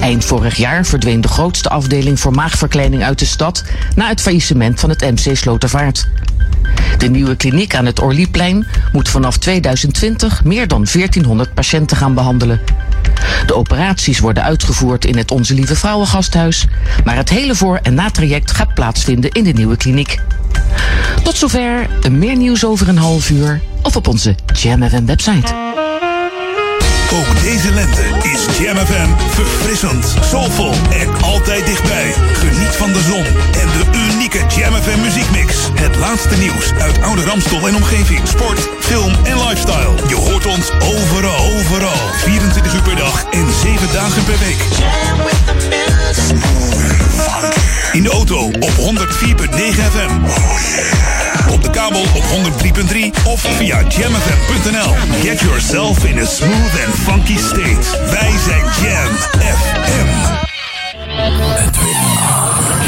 Eind 0.00 0.24
vorig 0.24 0.56
jaar 0.56 0.86
verdween 0.86 1.20
de 1.20 1.28
grootste 1.28 1.68
afdeling 1.68 2.20
voor 2.20 2.32
maagverkleining 2.32 3.04
uit 3.04 3.18
de 3.18 3.24
stad 3.24 3.64
na 3.94 4.08
het 4.08 4.20
faillissement 4.20 4.80
van 4.80 4.90
het 4.90 5.00
MC 5.00 5.36
Slotervaart. 5.36 6.08
De 6.98 7.10
nieuwe 7.10 7.36
kliniek 7.36 7.74
aan 7.74 7.86
het 7.86 8.00
Orlieplein 8.00 8.66
moet 8.92 9.08
vanaf 9.08 9.38
2020 9.38 10.44
meer 10.44 10.68
dan 10.68 10.86
1400 10.92 11.54
patiënten 11.54 11.96
gaan 11.96 12.14
behandelen. 12.14 12.60
De 13.46 13.54
operaties 13.54 14.18
worden 14.18 14.42
uitgevoerd 14.42 15.04
in 15.04 15.16
het 15.16 15.30
Onze 15.30 15.54
Lieve 15.54 15.76
Vrouwengasthuis, 15.76 16.66
maar 17.04 17.16
het 17.16 17.28
hele 17.28 17.54
voor- 17.54 17.80
en 17.82 17.94
natraject 17.94 18.50
gaat 18.50 18.74
plaatsvinden 18.74 19.30
in 19.30 19.44
de 19.44 19.52
nieuwe 19.52 19.76
kliniek. 19.76 20.18
Tot 21.22 21.36
zover, 21.36 21.86
meer 22.10 22.36
nieuws 22.36 22.64
over 22.64 22.88
een 22.88 22.98
half 22.98 23.30
uur 23.30 23.60
of 23.82 23.96
op 23.96 24.08
onze 24.08 24.34
Jam 24.52 24.80
website. 25.04 25.69
Ook 27.14 27.40
deze 27.42 27.72
lente 27.72 28.02
is 28.22 28.58
Jam 28.58 28.76
FM 28.76 29.08
verfrissend, 29.28 30.14
soulvol 30.20 30.74
en 30.90 31.22
altijd 31.22 31.66
dichtbij. 31.66 32.14
Geniet 32.32 32.76
van 32.76 32.92
de 32.92 33.02
zon 33.02 33.24
en 33.60 33.68
de 33.78 33.84
unieke 34.12 34.38
Jam 34.56 34.74
FM 34.74 35.00
muziekmix. 35.00 35.56
Het 35.74 35.96
laatste 35.96 36.36
nieuws 36.36 36.72
uit 36.78 37.02
oude 37.02 37.24
Ramstol 37.24 37.68
en 37.68 37.74
omgeving. 37.74 38.28
Sport, 38.28 38.68
film 38.80 39.14
en 39.24 39.36
lifestyle. 39.48 39.94
Je 40.08 40.14
hoort 40.14 40.46
ons 40.46 40.70
overal, 40.70 41.52
overal. 41.58 41.98
24 42.16 42.74
uur 42.74 42.82
per 42.82 42.96
dag 42.96 43.24
en 43.30 43.46
7 43.62 43.92
dagen 43.92 44.24
per 44.24 44.38
week. 44.38 44.62
In 47.92 48.02
de 48.02 48.10
auto 48.10 48.46
op 48.46 48.70
104.9 48.70 48.80
FM. 49.92 50.12
Op 51.52 51.62
de 51.62 51.70
kabel 51.70 52.00
op 52.00 52.22
103.3 52.22 53.24
of 53.24 53.40
via 53.40 53.82
jamfm.nl. 53.88 54.94
Get 55.22 55.40
yourself 55.40 56.04
in 56.04 56.18
a 56.18 56.24
smooth 56.24 56.84
and 56.86 56.94
funky 56.94 57.38
state. 57.38 58.10
Wij 58.10 58.32
zijn 58.44 58.64
Jam 58.82 59.14
FM. 59.40 60.08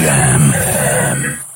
Jam 0.02 0.52
FM. 0.52 1.51